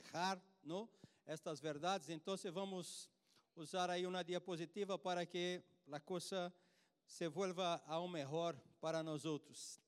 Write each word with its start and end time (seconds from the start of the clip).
fijar, 0.00 0.40
não? 0.62 0.88
Estas 1.26 1.60
verdades. 1.60 2.08
Então, 2.08 2.34
vamos 2.52 3.08
usar 3.54 3.90
aí 3.90 4.06
uma 4.06 4.24
diapositiva 4.24 4.98
para 4.98 5.24
que 5.26 5.62
a 5.90 6.00
coisa 6.00 6.52
se 7.06 7.28
vuelva 7.28 7.82
ao 7.86 8.08
melhor 8.08 8.56
para 8.80 9.02
nós 9.02 9.24
outros. 9.24 9.80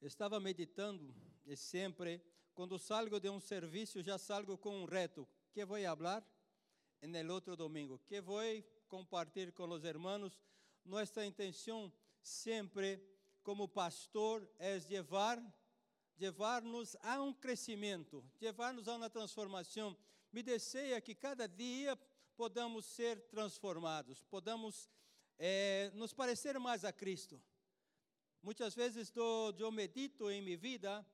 Estava 0.00 0.40
meditando 0.40 1.14
e 1.46 1.56
sempre, 1.56 2.22
quando 2.54 2.78
salgo 2.78 3.18
de 3.20 3.28
um 3.28 3.40
serviço, 3.40 4.02
já 4.02 4.18
salgo 4.18 4.56
com 4.56 4.82
um 4.82 4.84
reto. 4.84 5.28
Que 5.52 5.64
vou 5.64 5.78
falar 5.78 6.24
no 7.02 7.34
outro 7.34 7.56
domingo? 7.56 7.98
Que 8.06 8.20
vou 8.20 8.40
compartilhar 8.88 9.52
com 9.52 9.68
os 9.68 9.84
irmãos? 9.84 10.38
Nossa 10.84 11.24
intenção 11.24 11.92
sempre, 12.22 13.02
como 13.42 13.68
pastor, 13.68 14.48
é 14.58 14.78
levar 14.88 15.42
levar-nos 16.18 16.96
a 17.02 17.22
um 17.22 17.32
crescimento, 17.32 18.24
levar-nos 18.40 18.88
a 18.88 18.96
uma 18.96 19.08
transformação. 19.08 19.96
Me 20.32 20.42
deseja 20.42 21.00
que 21.00 21.14
cada 21.14 21.46
dia 21.46 21.96
podamos 22.36 22.84
ser 22.84 23.20
transformados, 23.28 24.22
podamos 24.24 24.88
é, 25.38 25.90
nos 25.94 26.12
parecer 26.12 26.58
mais 26.58 26.84
a 26.84 26.92
Cristo. 26.92 27.40
Muitas 28.42 28.74
vezes 28.74 29.12
eu 29.16 29.72
medito 29.72 30.30
em 30.30 30.42
minha 30.42 30.56
vida 30.56 31.06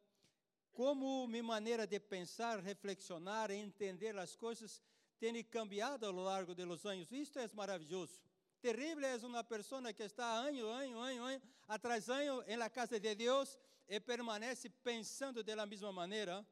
como 0.72 1.26
minha 1.28 1.42
maneira 1.42 1.86
de 1.86 2.00
pensar, 2.00 2.58
reflexionar, 2.58 3.50
entender 3.50 4.18
as 4.18 4.34
coisas 4.34 4.82
tem 5.18 5.42
cambiado 5.42 6.04
ao 6.04 6.12
longo 6.12 6.54
dos 6.54 6.84
anos. 6.84 7.10
Isto 7.10 7.38
é 7.38 7.48
maravilhoso. 7.54 8.20
Terrível 8.64 9.04
é 9.04 9.16
uma 9.26 9.44
pessoa 9.44 9.92
que 9.92 10.02
está 10.02 10.24
ano, 10.24 10.66
ano, 10.68 10.98
ano, 10.98 11.24
ano, 11.24 11.42
atrás 11.68 12.08
ano 12.08 12.42
em 12.48 12.56
la 12.56 12.70
casa 12.70 12.98
de 12.98 13.14
Deus 13.14 13.58
e 13.86 14.00
permanece 14.00 14.70
pensando 14.70 15.44
da 15.44 15.66
mesma 15.66 15.92
maneira. 15.92 16.42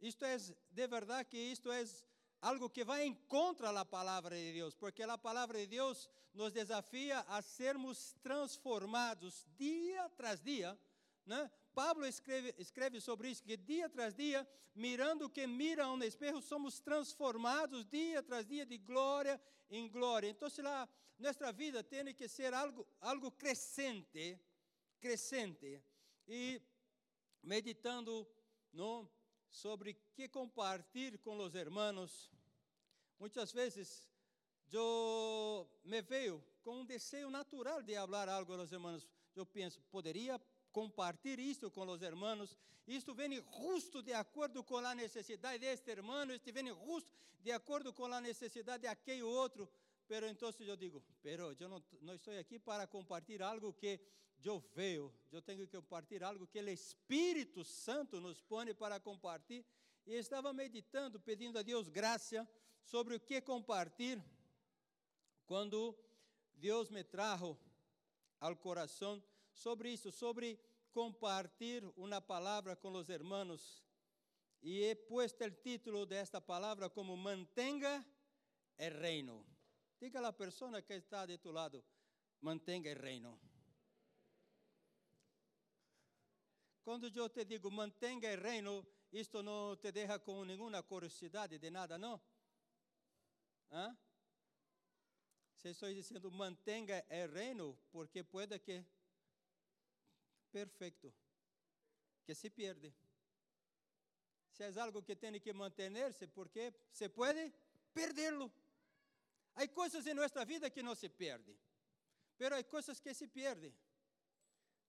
Isto 0.00 0.24
é, 0.24 0.38
de 0.38 0.86
verdade 0.86 1.28
que 1.28 1.36
isto 1.36 1.70
é 1.70 1.84
algo 2.40 2.70
que 2.70 2.82
vai 2.82 3.04
em 3.04 3.12
contra 3.28 3.70
da 3.70 3.84
palavra 3.84 4.34
de 4.34 4.50
Deus, 4.50 4.74
porque 4.74 5.02
a 5.02 5.18
palavra 5.18 5.58
de 5.58 5.66
Deus 5.66 6.08
nos 6.32 6.54
desafia 6.54 7.18
a 7.28 7.42
sermos 7.42 8.14
transformados 8.22 9.44
dia 9.54 10.08
tras 10.16 10.40
dia. 10.40 10.78
Né? 11.26 11.50
Pablo 11.74 12.06
escreve, 12.06 12.54
escreve 12.56 12.98
sobre 12.98 13.28
isso, 13.28 13.44
que 13.44 13.58
dia 13.58 13.90
tras 13.90 14.14
dia, 14.14 14.48
mirando 14.74 15.26
o 15.26 15.28
que 15.28 15.46
mira 15.46 15.86
um 15.86 16.02
espejo, 16.02 16.40
somos 16.40 16.80
transformados 16.80 17.84
dia 17.84 18.22
tras 18.22 18.46
dia 18.46 18.64
de 18.64 18.78
glória 18.78 19.38
em 19.72 19.88
glória. 19.88 20.28
Então, 20.28 20.48
lá, 20.58 20.88
nossa 21.18 21.50
vida 21.52 21.82
tem 21.82 22.14
que 22.14 22.28
ser 22.28 22.52
algo, 22.52 22.86
algo 23.00 23.30
crescente, 23.32 24.38
crescente. 25.00 25.82
E 26.28 26.60
meditando 27.42 28.28
no, 28.72 29.10
sobre 29.48 29.94
que 30.14 30.28
compartilhar 30.28 31.18
com 31.18 31.38
os 31.38 31.54
irmãos, 31.54 32.30
muitas 33.18 33.50
vezes 33.52 34.08
eu 34.70 35.68
me 35.82 36.00
vejo 36.02 36.42
com 36.62 36.80
um 36.80 36.84
desejo 36.84 37.30
natural 37.30 37.82
de 37.82 37.94
falar 37.94 38.28
algo 38.28 38.52
aos 38.52 38.72
irmãos. 38.72 39.08
Eu 39.34 39.46
penso, 39.46 39.80
poderia 39.90 40.40
compartilhar 40.72 41.42
isto 41.42 41.70
com 41.70 41.86
os 41.88 42.02
irmãos. 42.02 42.56
Isto 42.86 43.14
vem 43.14 43.42
justo 43.60 44.02
de 44.02 44.12
acordo 44.12 44.64
com 44.64 44.78
a 44.78 44.94
necessidade 44.94 45.58
deste 45.60 45.90
irmão, 45.90 46.28
isto 46.32 46.52
vem 46.52 46.68
justo 46.68 47.12
de 47.40 47.52
acordo 47.52 47.92
com 47.92 48.06
a 48.06 48.20
necessidade 48.20 48.82
de 48.82 48.88
aquele 48.88 49.22
outro. 49.22 49.68
Pero 50.08 50.26
então 50.26 50.52
eu 50.60 50.76
digo, 50.76 51.02
pero 51.22 51.54
eu 51.58 51.68
não, 51.68 51.82
não 52.00 52.14
estou 52.14 52.36
aqui 52.38 52.58
para 52.58 52.86
compartilhar 52.86 53.48
algo 53.48 53.72
que 53.72 54.00
eu 54.44 54.58
vejo, 54.74 55.12
eu 55.30 55.40
tenho 55.40 55.60
que 55.60 55.76
compartilhar 55.76 56.28
algo 56.28 56.46
que 56.48 56.60
o 56.60 56.68
Espírito 56.68 57.64
Santo 57.64 58.20
nos 58.20 58.40
põe 58.40 58.74
para 58.74 58.98
compartilhar. 58.98 59.64
E 60.04 60.14
estava 60.14 60.52
meditando, 60.52 61.20
pedindo 61.20 61.56
a 61.58 61.62
Deus 61.62 61.88
graça 61.88 62.48
sobre 62.82 63.14
o 63.14 63.20
que 63.20 63.40
compartilhar, 63.40 64.24
quando 65.46 65.96
Deus 66.56 66.90
me 66.90 67.04
trajo 67.04 67.56
ao 68.40 68.56
coração 68.56 69.22
sobre 69.52 69.92
isso, 69.92 70.10
sobre 70.10 70.58
compartilhar 70.92 71.90
uma 71.96 72.20
palavra 72.20 72.76
com 72.76 72.92
os 72.92 73.08
irmãos. 73.08 73.82
E 74.62 74.82
he 74.82 74.94
puesto 74.94 75.44
o 75.44 75.50
título 75.50 76.06
desta 76.06 76.40
palavra 76.40 76.88
como 76.88 77.16
Mantenga 77.16 78.04
o 78.78 79.00
reino. 79.00 79.44
Diga 80.00 80.26
a 80.26 80.32
pessoa 80.32 80.82
que 80.82 80.94
está 80.94 81.26
de 81.26 81.38
tu 81.38 81.50
lado, 81.50 81.84
mantenha 82.40 82.92
o 82.92 83.00
reino. 83.00 83.40
Quando 86.84 87.06
eu 87.06 87.28
te 87.28 87.44
digo 87.44 87.70
mantenha 87.70 88.36
o 88.36 88.40
reino, 88.42 88.86
isto 89.12 89.42
não 89.42 89.76
te 89.76 89.92
deixa 89.92 90.18
com 90.18 90.44
nenhuma 90.44 90.82
curiosidade 90.82 91.58
de 91.58 91.70
nada, 91.70 91.96
não? 91.96 92.20
Hã? 93.70 93.96
Se 95.54 95.68
estou 95.68 95.88
dizendo 95.88 96.30
mantenha 96.32 97.04
o 97.08 97.32
reino, 97.32 97.78
porque 97.92 98.24
pode 98.24 98.58
que 98.58 98.84
perfeito, 100.52 101.12
que 102.24 102.34
se 102.34 102.50
perde. 102.50 102.94
Se 104.50 104.64
é 104.64 104.80
algo 104.80 105.02
que 105.02 105.16
tem 105.16 105.40
que 105.40 105.52
manter-se, 105.52 106.26
porque 106.28 106.72
se 106.92 107.08
pode 107.08 107.52
perderlo. 107.92 108.52
Há 109.54 109.66
coisas 109.68 110.06
em 110.06 110.14
nossa 110.14 110.44
vida 110.44 110.70
que 110.70 110.82
não 110.82 110.94
se 110.94 111.08
perdem, 111.08 111.58
mas 112.38 112.52
há 112.52 112.64
coisas 112.64 113.00
que 113.00 113.12
se 113.14 113.26
perdem. 113.26 113.74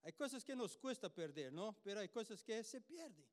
Há 0.03 0.12
coisas 0.12 0.44
que 0.44 0.53
nos 0.53 0.75
custa 0.75 1.09
perder, 1.09 1.50
não? 1.52 1.75
Mas 1.84 1.97
há 1.97 2.07
coisas 2.09 2.44
que 2.44 2.62
se 2.63 2.79
perdem. 2.81 3.25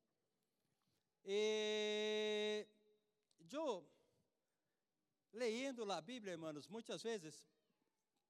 E 1.24 2.66
eu, 3.52 3.84
lendo 5.32 5.90
a 5.90 6.00
Bíblia, 6.00 6.32
irmãos, 6.32 6.68
muitas 6.68 7.02
vezes, 7.02 7.44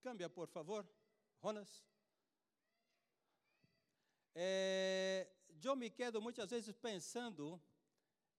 cambia 0.02 0.30
por 0.30 0.48
favor, 0.48 0.88
Jonas. 1.42 1.89
É, 4.34 5.28
eu 5.62 5.76
me 5.76 5.90
quedo 5.90 6.20
muitas 6.20 6.50
vezes 6.50 6.74
pensando, 6.76 7.60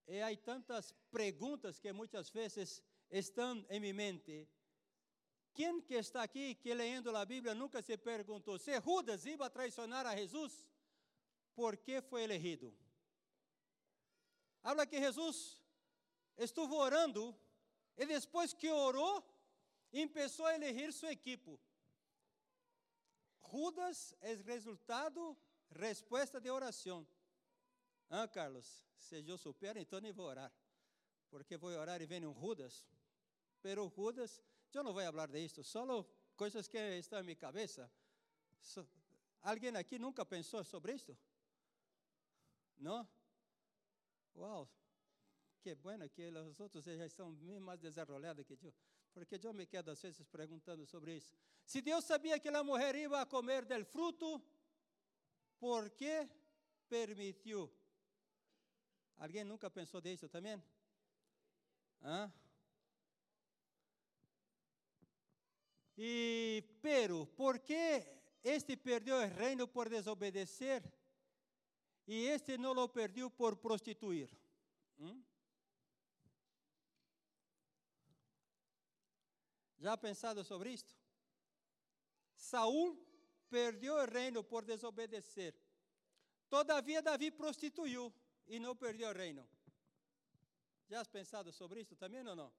e 0.07 0.22
há 0.22 0.35
tantas 0.38 0.91
perguntas 1.12 1.79
que 1.79 1.91
muitas 1.91 2.29
vezes 2.29 2.81
estão 3.09 3.66
em 3.69 3.79
minha 3.79 3.94
mente. 3.94 4.47
Quem 5.53 5.81
que 5.81 5.96
está 5.96 6.24
aqui 6.24 6.56
que 6.56 6.74
lendo 6.74 7.16
a 7.16 7.25
Bíblia 7.25 7.53
nunca 7.53 7.81
se 7.81 7.97
perguntou 7.97 8.57
se 8.57 8.79
Judas 8.79 9.25
ia 9.25 9.50
traicionar 9.50 10.06
a 10.06 10.16
Jesus? 10.16 10.68
Por 11.53 11.75
que 11.78 12.02
foi 12.02 12.23
elegido? 12.23 12.73
Habla 14.63 14.85
que 14.85 15.00
Jesus 15.00 15.62
estuvo 16.38 16.75
orando 16.75 17.35
e 17.97 18.06
depois 18.06 18.53
que 18.53 18.69
orou, 18.72 19.23
começou 19.91 20.46
a 20.46 20.56
eleger 20.56 20.94
sua 20.94 21.12
equipe. 21.12 21.59
Judas 23.52 24.16
é 24.22 24.34
resultado 24.35 25.38
Resposta 25.72 26.40
de 26.40 26.50
oração. 26.50 27.08
Ah, 28.09 28.28
Carlos, 28.28 28.86
se 28.98 29.24
eu 29.28 29.38
souber, 29.38 29.78
então 29.78 30.00
nem 30.02 30.12
vou 30.12 30.26
orar. 30.26 30.52
Porque 31.30 31.58
vou 31.58 31.72
orar 31.72 32.02
e 32.02 32.06
vem 32.06 32.26
um 32.26 32.34
Judas. 32.34 32.86
Pero 33.62 33.92
Judas, 33.96 34.44
eu 34.74 34.84
não 34.84 34.94
vou 34.94 35.04
falar 35.04 35.28
disso, 35.28 35.64
só 35.64 35.86
coisas 36.36 36.68
que 36.68 36.78
estão 36.98 37.20
em 37.20 37.24
minha 37.24 37.36
cabeça. 37.36 37.90
So, 38.62 38.88
alguém 39.42 39.76
aqui 39.76 39.98
nunca 39.98 40.26
pensou 40.26 40.64
sobre 40.64 40.94
isto? 40.94 41.18
Não? 42.78 43.08
Uau, 44.36 44.70
que 45.62 45.76
bueno 45.76 46.09
que 46.09 46.28
os 46.30 46.59
outros 46.59 46.84
já 46.84 47.06
estão 47.06 47.34
bem 47.34 47.59
mais 47.59 47.80
desenrolados 47.80 48.46
que 48.46 48.53
eu. 48.53 48.74
Porque 49.14 49.40
eu 49.44 49.53
me 49.53 49.66
quedo 49.66 49.92
às 49.92 50.02
vezes 50.02 50.26
perguntando 50.28 50.86
sobre 50.86 51.16
isso. 51.18 51.34
Se 51.66 51.82
Deus 51.82 52.06
sabia 52.06 52.40
que 52.40 52.50
a 52.50 52.64
mulher 52.64 52.96
ia 52.96 53.26
comer 53.26 53.66
del 53.66 53.86
fruto, 53.86 54.42
por 55.62 55.92
que 55.92 56.28
permitiu? 56.90 57.72
Alguém 59.18 59.44
nunca 59.44 59.70
pensou 59.70 60.02
nisso 60.02 60.28
também? 60.28 60.60
Hã? 62.02 62.34
E, 65.96 66.64
pero, 66.82 67.28
por 67.28 67.59
que 67.59 68.03
este 68.44 68.76
perdeu 68.76 69.18
o 69.18 69.28
reino 69.28 69.68
por 69.68 69.88
desobedecer 69.88 70.82
e 72.08 72.26
este 72.26 72.58
não 72.58 72.72
o 72.72 72.90
perdeu 72.90 73.30
por 73.30 73.56
prostituir? 73.58 74.35
Hum? 74.97 75.24
Já 79.78 79.96
pensado 79.96 80.44
sobre 80.44 80.72
isto? 80.72 80.91
Saul 82.35 83.10
perdeu 83.56 83.96
o 83.96 84.06
reino 84.06 84.44
por 84.44 84.64
desobedecer. 84.64 85.53
Todavia, 86.50 87.02
Davi 87.02 87.30
prostituiu 87.30 88.14
e 88.48 88.59
não 88.59 88.76
perdeu 88.76 89.09
o 89.09 89.14
reino. 89.14 89.44
Já 90.90 91.02
has 91.02 91.08
pensado 91.08 91.52
sobre 91.52 91.82
isso 91.82 91.96
também 91.96 92.26
ou 92.28 92.36
não? 92.36 92.52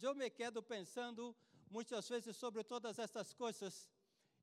Eu 0.00 0.14
me 0.14 0.28
quedo 0.30 0.62
pensando 0.62 1.34
muitas 1.70 2.08
vezes 2.08 2.36
sobre 2.36 2.62
todas 2.62 2.98
estas 2.98 3.32
coisas 3.32 3.90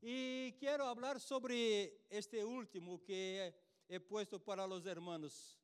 e 0.01 0.56
quero 0.59 0.83
falar 0.95 1.19
sobre 1.19 2.06
este 2.09 2.44
último 2.44 3.00
que 3.00 3.54
he 3.88 4.00
puesto 4.00 4.39
para 4.39 4.65
los 4.65 4.86
hermanos. 4.86 5.59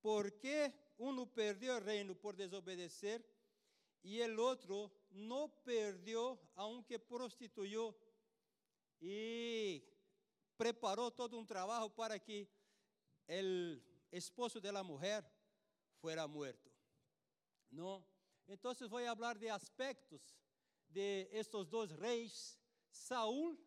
¿Por 0.00 0.38
qué 0.38 0.72
uno 0.98 1.26
perdió 1.26 1.76
el 1.76 1.84
reino 1.84 2.14
por 2.14 2.36
desobedecer 2.36 3.24
y 4.02 4.20
el 4.20 4.38
otro 4.38 4.92
no 5.10 5.48
perdió 5.64 6.40
aunque 6.54 6.98
prostituyó 6.98 7.94
y 9.00 9.84
preparó 10.56 11.10
todo 11.10 11.38
un 11.38 11.46
trabajo 11.46 11.90
para 11.94 12.18
que 12.18 12.48
el 13.26 13.82
esposo 14.10 14.60
de 14.60 14.72
la 14.72 14.82
mujer 14.82 15.24
fuera 16.00 16.26
muerto? 16.26 16.70
No. 17.70 18.04
Entonces 18.46 18.88
voy 18.88 19.04
a 19.04 19.10
hablar 19.10 19.38
de 19.38 19.50
aspectos 19.50 20.36
de 20.88 21.28
estos 21.32 21.70
dos 21.70 21.90
reyes, 21.96 22.58
Saúl 22.90 23.58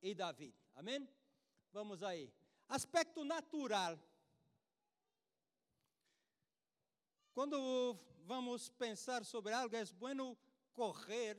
y 0.00 0.14
David. 0.14 0.54
Amén? 0.74 1.08
Vamos 1.72 2.02
aí. 2.02 2.32
Aspecto 2.68 3.24
natural. 3.24 4.02
Quando 7.32 8.11
vamos 8.26 8.70
pensar 8.70 9.24
sobre 9.24 9.52
algo, 9.52 9.74
é 9.74 9.84
bueno 9.98 10.36
correr, 10.72 11.36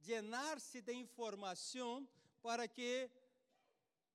llenar-se 0.00 0.80
de 0.80 0.92
informação 0.92 2.08
para 2.42 2.66
que 2.66 3.10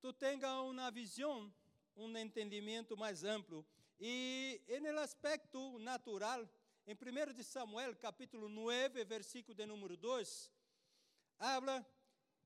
tu 0.02 0.12
tenha 0.14 0.62
uma 0.62 0.90
visão, 0.92 1.54
um 1.96 2.18
entendimento 2.18 2.98
mais 2.98 3.24
amplo. 3.24 3.66
E 4.00 4.62
no 4.82 5.00
aspecto 5.00 5.78
natural, 5.80 6.48
em 6.86 6.94
1 6.94 7.34
de 7.34 7.44
Samuel, 7.44 7.96
capítulo 7.96 8.50
9, 8.50 9.04
versículo 9.06 9.56
de 9.56 9.66
número 9.66 9.96
2, 9.96 10.52
habla, 11.40 11.86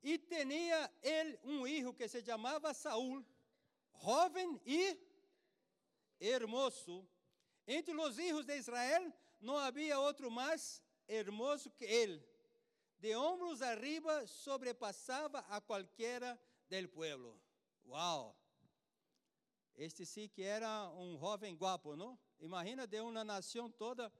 e 0.04 0.18
tinha 0.18 0.92
ele 1.02 1.40
um 1.44 1.66
filho 1.66 1.94
que 1.94 2.08
se 2.08 2.22
chamava 2.22 2.74
Saul, 2.74 3.26
jovem 4.04 4.62
e 4.66 4.98
hermoso. 6.20 7.08
Entre 7.68 7.94
os 7.96 8.18
hijos 8.20 8.46
de 8.46 8.56
Israel 8.56 9.12
não 9.40 9.58
havia 9.58 10.00
outro 10.00 10.30
mais 10.32 10.82
hermoso 11.08 11.70
que 11.72 11.86
ele. 11.86 12.24
De 13.00 13.16
ombros 13.16 13.62
arriba 13.62 14.26
sobrepassava 14.26 15.40
a 15.50 15.62
qualquer 15.62 16.40
del 16.68 16.90
pueblo. 16.90 17.40
Uau! 17.86 18.36
Este 19.76 20.06
sim 20.06 20.28
que 20.28 20.42
era 20.42 20.90
um 20.90 21.18
jovem 21.20 21.56
guapo, 21.56 21.96
não? 21.96 22.18
Imagina 22.40 22.88
de 22.88 23.00
uma 23.00 23.24
nação 23.24 23.70
toda, 23.70 24.12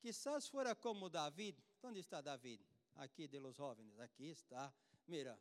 quizás 0.00 0.46
fora 0.48 0.74
como 0.74 1.08
David. 1.08 1.56
Onde 1.82 2.00
está 2.00 2.20
David? 2.20 2.62
Aqui 2.96 3.26
de 3.26 3.38
los 3.38 3.56
jovens. 3.56 3.98
Aqui 3.98 4.30
está. 4.30 4.72
Mira, 5.06 5.38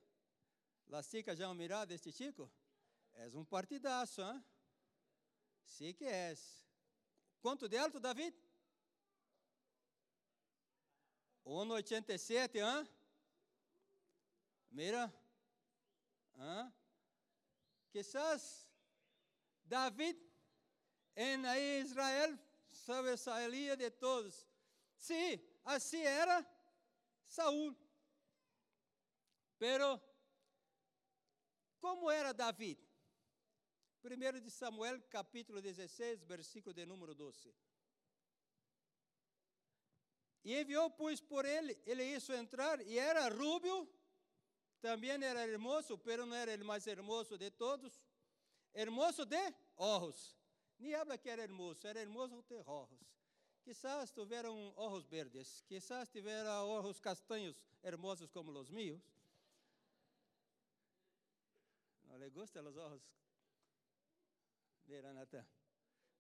las 0.88 1.10
chicas 1.10 1.38
já 1.38 1.50
han 1.50 1.60
este 1.90 2.12
chico? 2.12 2.50
És 3.14 3.34
um 3.36 3.44
partidaço, 3.44 4.22
hein? 4.22 4.44
Sim 5.66 5.94
que 5.94 6.06
és. 6.06 6.66
Quanto 7.42 7.68
de 7.68 7.78
alto, 7.78 8.00
David? 8.00 8.34
1,87, 11.48 12.60
hein? 12.60 12.90
Mira. 14.70 15.14
Hein? 16.36 16.74
Quizás 17.90 18.70
David 19.64 20.18
em 21.16 21.46
Israel 21.82 22.38
sobresaía 22.70 23.78
de 23.78 23.90
todos. 23.90 24.46
Sim, 24.98 25.40
assim 25.64 26.02
era 26.02 26.46
Saúl. 27.26 27.76
Pero, 29.58 30.02
como 31.80 32.12
era 32.12 32.34
David? 32.34 32.78
1 34.04 34.42
de 34.42 34.52
Samuel, 34.52 35.02
capítulo 35.10 35.62
16, 35.62 36.26
versículo 36.26 36.74
de 36.74 36.86
número 36.86 37.16
12. 37.16 37.54
E 40.48 40.62
enviou, 40.62 40.90
pois, 40.90 41.20
por 41.20 41.44
ele, 41.44 41.78
ele 41.86 42.06
hizo 42.06 42.32
entrar, 42.32 42.80
e 42.88 42.98
era 42.98 43.28
rubio, 43.28 43.86
também 44.80 45.12
era 45.12 45.46
hermoso, 45.46 45.98
pero 45.98 46.26
não 46.26 46.38
era 46.38 46.56
o 46.56 46.66
mais 46.66 46.88
hermoso 46.88 47.38
de 47.38 47.52
todos, 47.52 48.02
hermoso 48.74 49.26
de 49.26 49.54
ojos. 49.76 50.38
Nem 50.80 50.96
habla 50.96 51.18
que 51.18 51.28
era 51.28 51.44
hermoso, 51.44 51.86
era 51.86 52.00
hermoso 52.00 52.42
de 52.44 52.64
ojos. 52.66 52.98
Quizás 53.62 54.10
tiveram 54.14 54.74
ojos 54.78 55.06
verdes, 55.06 55.66
quizás 55.68 56.08
tivera 56.08 56.64
ojos 56.64 56.98
castanhos, 56.98 57.62
hermosos 57.84 58.32
como 58.32 58.50
os 58.52 58.70
meus. 58.70 59.04
Não 62.06 62.18
lhe 62.18 62.30
gustam 62.30 62.66
os 62.66 62.78
ojos 62.78 63.02
Mira, 64.88 65.12
Natan. 65.12 65.46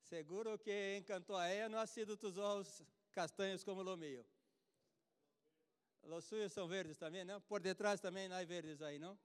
Seguro 0.01 0.59
que 0.59 0.97
encantou 0.97 1.38
a 1.38 1.47
ella 1.47 1.69
não 1.69 1.79
ha 1.79 1.88
sido 1.88 2.18
tus 2.18 2.38
ojos 2.38 2.83
castanhos 3.12 3.63
como 3.63 3.81
o 3.81 3.98
meu. 3.98 4.25
Os 6.04 6.25
suyos 6.25 6.54
são 6.54 6.68
verdes 6.68 6.98
também, 6.98 7.25
não? 7.25 7.42
Por 7.42 7.59
detrás 7.59 8.00
também 8.00 8.31
há 8.31 8.44
verdes 8.44 8.81
aí, 8.81 8.98
não? 8.98 9.18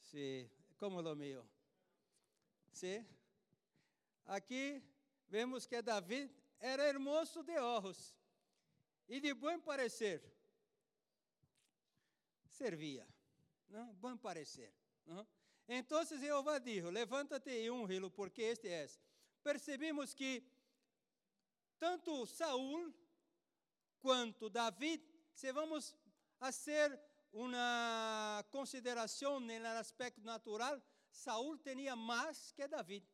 Sim, 0.00 0.50
como 0.78 1.00
o 1.00 1.16
meu. 1.16 1.46
Sim. 2.72 3.06
Aqui 4.24 4.82
vemos 5.28 5.66
que 5.66 5.80
David 5.82 6.34
era 6.58 6.88
hermoso 6.88 7.42
de 7.42 7.58
ojos 7.58 8.14
e 9.08 9.20
de 9.20 9.34
bom 9.34 9.60
parecer. 9.60 10.22
Servia, 12.48 13.06
não? 13.68 13.92
Bom 13.94 14.16
parecer, 14.16 14.72
não? 15.04 15.26
Então 15.68 16.04
Jeová 16.04 16.58
dijo: 16.58 16.90
Levanta-te 16.90 17.50
e 17.50 17.70
unge-lo, 17.70 18.10
porque 18.10 18.42
este 18.42 18.68
é. 18.68 18.88
Percebemos 19.42 20.14
que 20.14 20.42
tanto 21.78 22.26
Saul 22.26 22.94
quanto 24.00 24.48
David, 24.48 25.02
se 25.32 25.52
vamos 25.52 25.94
fazer 26.38 26.98
uma 27.32 28.44
consideração 28.50 29.40
no 29.40 29.66
aspecto 29.78 30.22
natural, 30.22 30.80
Saul 31.10 31.58
tinha 31.58 31.94
mais 31.96 32.52
que 32.52 32.66
David. 32.68 33.06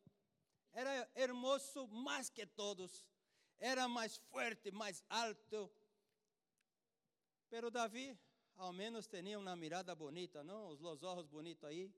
Era 0.71 1.09
hermoso 1.15 1.87
mais 1.87 2.29
que 2.29 2.45
todos. 2.45 3.05
Era 3.59 3.87
mais 3.87 4.17
forte, 4.17 4.71
mais 4.71 5.03
alto. 5.09 5.71
Pero 7.49 7.69
Davi, 7.69 8.17
ao 8.55 8.73
menos, 8.73 9.07
tinha 9.07 9.37
uma 9.37 9.55
mirada 9.55 9.93
bonita, 9.95 10.43
não? 10.43 10.69
Os 10.69 11.03
olhos 11.03 11.27
bonitos 11.27 11.63
aí 11.63 11.93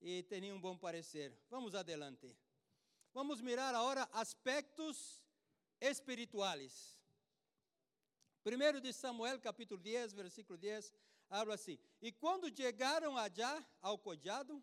e 0.00 0.22
tinha 0.24 0.54
um 0.54 0.60
bom 0.60 0.76
parecer. 0.76 1.38
Vamos 1.48 1.74
adelante. 1.74 2.36
Vamos 3.12 3.40
mirar 3.40 3.74
agora 3.74 4.08
aspectos 4.12 5.22
espirituais. 5.80 6.99
Primeiro 8.42 8.80
de 8.80 8.90
Samuel, 8.90 9.38
capítulo 9.38 9.78
10, 9.78 10.14
versículo 10.14 10.56
10, 10.56 10.94
habla 11.28 11.54
assim: 11.56 11.78
E 12.00 12.10
quando 12.10 12.54
chegaram 12.54 13.14
allá 13.18 13.66
ao 13.82 13.98
collado, 13.98 14.62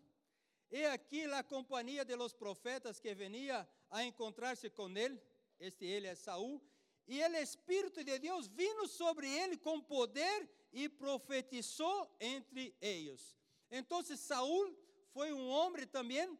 e 0.68 0.84
aqui 0.86 1.24
a 1.26 1.44
companhia 1.44 2.04
de 2.04 2.16
los 2.16 2.32
profetas 2.32 2.98
que 2.98 3.14
venia 3.14 3.66
a 3.88 4.02
encontrar-se 4.02 4.68
com 4.68 4.88
ele, 4.90 5.22
este 5.60 5.84
ele 5.84 6.08
é 6.08 6.16
Saul, 6.16 6.60
e 7.06 7.22
o 7.22 7.36
Espírito 7.36 8.02
de 8.02 8.18
Deus 8.18 8.48
vino 8.48 8.88
sobre 8.88 9.28
ele 9.28 9.56
com 9.56 9.80
poder 9.80 10.50
e 10.72 10.88
profetizou 10.88 12.16
entre 12.18 12.76
eles. 12.80 13.36
Então 13.70 14.02
Saul 14.02 14.76
foi 15.12 15.32
um 15.32 15.48
homem 15.48 15.86
também 15.86 16.36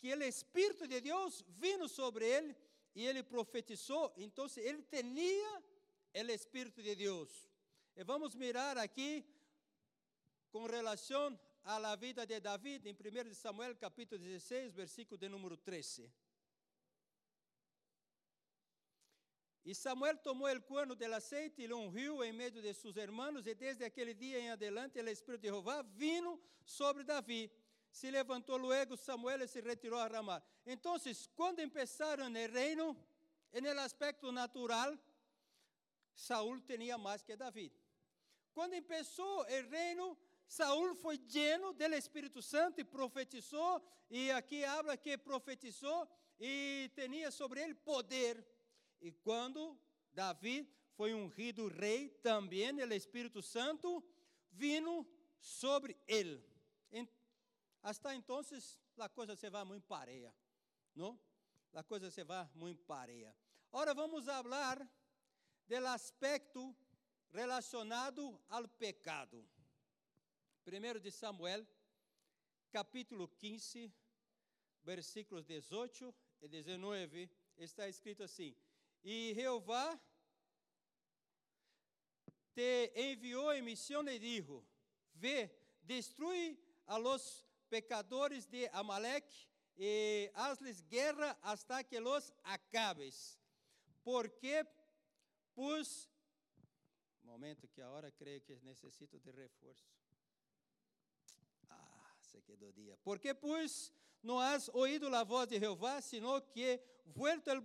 que 0.00 0.12
o 0.12 0.22
Espírito 0.24 0.88
de 0.88 1.00
Deus 1.00 1.44
vino 1.46 1.88
sobre 1.88 2.26
ele 2.26 2.56
e 2.92 3.06
ele 3.06 3.22
profetizou, 3.22 4.12
então 4.16 4.46
ele 4.56 4.82
tinha 4.82 5.62
o 6.14 6.30
Espírito 6.30 6.82
de 6.82 6.94
Deus. 6.94 7.48
E 7.96 8.04
vamos 8.04 8.34
mirar 8.34 8.76
aqui 8.76 9.24
com 10.50 10.66
relação 10.66 11.38
à 11.64 11.96
vida 11.96 12.26
de 12.26 12.38
David 12.38 12.88
em 12.88 12.94
1 12.94 13.34
Samuel 13.34 13.74
capítulo 13.76 14.20
16, 14.20 14.72
versículo 14.72 15.16
de 15.16 15.28
número 15.28 15.56
13. 15.56 16.12
E 19.64 19.74
Samuel 19.74 20.18
tomou 20.18 20.50
o 20.54 20.62
cuerno 20.62 20.94
del 20.94 21.14
aceite 21.14 21.62
e 21.62 21.66
lo 21.68 21.78
ungiu 21.78 22.22
em 22.24 22.32
meio 22.32 22.50
de 22.50 22.74
seus 22.74 22.96
hermanos, 22.96 23.46
e 23.46 23.54
desde 23.54 23.84
aquele 23.84 24.12
dia 24.12 24.38
em 24.40 24.50
adelante 24.50 25.00
o 25.00 25.08
Espírito 25.08 25.42
de 25.42 25.48
Jeová 25.48 25.82
vino 25.82 26.40
sobre 26.64 27.04
Davi 27.04 27.50
se 27.90 28.10
levantou 28.10 28.56
luego 28.56 28.96
Samuel 28.96 29.42
e 29.42 29.48
se 29.48 29.60
retirou 29.60 30.00
a 30.00 30.08
Ramá. 30.08 30.42
Então, 30.66 30.96
quando 31.36 31.62
começaram 31.70 32.28
no 32.28 32.52
reino, 32.52 32.96
no 33.52 33.80
aspecto 33.80 34.32
natural, 34.32 34.98
Saúl 36.14 36.60
tinha 36.60 36.98
mais 36.98 37.22
que 37.22 37.36
David. 37.36 37.72
Quando 38.52 38.80
começou 38.82 39.40
o 39.40 39.70
reino, 39.70 40.18
Saúl 40.46 40.94
foi 40.94 41.16
lleno 41.16 41.72
do 41.72 41.94
Espírito 41.94 42.42
Santo 42.42 42.80
e 42.80 42.84
profetizou, 42.84 43.82
e 44.10 44.30
aqui 44.30 44.64
habla 44.64 44.96
que 44.96 45.16
profetizou 45.16 46.08
e 46.38 46.90
tinha 46.94 47.30
sobre 47.30 47.62
ele 47.62 47.74
poder. 47.74 48.46
E 49.00 49.10
quando 49.12 49.78
David 50.12 50.68
foi 50.94 51.14
ungido 51.14 51.68
rei, 51.68 52.08
também 52.22 52.72
o 52.72 52.92
Espírito 52.92 53.40
Santo 53.42 54.04
vino 54.50 55.06
sobre 55.40 55.96
ele. 56.06 56.52
Hasta 57.82 58.14
entonces 58.14 58.78
la 58.96 59.08
cosa 59.08 59.34
se 59.34 59.50
va 59.50 59.64
muy 59.64 59.80
pareja. 59.80 60.32
não? 60.94 61.18
A 61.74 61.82
coisa 61.82 62.10
se 62.10 62.22
vai 62.22 62.48
muito 62.54 62.82
pareia. 62.84 63.34
Agora 63.72 63.94
vamos 63.94 64.26
falar 64.26 64.86
do 65.66 65.86
aspecto 65.86 66.76
relacionado 67.32 68.40
ao 68.48 68.68
pecado. 68.68 69.48
Primeiro 70.64 71.00
de 71.00 71.10
Samuel, 71.10 71.66
capítulo 72.70 73.28
15, 73.28 73.92
versículos 74.84 75.44
18 75.44 76.14
e 76.42 76.48
19, 76.48 77.30
está 77.56 77.88
escrito 77.88 78.22
assim: 78.22 78.54
E 79.02 79.32
Jeová 79.34 80.00
te 82.54 82.92
enviou 82.94 83.52
em 83.52 83.62
missão 83.62 84.06
e 84.08 84.18
dijo: 84.18 84.64
Ve, 85.14 85.50
destrui 85.82 86.58
a 86.86 86.96
los 86.96 87.46
pecadores 87.68 88.46
de 88.46 88.68
Amalek 88.72 89.26
e 89.76 90.30
hazles 90.34 90.82
guerra 90.82 91.38
hasta 91.42 91.82
que 91.82 91.98
los 91.98 92.32
acabes. 92.44 93.38
Porque, 94.04 94.66
pues, 95.54 96.08
momento 97.22 97.68
que 97.68 97.80
agora 97.80 98.10
creio 98.10 98.42
que 98.42 98.60
necessito 98.62 99.18
de 99.18 99.32
reforço. 99.32 99.86
Ah, 101.68 102.16
se 102.20 102.42
quedou 102.42 102.72
dia. 102.72 102.96
Porque, 103.02 103.34
pues, 103.34 103.92
não 104.22 104.38
has 104.38 104.68
oído 104.68 105.14
a 105.14 105.24
voz 105.24 105.48
de 105.48 105.58
Jeová, 105.58 106.00
sino 106.00 106.40
que, 106.40 106.80
vuelto 107.06 107.50
el 107.50 107.62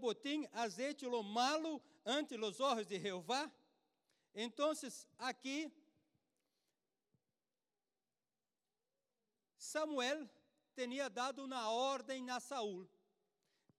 has 0.54 0.80
hecho 0.80 1.10
lo 1.10 1.22
malo 1.22 1.82
ante 2.06 2.38
los 2.38 2.60
ojos 2.60 2.88
de 2.88 3.00
Jeová? 3.00 3.52
Então, 4.34 4.72
aqui, 5.18 5.72
Samuel 9.58 10.30
tinha 10.76 11.10
dado 11.10 11.44
uma 11.44 11.70
ordem 11.70 12.30
a 12.30 12.40
Saul. 12.40 12.88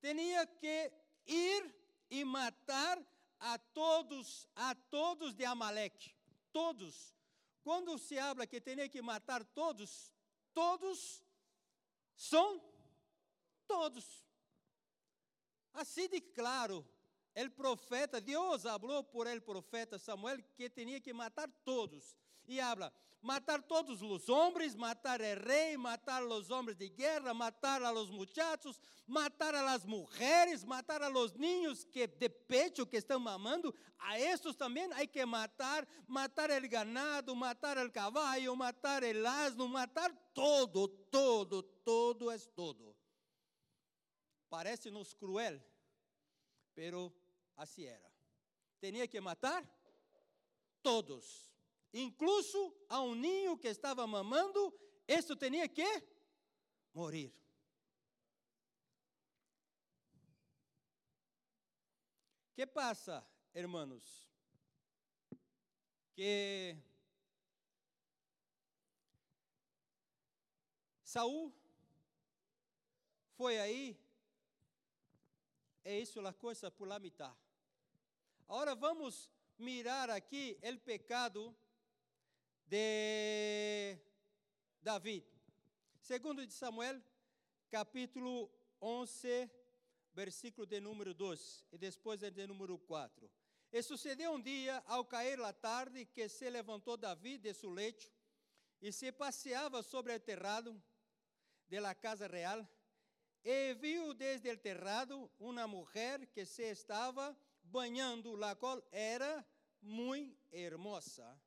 Tinha 0.00 0.46
que 0.46 0.92
ir 1.26 1.74
e 2.10 2.24
matar 2.24 2.98
a 3.40 3.58
todos, 3.58 4.48
a 4.54 4.74
todos 4.74 5.34
de 5.34 5.44
Amaleque. 5.44 6.14
Todos. 6.52 7.14
Quando 7.62 7.98
se 7.98 8.18
habla 8.18 8.46
que 8.46 8.60
tinha 8.60 8.88
que 8.88 9.02
matar 9.02 9.44
todos, 9.44 10.12
todos 10.54 11.22
são 12.16 12.62
todos. 13.66 14.24
Assim 15.72 16.08
de 16.08 16.20
claro, 16.20 16.84
o 17.36 17.50
profeta, 17.50 18.20
Deus 18.20 18.62
falou 18.62 19.04
por 19.04 19.26
el 19.26 19.40
profeta 19.40 19.98
Samuel 19.98 20.42
que 20.56 20.68
tinha 20.68 21.00
que 21.00 21.12
matar 21.12 21.48
todos. 21.64 22.16
E 22.48 22.60
habla, 22.60 22.90
matar 23.20 23.62
todos 23.62 24.00
os 24.00 24.30
homens, 24.30 24.74
matar 24.74 25.20
o 25.20 25.40
rei, 25.44 25.76
matar 25.76 26.24
os 26.24 26.50
homens 26.50 26.78
de 26.78 26.88
guerra, 26.88 27.34
matar 27.34 27.82
a 27.82 27.90
los 27.90 28.10
muchachos, 28.10 28.80
matar 29.06 29.54
a 29.54 29.60
las 29.60 29.84
mujeres, 29.84 30.64
matar 30.64 31.02
a 31.02 31.08
los 31.08 31.34
niños 31.34 31.84
que 31.84 32.06
de 32.06 32.30
pecho 32.30 32.86
que 32.86 32.96
estão 32.96 33.20
mamando, 33.20 33.74
a 33.98 34.18
estos 34.18 34.56
também 34.56 34.90
há 34.94 35.06
que 35.06 35.26
matar, 35.26 35.86
matar 36.06 36.48
el 36.48 36.66
ganado, 36.68 37.36
matar 37.36 37.76
el 37.76 37.92
caballo, 37.92 38.56
matar 38.56 39.04
el 39.04 39.26
asno, 39.26 39.68
matar 39.68 40.10
todo, 40.32 40.88
todo, 40.88 41.62
todo 41.62 42.30
é 42.30 42.38
todo. 42.38 42.96
Parece-nos 44.48 45.12
cruel, 45.12 45.62
pero 46.74 47.12
assim 47.54 47.84
era. 47.84 48.10
Tinha 48.80 49.06
que 49.06 49.20
matar 49.20 49.62
todos 50.82 51.48
incluso 51.92 52.74
a 52.88 53.00
um 53.00 53.14
ninho 53.14 53.56
que 53.56 53.68
estava 53.68 54.06
mamando, 54.06 54.72
isso 55.06 55.34
tinha 55.36 55.68
que 55.68 56.02
morir. 56.92 57.32
que 62.58 62.66
passa, 62.66 63.24
hermanos? 63.54 64.28
Que 66.12 66.76
Saul 71.04 71.54
foi 73.36 73.60
aí, 73.60 73.96
é 75.84 76.00
isso 76.00 76.18
a 76.26 76.32
coisa 76.32 76.68
por 76.68 76.88
la 76.88 76.98
mitad. 76.98 77.32
Agora 78.48 78.74
vamos 78.74 79.30
mirar 79.56 80.10
aqui 80.10 80.58
o 80.60 80.78
pecado 80.80 81.56
de 82.68 83.98
David. 84.82 85.24
Segundo 86.00 86.46
de 86.46 86.52
Samuel, 86.52 87.02
capítulo 87.70 88.50
11, 88.80 89.50
versículo 90.12 90.66
de 90.66 90.78
número 90.78 91.14
2 91.14 91.64
e 91.72 91.78
depois 91.78 92.20
de 92.20 92.46
número 92.46 92.78
4. 92.78 93.30
E 93.72 93.82
sucedeu 93.82 94.32
um 94.32 94.40
dia, 94.40 94.82
ao 94.86 95.04
cair 95.04 95.40
a 95.40 95.52
tarde, 95.52 96.04
que 96.04 96.28
se 96.28 96.48
levantou 96.50 96.96
Davi 96.96 97.38
de 97.38 97.54
seu 97.54 97.70
leito 97.70 98.10
e 98.82 98.92
se 98.92 99.12
passeava 99.12 99.82
sobre 99.82 100.14
o 100.14 100.20
terrado 100.20 100.82
de 101.68 101.80
la 101.80 101.94
casa 101.94 102.26
real 102.26 102.66
e 103.42 103.74
viu 103.74 104.12
desde 104.12 104.50
o 104.50 104.58
terrado 104.58 105.30
uma 105.38 105.66
mulher 105.66 106.26
que 106.26 106.44
se 106.44 106.64
estava 106.64 107.34
banhando, 107.62 108.36
la 108.36 108.54
qual 108.54 108.82
era 108.92 109.46
muito 109.80 110.36
hermosa 110.50 111.38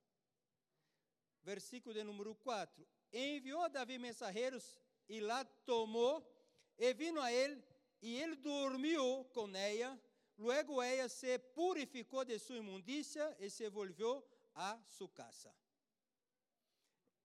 versículo 1.44 1.94
de 1.94 2.04
número 2.04 2.36
4. 2.36 2.88
Enviou 3.14 3.70
Davi 3.70 3.98
mensageiros 3.98 4.80
e 5.08 5.20
lá 5.20 5.44
tomou, 5.66 6.26
e 6.78 6.94
vino 6.94 7.20
a 7.20 7.32
ele, 7.32 7.64
e 8.02 8.16
ele 8.16 8.36
dormiu 8.36 9.26
com 9.34 9.48
ela. 9.56 10.00
Luego 10.38 10.82
ela 10.82 11.08
se 11.10 11.38
purificou 11.38 12.26
de 12.26 12.40
sua 12.40 12.58
imundícia 12.58 13.36
e 13.40 13.50
se 13.50 13.70
volvió 13.70 14.24
a 14.56 14.82
sua 14.88 15.10
casa. 15.10 15.54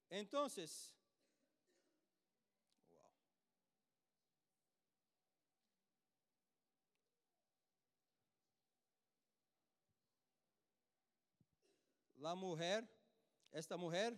Então, 0.09 0.47
la 12.17 12.35
mujer 12.35 12.87
esta 13.57 13.75
mulher 13.75 14.15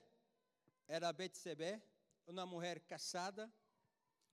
era 0.85 1.13
Betsebe, 1.13 1.81
uma 2.27 2.45
mulher 2.45 2.81
casada, 2.81 3.49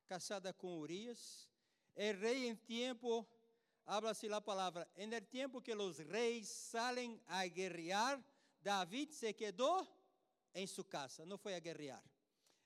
casada 0.08 0.52
com 0.52 0.80
Urias. 0.80 1.48
El 1.94 2.18
rei 2.18 2.48
em 2.48 2.56
tempo, 2.56 3.24
habla-se 3.84 4.26
a 4.32 4.40
palavra, 4.40 4.90
el 4.96 5.24
tempo 5.28 5.62
que 5.62 5.72
os 5.74 5.98
reis 5.98 6.48
salen 6.48 7.22
a 7.28 7.46
guerrear, 7.46 8.20
David 8.60 9.12
se 9.12 9.32
quedou 9.32 9.86
em 10.52 10.66
sua 10.66 10.84
casa, 10.84 11.24
não 11.24 11.38
foi 11.38 11.54
a 11.54 11.60
guerrear. 11.60 12.02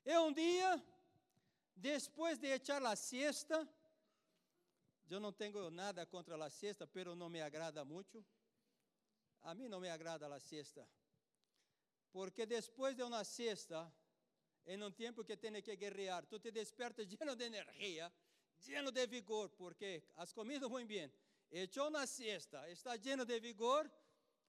E 0.03 0.17
um 0.17 0.33
dia, 0.33 0.83
depois 1.75 2.39
de 2.39 2.47
echar 2.47 2.83
a 2.83 2.95
siesta, 2.95 3.69
eu 5.07 5.19
não 5.19 5.31
tenho 5.31 5.69
nada 5.69 6.07
contra 6.07 6.43
a 6.43 6.49
siesta, 6.49 6.87
pero 6.87 7.13
não 7.13 7.29
me 7.29 7.39
agrada 7.39 7.85
muito. 7.85 8.25
A 9.43 9.53
mim 9.53 9.67
não 9.67 9.79
me 9.79 9.91
agrada 9.91 10.25
a 10.33 10.39
siesta. 10.39 10.89
Porque 12.11 12.45
depois 12.45 12.95
de 12.95 13.03
uma 13.03 13.23
siesta, 13.23 13.91
em 14.65 14.81
um 14.83 14.91
tempo 14.91 15.23
que 15.23 15.37
tem 15.37 15.61
que 15.61 15.75
guerrear, 15.75 16.25
tu 16.25 16.39
te 16.39 16.51
despertas 16.51 17.07
lleno 17.11 17.35
de 17.35 17.45
energia, 17.45 18.11
lleno 18.65 18.91
de 18.91 19.07
vigor, 19.07 19.49
porque 19.49 20.03
has 20.15 20.33
comido 20.33 20.69
muito 20.69 20.87
bem. 20.87 21.11
Echou 21.49 21.89
uma 21.89 22.05
siesta, 22.07 22.69
está 22.69 22.95
lleno 22.95 23.25
de 23.25 23.39
vigor, 23.39 23.89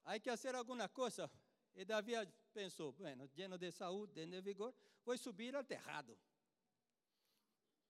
há 0.04 0.18
que 0.18 0.30
fazer 0.30 0.54
alguma 0.54 0.88
coisa. 0.88 1.30
E 1.74 1.84
Davi 1.84 2.12
pensou, 2.52 2.92
bueno, 2.92 3.26
lleno 3.34 3.56
de 3.56 3.72
saúde, 3.72 4.20
lleno 4.20 4.32
de 4.32 4.42
vigor, 4.42 4.74
vou 5.04 5.16
subir 5.16 5.56
ao 5.56 5.64
terrado. 5.64 6.16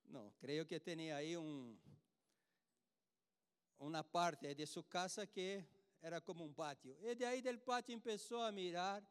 Não, 0.04 0.30
creio 0.38 0.66
que 0.66 0.78
tinha 0.78 1.16
aí 1.16 1.36
um, 1.36 1.76
uma 3.78 4.04
parte 4.04 4.54
de 4.54 4.66
sua 4.66 4.84
casa 4.84 5.26
que 5.26 5.64
era 6.00 6.20
como 6.20 6.44
um 6.44 6.52
pátio. 6.52 6.96
E 7.00 7.14
de 7.14 7.24
aí 7.24 7.42
del 7.42 7.58
pátio 7.58 8.00
começou 8.00 8.42
a 8.42 8.52
mirar 8.52 9.02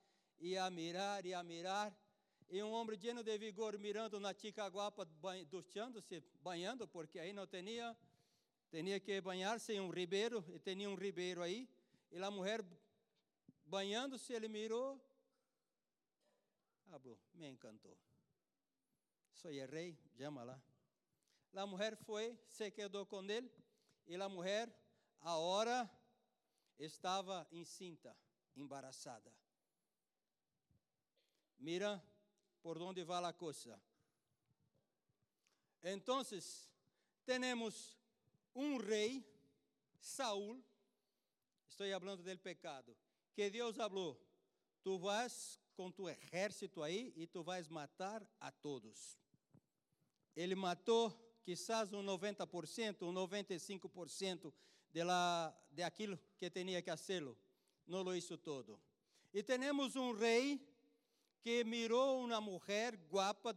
e 0.41 0.57
a 0.57 0.69
mirar 0.69 1.25
e 1.25 1.33
a 1.33 1.43
mirar. 1.43 1.95
E 2.49 2.61
um 2.61 2.71
homem 2.73 2.99
lleno 2.99 3.23
de 3.23 3.37
vigor 3.37 3.77
mirando 3.77 4.19
na 4.19 4.33
Chicaguapa, 4.33 5.05
duchando-se, 5.47 6.21
banhando, 6.41 6.85
porque 6.85 7.19
aí 7.19 7.31
não 7.31 7.47
tinha, 7.47 7.95
tinha 8.69 8.99
que 8.99 9.21
banhar-se 9.21 9.71
em 9.71 9.79
um 9.79 9.89
ribeiro, 9.89 10.43
e 10.49 10.59
tinha 10.59 10.89
um 10.89 10.95
ribeiro 10.95 11.41
aí. 11.41 11.69
E 12.11 12.17
a 12.17 12.29
mulher 12.29 12.61
banhando-se, 13.65 14.33
ele 14.33 14.49
mirou. 14.49 14.99
Bom, 16.87 17.17
me 17.35 17.47
encantou. 17.47 17.97
Sou 19.31 19.49
rei, 19.49 19.97
chama 20.17 20.43
lá. 20.43 20.61
A 21.55 21.65
mulher 21.65 21.95
foi, 21.95 22.37
se 22.47 22.69
quedou 22.69 23.05
com 23.05 23.23
ele, 23.23 23.49
e 24.07 24.15
a 24.15 24.27
mulher, 24.27 24.69
a 25.21 25.37
hora, 25.37 25.89
estava 26.77 27.47
encinta, 27.51 28.15
embaraçada. 28.55 29.31
Mira 31.61 32.03
por 32.63 32.81
onde 32.81 33.03
vai 33.03 33.23
a 33.23 33.31
coisa. 33.31 33.79
Então, 35.83 36.23
temos 37.23 37.97
um 38.55 38.77
rei, 38.77 39.23
Saul, 39.99 40.63
estou 41.69 41.87
falando 41.87 42.23
do 42.23 42.37
pecado, 42.39 42.97
que 43.33 43.47
Deus 43.51 43.75
falou, 43.75 44.19
tu 44.83 44.97
vas 44.97 45.59
com 45.75 45.91
tu 45.91 46.09
exército 46.09 46.81
aí 46.81 47.13
e 47.15 47.27
tu 47.27 47.43
vais 47.43 47.67
matar 47.67 48.27
a 48.39 48.51
todos. 48.51 49.19
Ele 50.35 50.55
matou 50.55 51.11
quizás 51.43 51.93
um 51.93 52.03
90%, 52.03 53.03
um 53.03 53.13
95% 53.13 54.51
de, 54.91 55.03
la, 55.03 55.55
de 55.69 55.83
aquilo 55.83 56.19
que 56.37 56.49
tinha 56.49 56.81
que 56.81 56.89
fazê-lo. 56.89 57.37
Não 57.85 58.01
lo 58.01 58.15
hizo 58.15 58.35
todo. 58.37 58.81
E 59.31 59.43
temos 59.43 59.95
um 59.95 60.11
rei 60.11 60.70
que 61.41 61.63
mirou 61.63 62.23
uma 62.23 62.39
mulher 62.39 62.95
guapa 63.09 63.55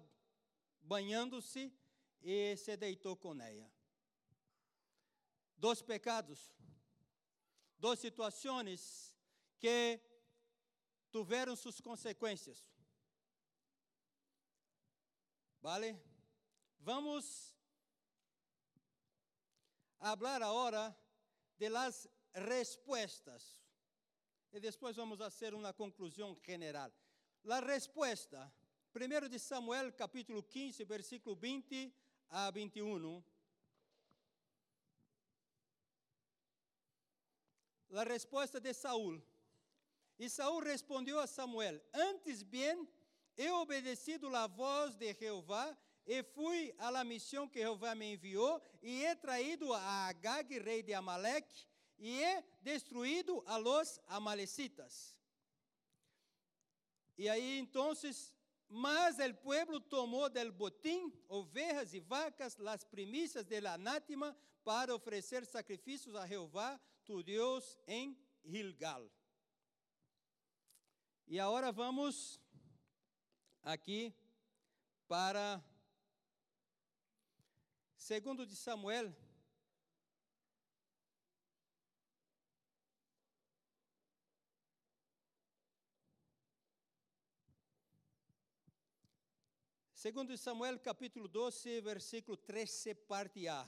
banhando-se 0.81 1.73
e 2.23 2.57
se 2.57 2.77
deitou 2.77 3.17
com 3.17 3.41
ela. 3.41 3.71
Dois 5.57 5.83
pecados, 5.83 6.53
duas 7.79 7.99
situações 7.99 9.15
que 9.59 10.01
tiveram 11.11 11.55
suas 11.55 11.81
consequências. 11.81 12.67
Vale? 15.61 15.99
Vamos 16.81 17.55
falar 19.99 20.43
agora 20.43 20.95
de 21.57 21.69
las 21.69 22.09
respostas. 22.35 23.63
E 24.53 24.61
depois 24.61 24.97
vamos 24.97 25.19
fazer 25.19 25.55
uma 25.55 25.73
conclusão 25.73 26.39
general. 26.45 26.93
La 27.45 27.61
resposta, 27.61 28.51
1 28.95 29.29
de 29.29 29.39
Samuel, 29.39 29.95
capítulo 29.95 30.43
15, 30.43 30.83
versículo 30.87 31.37
20 31.37 31.93
a 32.31 32.51
21. 32.51 33.23
La 37.91 38.03
resposta 38.03 38.59
de 38.59 38.73
Saúl. 38.73 39.23
E 40.19 40.31
Saúl 40.31 40.63
respondeu 40.63 41.21
a 41.21 41.27
Samuel: 41.27 41.83
Antes 41.93 42.43
bem, 42.43 42.89
he 43.37 43.51
obedecido 43.51 44.35
a 44.35 44.47
voz 44.47 44.97
de 44.97 45.13
Jeová 45.13 45.77
e 46.07 46.23
fui 46.23 46.75
a 46.79 46.89
la 46.89 47.05
missão 47.05 47.47
que 47.47 47.61
Jeová 47.61 47.95
me 47.95 48.15
enviou 48.15 48.63
e 48.81 49.05
he 49.05 49.15
traído 49.17 49.71
a 49.75 50.09
Agag, 50.09 50.59
rei 50.61 50.83
de 50.83 50.95
Amaleque, 50.95 51.67
e 51.99 52.23
he 52.23 52.43
destruído 52.63 53.45
a 53.47 53.59
los 53.59 54.01
amalecitas. 54.09 55.14
E 57.17 57.29
aí, 57.29 57.59
então, 57.59 57.93
mas 58.69 59.19
o 59.19 59.35
pueblo 59.35 59.81
tomou 59.81 60.29
del 60.29 60.51
botim 60.51 61.13
ovejas 61.29 61.95
e 61.95 62.01
vacas, 62.01 62.57
las 62.57 62.85
primícias 62.85 63.45
del 63.45 63.67
anátema, 63.67 64.37
para 64.65 64.95
oferecer 64.95 65.45
sacrifícios 65.47 66.15
a 66.17 66.27
Jeová, 66.27 66.81
tu 67.05 67.23
Deus, 67.23 67.79
em 67.87 68.19
Gilgal. 68.45 69.09
E 71.27 71.39
agora 71.39 71.71
vamos 71.71 72.41
aqui 73.63 74.15
para 75.07 75.63
segundo 77.97 78.45
de 78.45 78.57
Samuel, 78.57 79.15
Segundo 90.05 90.37
Samuel 90.37 90.79
capítulo 90.81 91.27
12, 91.27 91.81
versículo 91.81 92.37
13, 92.37 92.95
parte 92.95 93.49
A. 93.49 93.67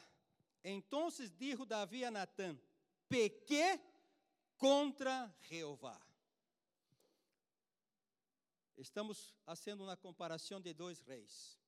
Então 0.62 1.08
dijo 1.34 1.64
Davi 1.64 2.04
a 2.04 2.10
Natã: 2.10 2.54
Pequé 3.08 3.80
contra 4.58 5.34
Jeová. 5.40 5.98
Estamos 8.76 9.34
fazendo 9.46 9.84
uma 9.84 9.96
comparação 9.96 10.60
de 10.60 10.75
dois 10.75 11.00
reis, 11.00 11.58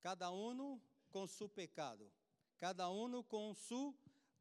cada 0.00 0.30
um 0.30 0.80
com 1.10 1.26
seu 1.26 1.48
pecado, 1.48 2.08
cada 2.60 2.88
um 2.88 3.20
com 3.20 3.52
sua 3.52 3.92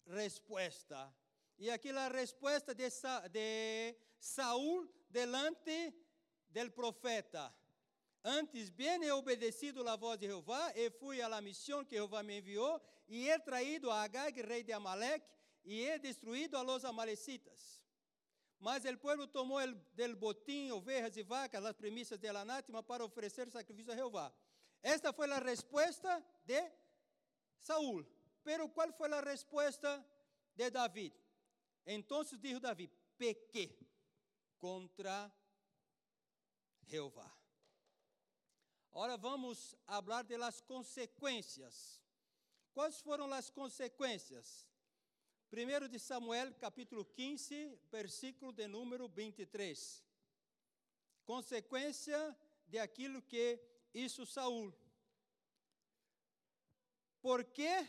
resposta. 0.05 1.11
E 1.57 1.71
aqui 1.71 1.89
a 1.89 2.09
resposta 2.09 2.75
de, 2.75 2.91
Sa 2.91 3.27
de 3.27 3.95
Saúl 4.19 4.87
delante 5.09 5.91
del 6.47 6.69
profeta. 6.69 7.51
Antes 8.23 8.69
bem 8.69 9.03
he 9.03 9.11
obedecido 9.11 9.87
a 9.87 9.97
voz 9.97 10.17
de 10.17 10.27
Jeová 10.27 10.71
e 10.75 10.89
fui 10.89 11.17
la 11.17 11.41
missão 11.41 11.83
que 11.83 11.95
Jeová 11.95 12.23
me 12.23 12.37
enviou 12.37 12.81
e 13.07 13.29
he 13.29 13.37
traído 13.39 13.91
a 13.91 14.03
Agag, 14.03 14.41
rei 14.41 14.63
de 14.63 14.71
Amalek, 14.71 15.25
e 15.65 15.83
he 15.83 15.99
destruído 15.99 16.57
a 16.57 16.61
los 16.61 16.85
amalecitas. 16.85 17.81
Mas 18.59 18.85
o 18.85 18.97
povo 18.97 19.27
tomou 19.27 19.59
el, 19.59 19.75
del 19.93 20.15
botim 20.15 20.71
ovejas 20.71 21.17
e 21.17 21.23
vacas, 21.23 21.65
as 21.65 21.75
primícias 21.75 22.17
del 22.17 22.37
anátema, 22.37 22.81
para 22.81 23.03
oferecer 23.03 23.51
sacrifício 23.51 23.91
a 23.91 23.95
Jeová. 23.95 24.33
Esta 24.81 25.11
foi 25.11 25.29
a 25.29 25.39
resposta 25.39 26.23
de 26.45 26.71
Saúl. 27.59 28.05
Pero 28.41 28.69
qual 28.69 28.93
foi 28.93 29.11
a 29.11 29.19
resposta 29.19 30.05
de 30.55 30.69
David? 30.69 31.13
Então 31.85 32.23
dijo 32.23 32.61
David: 32.61 32.89
pequé 33.17 33.77
contra 34.57 35.29
Jeová. 36.87 37.42
Agora 38.95 39.17
vamos 39.17 39.75
falar 39.87 40.23
de 40.23 40.37
las 40.37 40.61
consequências. 40.61 41.99
Quais 42.75 43.01
foram 43.01 43.33
as 43.33 43.49
consequências? 43.49 44.67
1 45.51 45.87
de 45.89 45.97
Samuel, 45.97 46.53
capítulo 46.59 47.03
15, 47.03 47.75
versículo 47.91 48.53
de 48.53 48.67
número 48.67 49.07
23. 49.07 50.05
Consequência 51.25 52.37
de 52.67 52.77
aquilo 52.77 53.19
que 53.23 53.59
hizo 53.95 54.27
Saúl. 54.27 54.71
Porque, 57.19 57.87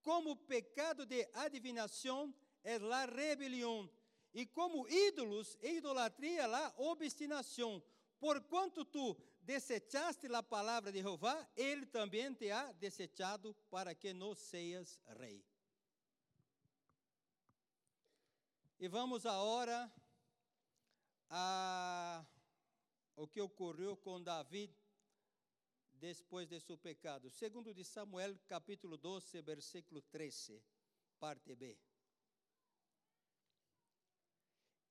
como 0.00 0.34
pecado 0.34 1.04
de 1.04 1.28
adivinação 1.34 2.34
é 2.64 2.78
la 2.78 3.04
rebelião, 3.04 3.86
e 4.32 4.46
como 4.46 4.88
ídolos 4.88 5.58
e 5.60 5.76
idolatria 5.76 6.46
la 6.46 6.72
obstinação, 6.78 7.82
porquanto 8.18 8.82
tu 8.82 9.14
desechaste 9.46 10.26
a 10.34 10.42
palavra 10.42 10.90
de 10.90 11.00
Jeová, 11.00 11.48
ele 11.56 11.86
também 11.86 12.34
te 12.34 12.50
ha 12.50 12.72
desechado 12.72 13.54
para 13.70 13.94
que 13.94 14.12
não 14.12 14.34
seas 14.34 15.00
rei. 15.20 15.46
E 18.80 18.88
vamos 18.88 19.24
agora 19.24 19.90
a 21.30 22.26
o 23.14 23.26
que 23.26 23.40
ocorreu 23.40 23.96
com 23.96 24.20
David 24.20 24.74
depois 25.92 26.48
de 26.48 26.60
seu 26.60 26.76
pecado. 26.76 27.30
Segundo 27.30 27.72
de 27.72 27.84
Samuel, 27.84 28.36
capítulo 28.48 28.98
12, 28.98 29.40
versículo 29.42 30.02
13, 30.02 30.60
parte 31.20 31.54
B. 31.54 31.78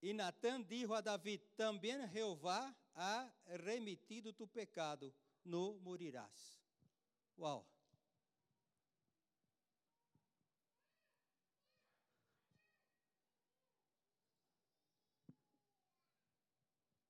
E 0.02 0.14
Natan 0.14 0.64
disse 0.64 0.92
a 0.94 1.02
David: 1.02 1.44
Também 1.56 2.08
Jeová 2.08 2.74
ha 2.96 3.30
remitido 3.46 4.32
tu 4.34 4.48
pecado, 4.48 5.14
não 5.44 5.78
morirás. 5.80 6.58
Uau! 7.38 7.68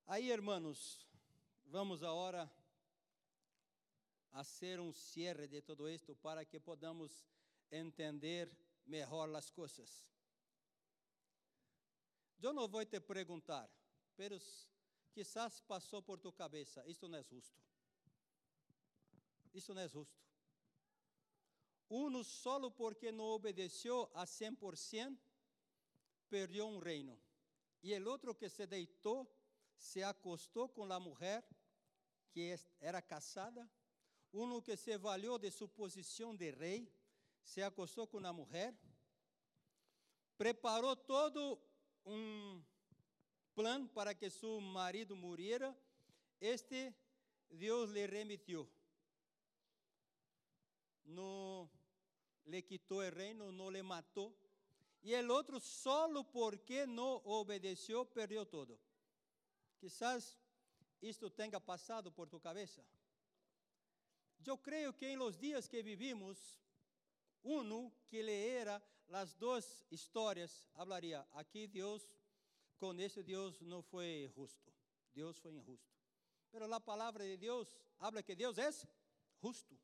Aí, 0.08 0.32
irmãos, 0.32 1.08
vamos 1.66 2.04
agora 2.04 2.50
a 4.32 4.44
ser 4.44 4.80
um 4.80 4.94
cierre 4.94 5.48
de 5.48 5.62
todo 5.62 5.90
isto 5.90 6.16
para 6.16 6.46
que 6.46 6.60
podamos 6.60 7.26
entender 7.72 8.52
melhor 8.86 9.34
as 9.36 9.50
coisas. 9.50 10.06
Eu 12.42 12.54
não 12.54 12.68
vou 12.68 12.86
te 12.86 13.00
perguntar, 13.00 13.68
pero 14.16 14.40
quizás 15.16 15.62
passou 15.62 16.02
por 16.02 16.20
tu 16.20 16.30
cabeça, 16.34 16.84
isto 16.86 17.08
não 17.08 17.18
é 17.18 17.24
justo. 17.24 17.58
Isto 19.54 19.74
não 19.74 19.82
é 19.82 19.88
justo. 19.88 20.20
Uno 21.90 22.22
solo 22.22 22.70
porque 22.70 23.14
não 23.14 23.24
obedeceu 23.26 24.12
a 24.14 24.26
100%, 24.26 25.18
perdeu 26.28 26.68
um 26.68 26.80
reino. 26.80 27.18
E 27.82 27.98
o 27.98 28.10
outro 28.10 28.36
que 28.36 28.50
se 28.50 28.68
deitou, 28.68 29.26
se 29.78 30.04
acostou 30.04 30.68
com 30.68 30.92
a 30.92 31.00
mulher 31.00 31.48
que 32.32 32.60
era 32.82 33.02
casada, 33.02 33.70
uno 34.34 34.62
que 34.62 34.76
se 34.76 34.98
valeu 34.98 35.38
de 35.38 35.50
sua 35.50 35.70
posição 35.70 36.36
de 36.36 36.52
rei, 36.52 36.92
se 37.42 37.64
acostou 37.64 38.06
com 38.06 38.26
a 38.26 38.34
mulher, 38.34 38.78
preparou 40.38 40.94
todo 40.98 41.58
um 42.06 42.62
plano 43.56 43.88
para 43.88 44.14
que 44.14 44.30
seu 44.30 44.60
marido 44.60 45.16
morrera, 45.16 45.76
este 46.40 46.94
Deus 47.50 47.90
lhe 47.92 48.06
remitiu. 48.06 48.68
No 51.06 51.70
le 52.46 52.64
quitó 52.64 53.02
el 53.02 53.12
reino, 53.12 53.52
no 53.52 53.72
le 53.72 53.82
mató. 53.82 54.34
Y 55.02 55.14
el 55.14 55.30
otro 55.32 55.60
solo 55.60 56.24
porque 56.24 56.86
no 56.88 57.22
obedeció, 57.26 58.06
perdió 58.06 58.46
todo. 58.46 58.78
Quizás 59.80 60.38
esto 61.00 61.32
tenga 61.32 61.60
pasado 61.60 62.12
por 62.12 62.28
tu 62.28 62.40
cabeza. 62.40 62.84
Yo 64.40 64.58
creo 64.62 64.96
que 64.96 65.12
en 65.12 65.20
los 65.20 65.40
días 65.40 65.70
que 65.70 65.84
vivimos, 65.84 66.58
uno 67.44 67.92
que 68.08 68.24
leera 68.24 68.84
las 69.08 69.38
dos 69.38 69.86
historias 69.90 70.68
hablaría, 70.74 71.28
aquí 71.34 71.68
Dios, 71.68 72.10
con 72.78 73.00
ese 73.00 73.24
Dios 73.24 73.62
no 73.62 73.82
fue 73.82 74.32
justo, 74.36 74.72
Dios 75.14 75.40
fue 75.40 75.54
injusto. 75.54 75.94
Pero 76.52 76.68
la 76.68 76.80
palabra 76.80 77.24
de 77.24 77.38
Dios 77.38 77.76
habla 78.00 78.24
que 78.24 78.36
Dios 78.36 78.58
es 78.58 78.88
justo. 79.42 79.76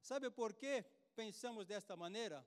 ¿Sabe 0.00 0.30
por 0.30 0.56
qué 0.56 0.84
pensamos 1.14 1.66
de 1.66 1.76
esta 1.76 1.96
manera? 1.96 2.46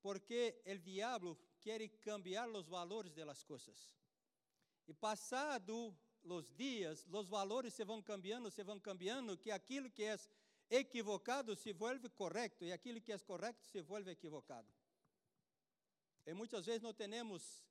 Porque 0.00 0.62
el 0.64 0.82
diablo 0.82 1.38
quiere 1.60 1.90
cambiar 2.00 2.48
los 2.48 2.68
valores 2.68 3.14
de 3.14 3.24
las 3.24 3.44
cosas. 3.44 3.94
E 4.86 4.94
passado 4.94 5.94
os 6.24 6.50
dias, 6.56 7.06
os 7.10 7.28
valores 7.28 7.72
se 7.74 7.84
vão 7.84 8.02
cambiando, 8.02 8.50
se 8.50 8.64
vão 8.64 8.80
cambiando, 8.80 9.38
que 9.38 9.50
aquilo 9.50 9.90
que 9.90 10.04
é 10.04 10.18
equivocado 10.68 11.54
se 11.54 11.72
vuelve 11.72 12.08
correto 12.08 12.64
e 12.64 12.72
aquilo 12.72 13.00
que 13.00 13.12
é 13.12 13.18
correto 13.18 13.64
se 13.64 13.80
vuelve 13.80 14.10
equivocado. 14.10 14.68
E 16.26 16.34
muitas 16.34 16.66
vezes 16.66 16.82
não 16.82 16.92
temos 16.92 17.64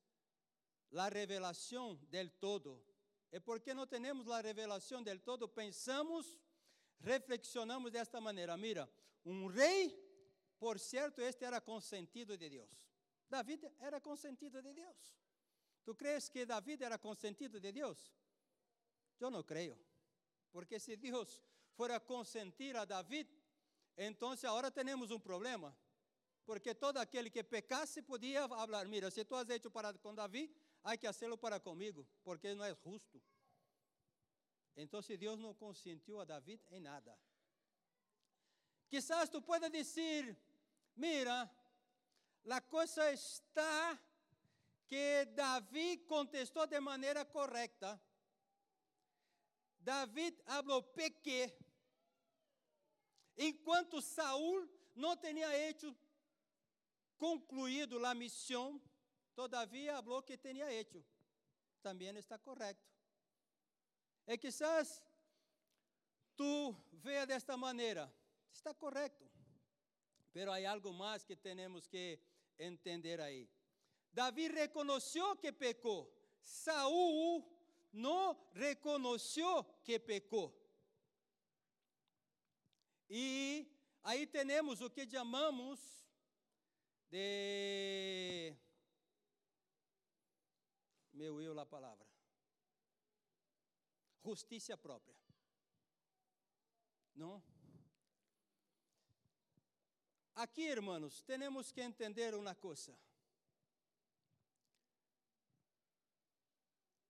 a 0.94 1.10
revelação 1.10 1.96
del 2.10 2.30
todo. 2.30 2.84
E 3.32 3.40
porque 3.40 3.74
não 3.74 3.86
temos 3.86 4.28
a 4.30 4.42
revelação 4.42 5.04
del 5.04 5.20
todo, 5.20 5.48
pensamos, 5.48 6.40
reflexionamos 7.00 7.92
desta 7.92 8.20
maneira: 8.20 8.58
mira, 8.58 8.90
um 9.24 9.48
rei, 9.48 9.96
por 10.58 10.80
certo, 10.80 11.22
este 11.22 11.46
era 11.46 11.62
consentido 11.62 12.38
de 12.38 12.50
Deus. 12.50 12.90
David 13.30 13.66
era 13.80 14.02
consentido 14.02 14.62
de 14.62 14.74
Deus. 14.74 15.16
¿Tú 15.84 15.96
crees 15.96 16.30
que 16.30 16.46
David 16.46 16.82
era 16.82 16.98
consentido 16.98 17.60
de 17.60 17.72
Dios? 17.72 18.12
Yo 19.20 19.30
no 19.30 19.46
creo. 19.46 19.78
Porque 20.52 20.80
si 20.80 20.96
Dios 20.96 21.44
fuera 21.76 21.98
a 21.98 22.00
consentir 22.00 22.76
a 22.76 22.86
David, 22.86 23.28
entonces 23.96 24.46
ahora 24.46 24.72
tenemos 24.72 25.12
un 25.12 25.22
problema. 25.22 25.76
Porque 26.50 26.74
todo 26.74 27.00
aquel 27.00 27.32
que 27.32 27.44
pecase 27.44 28.02
podía 28.02 28.46
hablar, 28.46 28.88
mira, 28.88 29.12
si 29.12 29.24
tú 29.24 29.36
has 29.36 29.48
hecho 29.52 29.70
para 29.70 29.94
con 29.94 30.16
David, 30.16 30.50
hay 30.82 30.98
que 30.98 31.08
hacerlo 31.08 31.38
para 31.38 31.60
conmigo, 31.60 32.08
porque 32.24 32.56
no 32.56 32.66
es 32.66 32.76
justo. 32.80 33.22
Entonces 34.76 35.20
Dios 35.20 35.38
no 35.38 35.56
consintió 35.56 36.20
a 36.20 36.26
David 36.26 36.60
en 36.72 36.82
nada. 36.82 37.16
Quizás 38.88 39.30
tú 39.30 39.46
puedas 39.46 39.72
decir, 39.72 40.36
mira, 40.96 41.48
la 42.46 42.62
cosa 42.62 43.12
está 43.12 44.02
que 44.88 45.28
Davi 45.36 46.04
contestou 46.08 46.66
de 46.66 46.80
maneira 46.80 47.26
correta. 47.26 48.02
Davi 49.80 50.36
falou 50.48 50.82
pequé. 50.82 51.56
Enquanto 53.38 54.02
Saul 54.02 54.68
não 54.96 55.16
tinha 55.16 55.56
hecho 55.56 55.96
concluído 57.20 58.04
a 58.06 58.16
missão, 58.16 58.82
todavia 59.36 60.02
falou 60.02 60.24
que 60.24 60.38
tinha 60.38 60.72
hecho. 60.72 61.04
Também 61.84 62.18
está 62.18 62.38
correto. 62.40 62.88
E 64.26 64.38
quizás 64.38 65.04
tu 66.36 66.76
veja 66.94 67.28
desta 67.28 67.58
maneira, 67.58 68.12
está 68.52 68.74
correto. 68.74 69.30
Pero 70.32 70.52
há 70.52 70.72
algo 70.72 70.94
mais 70.94 71.24
que 71.24 71.36
temos 71.36 71.88
que 71.88 72.20
entender 72.58 73.20
aí. 73.20 73.50
Davi 74.14 74.48
reconheceu 74.48 75.36
que 75.36 75.52
pecou. 75.52 76.12
Saul 76.42 77.46
não 77.92 78.38
reconheceu 78.54 79.64
que 79.84 80.00
pecou. 80.00 80.56
E 83.10 83.68
aí 84.04 84.28
temos 84.28 84.82
o 84.82 84.90
que 84.90 85.10
chamamos 85.10 85.99
de. 87.10 88.56
Meu 91.14 91.42
eu, 91.42 91.60
a 91.60 91.66
palavra. 91.66 92.08
Justiça 94.24 94.78
própria. 94.78 95.16
Não? 97.16 97.42
Aqui, 100.36 100.62
irmãos, 100.62 101.22
temos 101.24 101.72
que 101.72 101.82
entender 101.82 102.34
uma 102.34 102.56
coisa. 102.56 102.98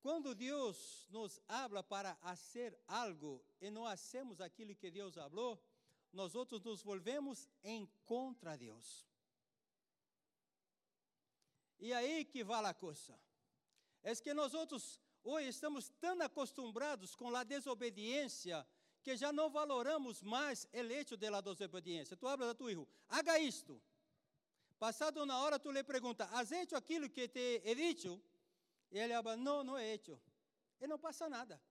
Quando 0.01 0.33
Deus 0.33 1.05
nos 1.09 1.39
habla 1.47 1.83
para 1.83 2.15
fazer 2.15 2.79
algo 2.87 3.43
e 3.59 3.69
não 3.69 3.85
hacemos 3.85 4.39
aquilo 4.39 4.75
que 4.75 4.89
Deus 4.89 5.13
falou, 5.13 5.61
nós 6.11 6.33
outros 6.35 6.63
nos 6.63 6.81
volvemos 6.81 7.49
em 7.63 7.85
contra 8.05 8.57
de 8.57 8.65
Deus. 8.65 9.08
E 11.79 11.93
aí 11.93 12.25
que 12.25 12.43
vai 12.43 12.63
a 12.65 12.73
coisa. 12.73 13.17
É 14.03 14.15
que 14.15 14.33
nós 14.33 14.53
outros 14.53 14.99
hoje 15.23 15.49
estamos 15.49 15.89
tão 15.99 16.21
acostumados 16.21 17.15
com 17.15 17.35
a 17.35 17.43
desobediência 17.43 18.65
que 19.01 19.15
já 19.15 19.31
não 19.31 19.49
valoramos 19.49 20.21
mais 20.21 20.67
o 21.11 21.17
de 21.17 21.29
la 21.29 21.41
desobediência. 21.41 22.17
Tu 22.17 22.27
hablas 22.27 22.49
a 22.49 22.55
tu 22.55 22.65
filho, 22.65 22.87
haga 23.07 23.39
isto. 23.39 23.81
Passado 24.77 25.23
uma 25.23 25.37
hora, 25.39 25.59
tu 25.59 25.71
lhe 25.71 25.83
pergunta, 25.83 26.25
has 26.31 26.51
hecho 26.51 26.75
aquilo 26.75 27.09
que 27.09 27.27
te 27.27 27.61
he 27.65 27.75
dicho? 27.75 28.21
E 28.91 28.97
ele 28.97 29.13
habla, 29.13 29.35
não, 29.35 29.63
não 29.63 29.77
é 29.77 29.93
hecho. 29.93 30.19
E 30.79 30.87
não 30.87 30.97
passa 30.97 31.29
nada. 31.29 31.61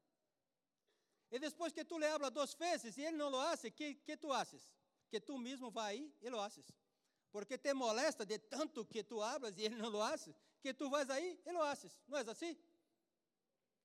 E 1.31 1.39
depois 1.39 1.73
que 1.73 1.85
tu 1.85 1.99
le 1.99 2.07
hablas 2.07 2.31
duas 2.31 2.55
vezes 2.55 2.97
e 2.97 3.03
ele 3.03 3.17
não 3.17 3.29
lo 3.29 3.39
hace, 3.39 3.71
que, 3.71 3.95
que 3.95 4.17
tu 4.17 4.33
haces? 4.33 4.71
Que 5.11 5.21
tu 5.21 5.39
mesmo 5.39 5.71
vai 5.71 5.97
aí 5.97 6.15
e 6.21 6.29
lo 6.31 6.41
haces. 6.41 6.67
Porque 7.31 7.59
te 7.59 7.75
molesta 7.75 8.25
de 8.25 8.39
tanto 8.39 8.87
que 8.87 9.05
tu 9.05 9.23
hablas 9.23 9.57
e 9.59 9.65
ele 9.65 9.77
não 9.77 9.91
lo 9.91 10.03
hace, 10.03 10.35
que 10.61 10.73
tu 10.73 10.89
vais 10.89 11.09
aí 11.11 11.41
e 11.45 11.53
lo 11.53 11.63
haces. 11.63 12.03
Não 12.09 12.19
é 12.19 12.23
assim? 12.23 12.57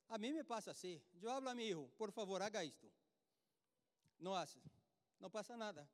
A 0.09 0.17
mim 0.17 0.33
me 0.33 0.43
passa 0.43 0.71
assim. 0.71 1.01
Eu 1.21 1.29
hablo 1.29 1.49
a 1.49 1.55
meu 1.55 1.65
filho, 1.65 1.89
por 1.97 2.11
favor, 2.11 2.41
haga 2.41 2.63
isto. 2.63 2.91
Não 4.19 4.33
haces. 4.33 4.63
Não 5.19 5.29
passa 5.29 5.57
nada. 5.57 5.89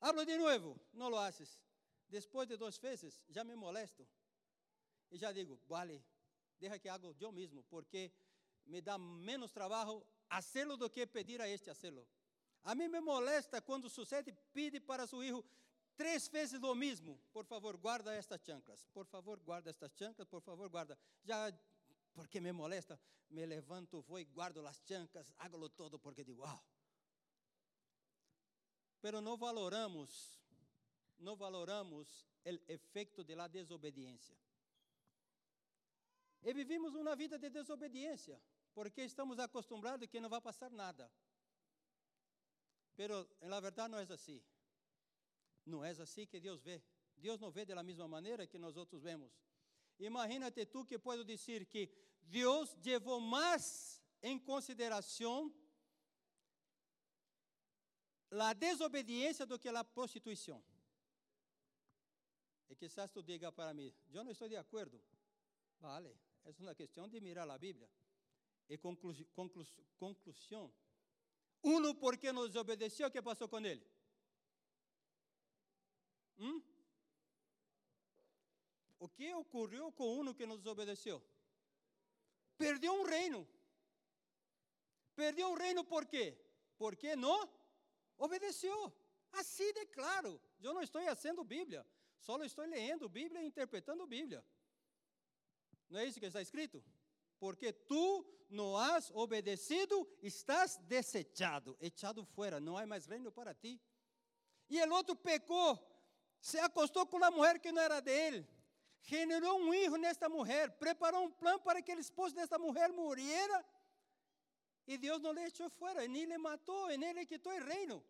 Hablo 0.00 0.24
de 0.24 0.36
novo, 0.36 0.80
não 0.92 1.08
lo 1.08 1.18
haces. 1.18 1.58
Depois 2.08 2.48
de 2.48 2.56
duas 2.56 2.78
vezes, 2.78 3.22
já 3.28 3.44
me 3.44 3.54
molesto. 3.54 4.08
E 5.10 5.18
já 5.18 5.32
digo, 5.32 5.60
vale, 5.66 6.04
deja 6.58 6.78
que 6.78 6.88
hago 6.88 7.14
yo 7.14 7.32
mismo, 7.32 7.62
porque 7.64 8.12
me 8.66 8.80
dá 8.80 8.98
menos 8.98 9.52
trabalho 9.52 10.04
hacerlo 10.28 10.76
do 10.76 10.90
que 10.90 11.06
pedir 11.06 11.40
a 11.40 11.48
este 11.48 11.70
hacerlo. 11.70 12.06
A 12.64 12.74
mim 12.74 12.88
me 12.88 13.00
molesta 13.00 13.62
quando 13.62 13.88
sucede 13.88 14.32
pede 14.52 14.80
para 14.80 15.06
seu 15.06 15.20
filho 15.20 15.44
três 15.98 16.28
vezes 16.28 16.62
o 16.62 16.74
mesmo. 16.74 17.20
Por 17.32 17.44
favor, 17.44 17.76
guarda 17.76 18.14
estas 18.14 18.40
chanclas. 18.40 18.86
Por 18.94 19.04
favor, 19.04 19.38
guarda 19.40 19.68
estas 19.68 19.92
chanclas. 19.92 20.28
Por 20.28 20.40
favor, 20.40 20.68
guarda. 20.68 20.96
Já, 21.24 21.52
porque 22.14 22.40
me 22.40 22.52
molesta, 22.52 22.98
me 23.28 23.44
levanto, 23.44 24.00
vou 24.02 24.18
e 24.18 24.24
guardo 24.24 24.64
as 24.66 24.80
chanclas, 24.86 25.32
hago 25.38 25.68
todo 25.68 25.98
porque 25.98 26.24
digo, 26.24 26.42
wow. 26.46 26.60
Pero 29.00 29.20
não 29.20 29.36
valoramos, 29.36 30.40
não 31.18 31.36
valoramos 31.36 32.26
o 32.44 32.72
efeito 32.72 33.24
de 33.24 33.34
la 33.34 33.48
desobediência. 33.48 34.36
E 36.42 36.52
vivimos 36.52 36.94
uma 36.94 37.14
vida 37.16 37.38
de 37.38 37.50
desobediência, 37.50 38.40
porque 38.72 39.02
estamos 39.02 39.38
acostumados 39.38 40.08
que 40.08 40.20
não 40.20 40.28
vai 40.28 40.40
passar 40.40 40.70
nada. 40.70 41.10
Pero, 42.96 43.28
na 43.42 43.60
verdade, 43.60 43.92
não 43.92 43.98
é 43.98 44.06
assim. 44.12 44.42
Não 45.68 45.84
é 45.84 45.90
assim 45.90 46.26
que 46.26 46.40
Deus 46.40 46.62
vê. 46.62 46.82
Deus 47.16 47.38
não 47.40 47.50
vê 47.50 47.64
da 47.64 47.82
mesma 47.82 48.08
maneira 48.08 48.46
que 48.46 48.58
nós 48.58 48.76
outros 48.76 49.02
vemos. 49.02 49.30
Imagínate 49.98 50.64
tu 50.66 50.84
que 50.84 50.98
posso 50.98 51.24
dizer 51.24 51.66
que 51.66 51.90
Deus 52.22 52.76
levou 52.84 53.20
mais 53.20 54.00
em 54.22 54.38
consideração 54.38 55.52
a 58.30 58.52
desobediência 58.52 59.44
do 59.44 59.58
que 59.58 59.68
a 59.68 59.84
prostituição. 59.84 60.62
E 62.70 62.76
quizás 62.76 63.10
tu 63.10 63.22
diga 63.22 63.50
para 63.50 63.72
mim, 63.74 63.92
eu 64.12 64.22
não 64.24 64.32
estou 64.32 64.48
de 64.48 64.56
acordo. 64.56 65.00
Vale, 65.80 66.14
é 66.44 66.50
uma 66.60 66.74
questão 66.74 67.08
de 67.08 67.20
mirar 67.20 67.48
a 67.48 67.58
Bíblia. 67.58 67.88
E 68.68 68.76
conclu, 68.76 69.14
conclu, 69.34 69.66
conclusão. 69.98 70.72
Uno, 71.62 71.94
porque 71.94 72.30
nos 72.32 72.54
obedeceu, 72.54 73.08
o 73.08 73.10
que 73.10 73.22
passou 73.22 73.48
com 73.48 73.58
ele? 73.60 73.84
Hum? 76.38 76.62
O 78.98 79.08
que 79.08 79.32
ocorreu 79.34 79.92
com 79.92 80.20
um 80.20 80.34
que 80.34 80.46
nos 80.46 80.64
obedeceu? 80.66 81.22
Perdeu 82.56 82.92
um 82.92 83.04
reino. 83.04 83.48
Perdeu 85.14 85.48
um 85.48 85.54
reino 85.54 85.84
por 85.84 86.06
quê? 86.06 86.36
Porque 86.76 87.14
não 87.14 87.48
obedeceu. 88.16 88.92
Assim 89.32 89.72
de 89.72 89.86
claro. 89.86 90.40
Eu 90.60 90.74
não 90.74 90.82
estou 90.82 91.02
fazendo 91.02 91.44
Bíblia, 91.44 91.86
só 92.18 92.42
estou 92.42 92.64
lendo 92.64 93.08
Bíblia 93.08 93.42
e 93.42 93.46
interpretando 93.46 94.06
Bíblia. 94.06 94.44
Não 95.88 96.00
é 96.00 96.06
isso 96.06 96.20
que 96.20 96.26
está 96.26 96.42
escrito? 96.42 96.82
Porque 97.38 97.72
tu 97.72 98.26
não 98.50 98.76
has 98.76 99.10
obedecido, 99.12 100.08
estás 100.22 100.76
desechado, 100.78 101.76
echado 101.80 102.24
fora, 102.24 102.58
não 102.58 102.76
há 102.76 102.86
mais 102.86 103.06
reino 103.06 103.30
para 103.30 103.54
ti. 103.54 103.80
E 104.68 104.82
o 104.82 104.92
outro 104.92 105.14
pecou, 105.14 105.78
se 106.40 106.58
acostou 106.58 107.06
com 107.06 107.16
uma 107.16 107.30
mulher 107.30 107.58
que 107.58 107.72
não 107.72 107.82
era 107.82 108.00
dele, 108.00 108.46
generou 109.02 109.60
um 109.60 109.72
filho 109.72 109.96
nesta 109.96 110.28
mulher, 110.28 110.70
preparou 110.78 111.24
um 111.24 111.30
plano 111.30 111.60
para 111.60 111.82
que 111.82 111.94
o 111.94 111.98
esposo 111.98 112.34
desta 112.34 112.58
mulher 112.58 112.92
morrera, 112.92 113.64
e 114.86 114.96
Deus 114.96 115.20
não 115.20 115.32
lhe 115.32 115.42
echou 115.42 115.68
fora, 115.68 116.06
nem 116.08 116.24
lhe 116.24 116.38
matou, 116.38 116.88
nem 116.96 117.12
lhe 117.12 117.26
quitou 117.26 117.52
o 117.52 117.64
reino. 117.64 118.04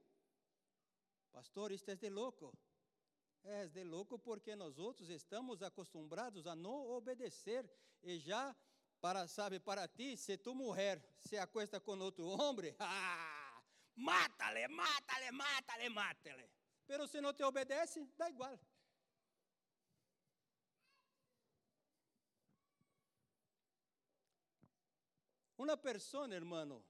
Pastor, 1.32 1.72
isto 1.72 1.90
é 1.90 1.96
de 1.96 2.08
louco. 2.08 2.52
É 3.44 3.66
de 3.66 3.82
louco 3.82 4.18
porque 4.18 4.54
nós 4.54 4.78
outros 4.78 5.08
estamos 5.08 5.62
acostumados 5.62 6.46
a 6.46 6.54
não 6.54 6.86
obedecer 6.90 7.68
e 8.02 8.18
já 8.18 8.54
para 9.00 9.26
sabe 9.26 9.60
para 9.60 9.86
ti 9.88 10.16
se 10.16 10.36
tu 10.36 10.54
mulher 10.54 11.02
se 11.18 11.38
acuesta 11.38 11.80
com 11.80 11.98
outro 11.98 12.26
homem, 12.26 12.74
ah, 12.80 13.62
mata-lhe, 13.94 14.66
mata-lhe, 14.68 15.30
mata-lhe, 15.30 15.88
mata-lhe. 15.88 16.57
Pero 16.88 17.06
se 17.06 17.20
não 17.20 17.34
te 17.34 17.44
obedece, 17.44 18.04
dá 18.16 18.30
igual. 18.30 18.58
Uma 25.58 25.76
pessoa, 25.76 26.32
hermano, 26.34 26.82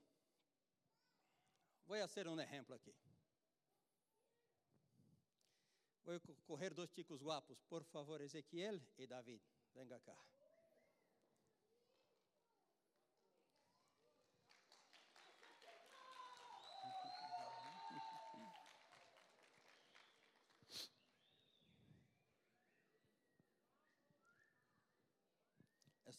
vou 1.85 1.97
fazer 1.97 2.29
um 2.29 2.39
exemplo 2.39 2.73
aqui. 2.75 2.95
Vou 6.05 6.17
correr 6.45 6.73
dois 6.73 6.89
chicos 6.91 7.21
guapos, 7.21 7.61
por 7.63 7.83
favor, 7.83 8.21
Ezequiel 8.21 8.79
e 8.97 9.05
David. 9.05 9.43
Venga 9.73 9.99
cá. 9.99 10.17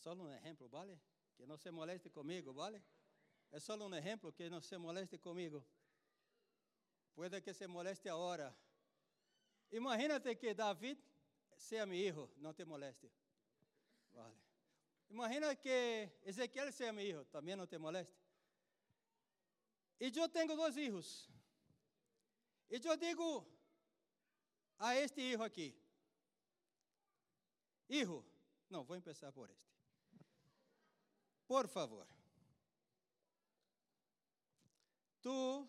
Só 0.01 0.15
um 0.15 0.29
exemplo, 0.33 0.69
vale? 0.69 0.99
Que 1.37 1.47
não 1.47 1.57
se 1.57 1.71
moleste 1.71 2.09
comigo, 2.11 2.53
vale? 2.53 2.83
É 3.53 3.61
só 3.61 3.77
um 3.77 3.95
exemplo 3.95 4.33
que 4.33 4.49
não 4.49 4.61
se 4.61 4.77
moleste 4.79 5.19
comigo. 5.19 5.65
Puede 7.15 7.41
que 7.43 7.53
se 7.53 7.67
moleste 7.67 8.09
agora. 8.09 8.57
Imagínate 9.71 10.35
que 10.37 10.55
David 10.55 10.99
seja 11.57 11.87
meu 11.87 11.99
filho, 11.99 12.31
não 12.39 12.55
te 12.55 12.65
moleste. 12.65 13.11
Vale. 14.13 14.37
Imagina 15.11 15.55
que 15.57 16.09
Ezequiel 16.23 16.73
seja 16.73 16.93
meu 16.93 17.05
filho, 17.05 17.25
também 17.27 17.55
não 17.57 17.67
te 17.67 17.79
moleste. 17.79 18.15
E 20.01 20.11
eu 20.17 20.29
tenho 20.29 20.57
dois 20.57 20.75
filhos. 20.75 21.29
E 22.71 22.81
eu 22.83 22.97
digo 22.97 23.47
a 24.79 24.97
este 24.97 25.17
filho 25.17 25.43
aqui: 25.43 25.77
Hijo, 27.89 28.25
não, 28.71 28.85
vou 28.85 29.01
começar 29.03 29.33
por 29.33 29.51
este. 29.51 29.70
Por 31.51 31.67
favor. 31.67 32.07
Tu, 35.21 35.69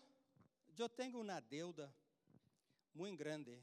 eu 0.78 0.88
tenho 0.88 1.20
uma 1.20 1.40
deuda 1.40 1.92
muito 2.94 3.18
grande 3.18 3.60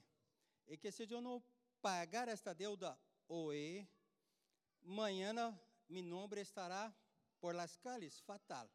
e 0.68 0.76
que 0.76 0.92
se 0.92 1.10
eu 1.10 1.22
não 1.22 1.42
pagar 1.82 2.28
esta 2.28 2.54
deuda 2.54 3.00
hoje, 3.26 3.88
amanhã 4.84 5.58
meu 5.88 6.04
nome 6.04 6.42
estará 6.42 6.94
por 7.40 7.56
las 7.56 7.78
calles 7.78 8.20
fatal. 8.20 8.70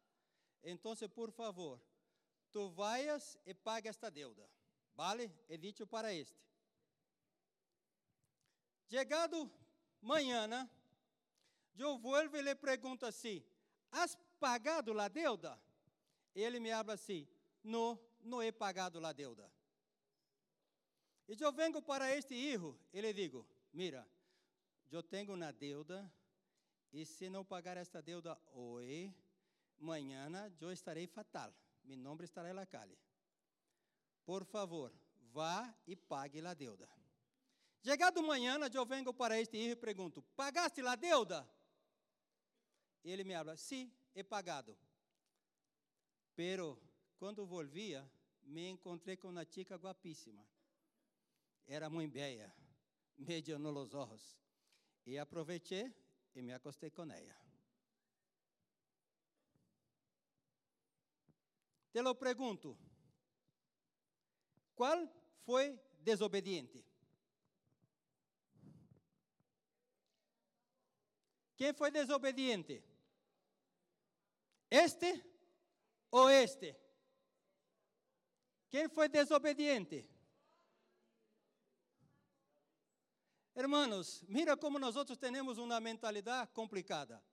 Então, 0.63 0.95
por 1.07 1.31
favor, 1.31 1.79
tu 2.51 2.67
vayas 2.69 3.37
e 3.45 3.53
pague 3.53 3.87
esta 3.87 4.09
deuda. 4.09 4.49
Vale? 4.95 5.31
He 5.47 5.55
dicho 5.55 5.85
para 5.85 6.11
este. 6.11 6.35
Chegado 8.89 9.51
amanhã, 10.01 10.67
eu 11.83 11.97
volto 11.97 12.35
e 12.35 12.41
lhe 12.41 12.55
pergunto 12.55 13.05
assim: 13.05 13.43
Has 13.91 14.17
pagado 14.39 14.97
a 14.99 15.07
deuda? 15.07 15.59
Ele 16.33 16.59
me 16.59 16.71
habla 16.71 16.93
assim: 16.93 17.27
Não, 17.63 17.99
não 18.21 18.41
he 18.41 18.51
pagado 18.51 19.05
a 19.05 19.11
deuda. 19.11 19.51
E 21.27 21.35
eu 21.41 21.51
venho 21.51 21.81
para 21.81 22.15
este 22.15 22.35
filho 22.35 22.79
e 22.93 23.01
lhe 23.01 23.13
digo: 23.13 23.45
Mira, 23.73 24.07
eu 24.91 25.01
tenho 25.01 25.33
uma 25.33 25.51
deuda, 25.51 26.11
e 26.93 27.05
se 27.05 27.29
não 27.29 27.43
pagar 27.43 27.77
esta 27.77 28.01
deuda 28.01 28.39
hoje, 28.53 29.13
amanhã 29.79 30.29
eu 30.61 30.71
estarei 30.71 31.07
fatal. 31.07 31.53
Meu 31.83 31.97
nome 31.97 32.23
estará 32.23 32.53
na 32.53 32.65
calle. 32.65 32.97
Por 34.25 34.43
favor, 34.45 34.91
vá 35.31 35.73
e 35.85 35.95
pague 35.95 36.45
a 36.45 36.53
deuda. 36.53 36.89
Chegado 37.83 38.19
amanhã, 38.19 38.57
eu 38.73 38.85
venho 38.85 39.13
para 39.13 39.39
este 39.39 39.57
filho 39.57 39.71
e 39.71 39.75
pergunto: 39.75 40.21
Pagaste 40.35 40.81
a 40.81 40.95
deuda? 40.95 41.47
Ele 43.11 43.23
me 43.23 43.35
habla: 43.35 43.55
Sim, 43.55 43.91
he 44.13 44.23
pagado. 44.23 44.77
Pero, 46.35 46.81
quando 47.17 47.45
volvia, 47.45 48.09
me 48.43 48.67
encontrei 48.69 49.15
com 49.15 49.29
uma 49.29 49.45
chica 49.45 49.77
guapíssima 49.77 50.45
era 51.67 51.89
muito 51.89 52.13
bella, 52.13 52.53
me 53.17 53.41
llenó 53.41 53.71
los 53.71 53.93
ojos. 53.93 54.37
E 55.05 55.17
aproveitei 55.17 55.93
e 56.33 56.41
me 56.41 56.53
acostei 56.53 56.91
com 56.91 57.11
ela. 57.11 57.35
Te 61.91 62.01
lo 62.01 62.15
pergunto: 62.15 62.77
qual 64.75 65.09
foi 65.43 65.79
desobediente? 65.99 66.83
Quem 71.55 71.73
foi 71.73 71.89
desobediente? 71.91 72.83
Este 74.75 75.23
ou 76.11 76.29
este? 76.29 76.75
Quem 78.69 78.89
foi 78.89 79.07
desobediente? 79.07 80.09
Hermanos, 83.55 84.21
mira 84.27 84.57
como 84.57 84.77
nós 84.77 84.97
outros 84.97 85.17
temos 85.17 85.57
uma 85.57 85.79
mentalidade 85.79 86.51
complicada. 86.51 87.23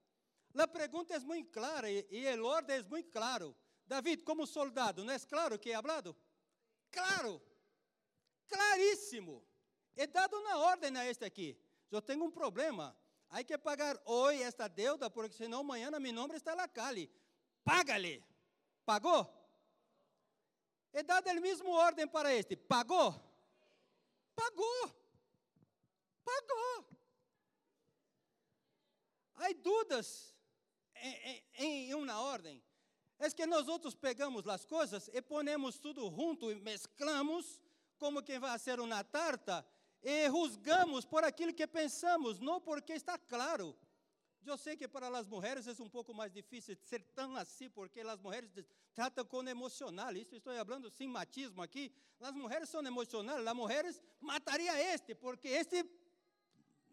A 0.55 0.69
pergunta 0.69 1.17
é 1.17 1.19
muito 1.19 1.51
clara 1.51 1.91
e, 1.91 2.07
o 2.39 2.45
ordem 2.45 2.77
é 2.77 2.83
muito 2.85 3.11
claro. 3.11 3.57
David, 3.87 4.23
como 4.23 4.47
soldado, 4.47 5.03
não 5.03 5.13
é 5.13 5.19
claro 5.19 5.59
que 5.59 5.73
é 5.73 5.75
hablado? 5.75 6.17
Claro, 6.93 7.43
claríssimo. 8.47 9.45
É 9.97 10.07
dado 10.07 10.41
na 10.43 10.59
ordem 10.59 10.97
a 10.97 11.05
este 11.07 11.25
aqui. 11.25 11.61
Eu 11.91 12.01
tenho 12.01 12.23
um 12.23 12.31
problema. 12.31 12.97
Há 13.29 13.43
que 13.43 13.59
pagar 13.59 14.01
hoje 14.05 14.43
esta 14.43 14.69
deuda, 14.69 15.11
porque 15.11 15.35
senão 15.35 15.61
amanhã 15.61 15.91
meu 15.99 16.13
nome 16.13 16.37
está 16.37 16.55
na 16.55 16.69
calle. 16.69 17.11
Págale. 17.65 18.25
Pagou? 18.85 19.31
É 20.93 21.03
dado 21.03 21.29
a 21.29 21.35
mesma 21.35 21.71
ordem 21.71 22.07
para 22.07 22.35
este. 22.35 22.57
Pagou? 22.57 23.15
Pagou. 24.35 24.91
Pagou. 26.25 26.87
Há 29.37 29.53
dúvidas 29.55 30.35
em, 30.97 31.45
em, 31.59 31.91
em 31.91 31.95
uma 31.95 32.21
ordem. 32.21 32.63
É 33.19 33.31
que 33.31 33.47
nós 33.47 33.69
outros 33.69 33.95
pegamos 33.95 34.49
as 34.49 34.65
coisas 34.65 35.09
e 35.13 35.23
ponemos 35.23 35.79
tudo 35.79 36.11
junto 36.11 36.51
e 36.51 36.57
mesclamos, 36.57 37.61
como 37.97 38.23
quem 38.23 38.39
vai 38.39 38.59
ser 38.59 38.81
uma 38.81 39.05
tarta, 39.05 39.65
e 40.03 40.27
rusgamos 40.27 41.05
por 41.05 41.23
aquilo 41.23 41.55
que 41.55 41.67
pensamos, 41.67 42.41
não 42.41 42.61
porque 42.61 42.93
está 42.93 43.17
claro. 43.17 43.77
Eu 44.45 44.59
sei 44.59 44.77
que 44.77 44.89
para 44.89 45.07
as 45.17 45.27
mulheres 45.27 45.67
é 45.69 45.83
um 45.83 45.89
pouco 45.89 46.13
mais 46.13 46.33
difícil 46.33 46.77
ser 46.83 47.03
tão 47.15 47.37
assim, 47.37 47.71
porque 47.71 48.01
as 48.01 48.19
mulheres 48.19 48.51
tratam 48.93 49.25
com 49.25 49.43
emocional. 49.49 50.15
Isso 50.17 50.35
estou 50.35 50.53
falando 50.65 50.91
sem 50.91 51.07
matismo 51.07 51.63
aqui. 51.63 51.93
As 52.21 52.33
mulheres 52.33 52.69
são 52.69 52.85
emocionais. 52.85 53.47
As 53.47 53.55
mulheres 53.55 54.03
mataria 54.21 54.95
este, 54.95 55.15
porque 55.15 55.49
este 55.49 55.85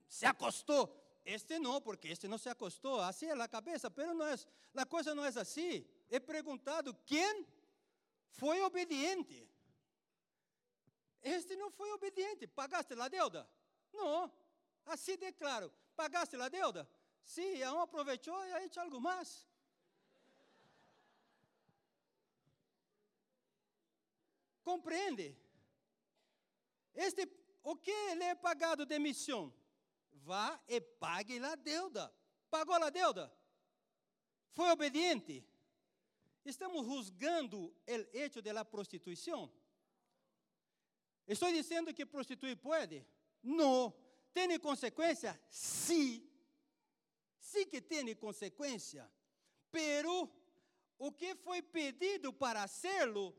se 0.08 0.26
acostou. 0.26 0.96
Este 1.26 1.60
não, 1.60 1.82
porque 1.82 2.10
este 2.10 2.28
não 2.28 2.38
se 2.38 2.50
acostou. 2.50 3.00
Assim 3.02 3.28
é 3.28 3.34
a 3.34 3.48
cabeça, 3.48 3.90
pero 3.90 4.14
não 4.14 4.26
é, 4.26 4.36
a 4.76 4.86
coisa 4.86 5.16
não 5.16 5.26
é 5.26 5.30
assim. 5.30 5.86
He 6.10 6.20
perguntado 6.20 6.94
quem 7.06 7.46
foi 8.30 8.62
obediente. 8.62 9.48
Este 11.22 11.56
não 11.56 11.72
foi 11.72 11.92
obediente. 11.92 12.48
Pagaste 12.48 12.94
a 12.94 13.08
deuda? 13.08 13.50
Não. 13.92 14.32
Assim 14.86 15.18
de 15.18 15.32
claro. 15.34 15.72
Pagaste 15.96 16.36
a 16.36 16.48
deuda? 16.48 16.88
Sí, 17.34 17.64
um 17.64 17.80
aproveitou 17.80 18.44
e 18.48 18.54
aí 18.54 18.72
algo 18.76 19.00
mais. 19.00 19.48
Compreende? 24.64 25.38
Este, 26.96 27.30
o 27.64 27.76
que 27.76 28.16
lhe 28.16 28.24
é 28.24 28.34
pagado 28.34 28.84
de 28.84 28.98
missão? 28.98 29.54
Vá 30.12 30.60
e 30.68 30.82
pague 30.82 31.38
a 31.38 31.54
deuda. 31.54 32.12
Pagou 32.50 32.84
a 32.84 32.90
deuda? 32.90 33.32
Foi 34.50 34.72
obediente? 34.72 35.48
Estamos 36.44 36.84
juzgando 36.84 37.66
o 37.66 37.74
hecho 38.12 38.42
de 38.42 38.52
la 38.52 38.66
prostituição? 38.66 39.54
Estou 41.28 41.52
dizendo 41.52 41.94
que 41.94 42.08
prostituir 42.08 42.58
pode? 42.58 43.06
Não. 43.44 43.94
Tem 44.34 44.60
consequência? 44.60 45.40
Sim. 45.48 46.29
Sim 47.50 47.66
que 47.66 47.82
tem 47.82 48.16
consequência. 48.16 49.10
Pero 49.72 50.30
o 51.00 51.12
que 51.12 51.34
foi 51.36 51.62
pedido 51.62 52.32
para 52.32 52.62
hacerlo, 52.62 53.36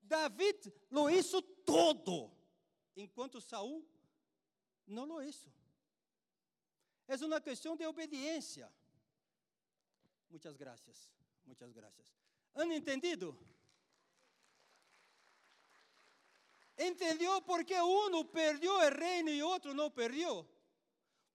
David 0.00 0.72
lo 0.90 1.10
hizo 1.10 1.42
todo, 1.42 2.30
enquanto 2.96 3.40
Saul 3.40 3.84
não 4.86 5.04
lo 5.04 5.20
hizo. 5.20 5.52
É 7.08 7.16
uma 7.24 7.40
questão 7.40 7.76
de 7.76 7.84
obediência. 7.86 8.72
Muitas 10.28 10.56
graças, 10.56 11.12
muitas 11.44 11.72
graças. 11.72 12.06
¿Han 12.54 12.72
entendido? 12.72 13.36
¿Entendió 16.76 17.44
por 17.44 17.64
qué 17.64 17.82
uno 17.82 18.30
perdió 18.30 18.80
el 18.82 18.92
reino 18.92 19.30
y 19.32 19.42
otro 19.42 19.74
no 19.74 19.92
perdió? 19.92 20.48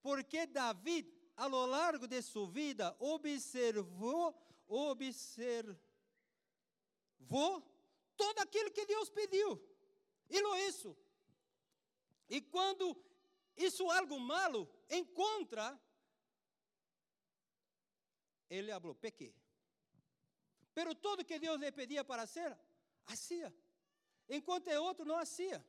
Porque 0.01 0.47
David, 0.47 1.14
a 1.36 1.48
lo 1.48 1.65
largo 1.65 2.08
de 2.08 2.21
su 2.21 2.48
vida, 2.48 2.95
observou, 3.00 4.36
observou 4.67 5.78
todo 8.15 8.39
aquilo 8.39 8.71
que 8.71 8.86
Deus 8.86 9.10
pediu. 9.10 9.62
E 10.30 10.39
hizo. 10.67 10.98
E 12.30 12.41
quando 12.41 12.98
isso 13.56 13.89
algo 13.91 14.19
malo 14.19 14.67
encontra, 14.89 15.80
ele 18.50 18.71
falou, 18.71 18.95
pequei. 18.95 19.36
Pero 20.74 20.95
todo 20.95 21.24
que 21.24 21.39
Deus 21.39 21.60
lhe 21.60 21.71
pedia 21.71 22.04
para 22.04 22.26
ser, 22.26 22.58
hacía. 23.06 23.54
Enquanto 24.28 24.67
é 24.67 24.80
outro, 24.80 25.06
não 25.06 25.17
hacía. 25.17 25.63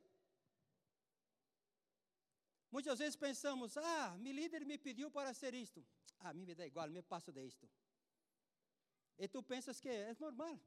Muitas 2.71 2.99
vezes 2.99 3.17
pensamos, 3.17 3.77
ah, 3.77 4.17
meu 4.19 4.33
líder 4.33 4.65
me 4.65 4.79
pediu 4.79 5.11
para 5.11 5.33
ser 5.33 5.55
isto. 5.55 5.85
Ah, 6.21 6.31
a 6.31 6.35
mim 6.35 6.45
me 6.45 6.55
dá 6.55 6.67
igual, 6.67 6.89
me 6.89 7.03
passo 7.03 7.33
de 7.33 7.45
isto. 7.47 7.69
E 9.19 9.29
tu 9.29 9.43
pensas 9.43 9.81
que 9.81 9.89
é 9.89 10.17
normal. 10.19 10.61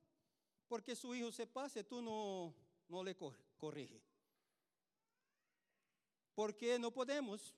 Porque 0.67 0.95
seu 0.95 1.11
filho 1.11 1.31
se 1.31 1.45
passa 1.45 1.79
e 1.79 1.83
tu 1.83 2.01
não, 2.01 2.53
não 2.87 3.03
lhe 3.03 3.15
corrige. 3.57 4.01
Porque 6.35 6.77
não 6.77 6.91
podemos. 6.91 7.53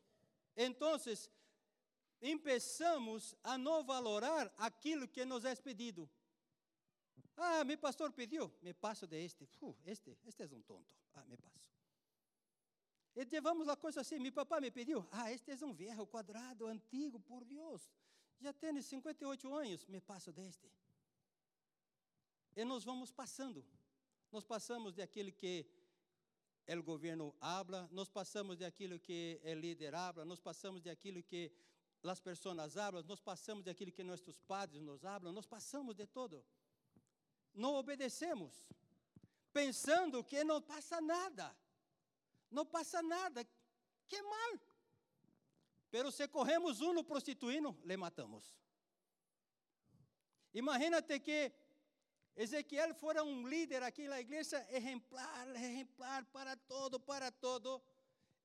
Então, 0.56 0.98
empezamos 2.22 3.36
a 3.44 3.58
não 3.58 3.84
valorar 3.84 4.54
aquilo 4.58 5.08
que 5.08 5.26
nos 5.26 5.46
é 5.46 5.56
pedido. 5.56 6.10
Ah, 7.38 7.64
mi 7.64 7.76
pastor 7.78 8.12
pediu, 8.12 8.52
me 8.62 8.74
passo 8.74 9.08
de 9.08 9.24
este. 9.24 9.50
Este, 9.86 10.18
este 10.26 10.44
é 10.44 10.48
um 10.48 10.62
tonto. 10.62 10.96
Ah, 11.14 11.24
me 11.26 11.38
passo. 11.38 11.70
E 13.16 13.26
levamos 13.26 13.68
a 13.68 13.76
coisa 13.76 14.02
assim. 14.02 14.20
Meu 14.20 14.32
papá 14.32 14.60
me 14.62 14.72
pediu. 14.72 15.08
Ah, 15.12 15.32
este 15.32 15.52
é 15.52 15.66
um 15.66 15.74
velho, 15.74 16.06
quadrado, 16.08 16.68
antigo, 16.68 17.20
por 17.20 17.44
Deus. 17.44 17.90
Já 18.40 18.54
tem 18.54 18.82
58 18.82 19.54
anos, 19.54 19.86
me 19.86 20.00
passo 20.00 20.32
deste. 20.32 20.72
E 22.56 22.64
nós 22.64 22.84
vamos 22.84 23.12
passando. 23.12 23.66
Nós 24.32 24.44
passamos 24.44 24.94
de 24.94 25.02
aquilo 25.02 25.32
que 25.32 25.66
o 26.68 26.84
governo 26.84 27.36
habla, 27.42 27.90
nós 27.92 28.08
passamos 28.08 28.58
de 28.58 28.64
aquilo 28.64 28.98
que 28.98 29.42
o 29.44 29.54
líder 29.54 29.94
habla, 29.94 30.24
nós 30.24 30.40
passamos 30.40 30.82
de 30.82 30.90
aquilo 30.90 31.22
que 31.22 31.52
as 32.04 32.20
pessoas 32.20 32.78
hablam, 32.78 33.04
nós 33.04 33.20
passamos 33.20 33.64
de 33.64 33.70
aquilo 33.70 33.92
que 33.92 34.04
nossos 34.04 34.40
padres 34.40 34.82
nos 34.82 35.04
hablam, 35.04 35.34
nós 35.34 35.46
passamos 35.46 35.96
de 35.96 36.08
todo 36.08 36.44
não 37.54 37.76
obedecemos, 37.76 38.54
pensando 39.52 40.24
que 40.24 40.44
não 40.44 40.62
passa 40.62 41.02
nada. 41.02 41.56
Não 42.52 42.66
passa 42.66 43.02
nada. 43.02 43.48
Que 44.08 44.22
mal. 44.22 44.60
Pero 45.90 46.12
se 46.12 46.28
corremos 46.28 46.82
um 46.82 47.04
prostituindo, 47.04 47.78
le 47.84 47.98
matamos. 47.98 48.56
Imagínate 50.54 51.20
que 51.20 51.52
Ezequiel 52.36 52.94
fora 52.94 53.24
um 53.24 53.48
líder 53.48 53.84
aqui 53.84 54.08
na 54.08 54.20
igreja 54.20 54.66
exemplar, 54.70 55.48
exemplar 55.56 56.26
para 56.26 56.56
todo, 56.56 57.00
para 57.00 57.32
todo. 57.32 57.82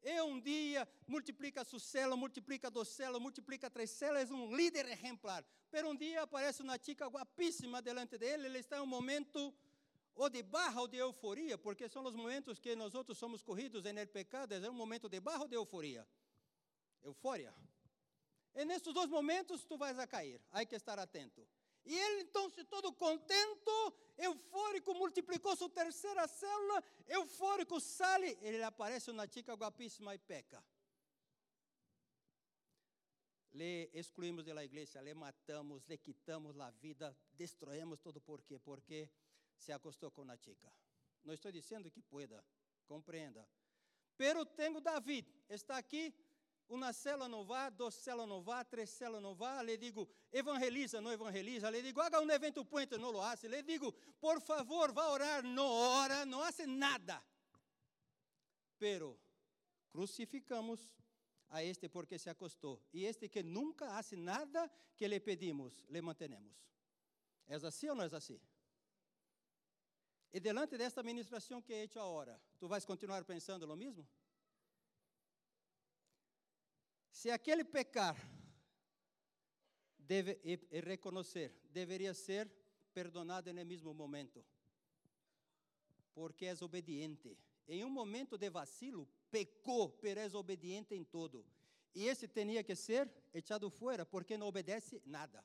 E 0.03 0.21
um 0.23 0.41
dia 0.41 0.89
multiplica 1.07 1.65
sua 1.65 1.81
célula, 1.81 2.17
multiplica 2.17 2.71
duas 2.71 2.89
células, 2.89 3.21
multiplica 3.21 3.69
três 3.69 4.01
é 4.03 4.25
um 4.33 4.55
líder 4.55 4.89
exemplar. 4.89 5.45
Pero 5.71 5.91
um 5.91 5.97
dia 5.97 6.23
aparece 6.23 6.63
uma 6.63 6.79
chica 6.79 7.07
guapíssima 7.09 7.83
delante 7.83 8.17
dele, 8.17 8.47
ele 8.47 8.59
está 8.59 8.79
em 8.79 8.81
um 8.81 8.87
momento 8.87 9.53
ou 10.17 10.31
de 10.31 10.43
barra 10.43 10.81
ou 10.81 10.89
de 10.89 10.97
euforia, 10.97 11.59
porque 11.59 11.89
são 11.89 12.03
os 12.05 12.15
momentos 12.15 12.59
que 12.59 12.75
nós 12.75 12.95
outros 12.95 13.19
somos 13.19 13.43
corridos 13.43 13.85
no 13.85 14.07
pecado, 14.07 14.55
é 14.55 14.71
um 14.71 14.73
momento 14.73 15.09
de 15.09 15.21
barra 15.21 15.43
ou 15.43 15.49
de 15.49 15.55
euforia? 15.55 16.07
Eufória. 17.03 17.55
E 18.55 18.65
nesses 18.65 18.93
dois 18.93 19.11
momentos 19.11 19.65
tu 19.65 19.77
vais 19.77 19.99
a 19.99 20.07
cair, 20.07 20.41
há 20.51 20.65
que 20.65 20.75
estar 20.75 20.99
atento. 20.99 21.47
E 21.85 21.95
ele 21.95 22.23
então, 22.23 22.51
se 22.51 22.65
todo 22.65 22.93
contento, 22.95 23.95
eufórico, 24.17 24.93
multiplicou 24.95 25.55
sua 25.55 25.69
terceira 25.71 26.27
célula, 26.27 26.83
eufórico, 27.07 27.79
sale, 27.79 28.37
ele 28.41 28.63
aparece 28.63 29.11
uma 29.11 29.29
chica 29.29 29.55
guapíssima 29.55 30.15
e 30.15 30.19
peca. 30.19 30.65
Le 33.53 33.91
excluímos 33.95 34.45
da 34.45 34.65
igreja, 34.65 35.01
le 35.01 35.15
matamos, 35.15 35.87
le 35.87 35.97
quitamos 35.99 36.59
a 36.59 36.71
vida, 36.71 37.17
destruímos 37.33 38.01
todo 38.01 38.21
por 38.21 38.43
quê? 38.43 38.59
Porque 38.59 39.09
se 39.57 39.73
acostou 39.73 40.11
com 40.11 40.31
a 40.31 40.37
chica. 40.37 40.73
Não 41.25 41.35
estou 41.35 41.51
dizendo 41.51 41.91
que 41.91 42.03
pueda, 42.03 42.45
compreenda. 42.87 43.47
Pero 44.17 44.45
tenho 44.47 44.81
David, 44.81 45.27
está 45.49 45.77
aqui, 45.77 46.15
uma 46.69 46.93
célula 46.93 47.29
não 47.29 47.45
vá, 47.45 47.71
duas 47.71 47.95
células 47.95 48.29
não 48.29 48.43
vá, 48.43 48.65
três 48.65 48.91
células 48.91 49.23
não 49.23 49.35
vá, 49.35 49.63
le 49.63 49.77
digo, 49.77 50.09
evangeliza, 50.33 51.01
não 51.01 51.13
evangeliza, 51.13 51.71
le 51.71 51.83
digo, 51.83 52.01
haga 52.01 52.21
um 52.21 52.31
evento 52.31 52.65
puente, 52.65 52.97
não 52.99 53.11
lo 53.11 53.23
hace, 53.23 53.47
le 53.49 53.63
digo, 53.63 53.93
por 54.21 54.41
favor, 54.41 54.93
vá 54.93 55.09
orar, 55.11 55.45
não 55.45 55.67
ora, 55.67 56.25
não 56.25 56.43
hace 56.43 56.67
nada. 56.67 57.23
Pero 58.79 59.19
crucificamos 59.91 60.91
a 61.49 61.63
este 61.63 61.89
porque 61.89 62.19
se 62.19 62.29
acostou, 62.29 62.83
e 62.93 63.05
este 63.05 63.29
que 63.29 63.43
nunca 63.43 63.97
hace 63.97 64.17
nada 64.17 64.71
que 64.97 65.07
le 65.07 65.21
pedimos, 65.21 65.85
le 65.89 66.03
mantenemos. 66.03 66.57
É 67.47 67.55
assim 67.55 67.89
ou 67.89 67.95
não 67.95 68.05
é 68.05 68.17
assim? 68.17 68.41
E 70.37 70.41
delante 70.41 70.77
desta 70.77 71.03
ministração 71.03 71.63
que 71.63 71.73
he 71.73 71.85
hecho 71.85 71.99
agora, 71.99 72.39
tu 72.59 72.69
vais 72.69 72.85
continuar 72.85 73.25
pensando 73.25 73.65
lo 73.65 73.75
mesmo? 73.75 74.07
Se 77.11 77.31
aquele 77.31 77.65
pecar 77.65 78.15
deve 79.99 80.39
e, 80.45 80.61
e 80.71 80.81
reconhecer, 80.83 81.55
deveria 81.73 82.13
ser 82.13 82.53
perdonado 82.93 83.51
no 83.51 83.65
mesmo 83.65 83.95
momento, 83.95 84.45
porque 86.13 86.45
és 86.45 86.61
obediente. 86.61 87.39
Em 87.67 87.83
um 87.83 87.89
momento 87.89 88.37
de 88.37 88.51
vacilo, 88.51 89.09
pecou, 89.31 89.89
pero 89.89 90.21
és 90.21 90.35
obediente 90.35 90.95
em 90.95 91.03
todo. 91.03 91.47
E 91.95 92.09
esse 92.09 92.29
tinha 92.29 92.63
que 92.63 92.77
ser 92.77 93.11
echado 93.33 93.71
fora, 93.71 94.05
porque 94.05 94.37
não 94.37 94.49
obedece 94.49 95.01
nada. 95.07 95.43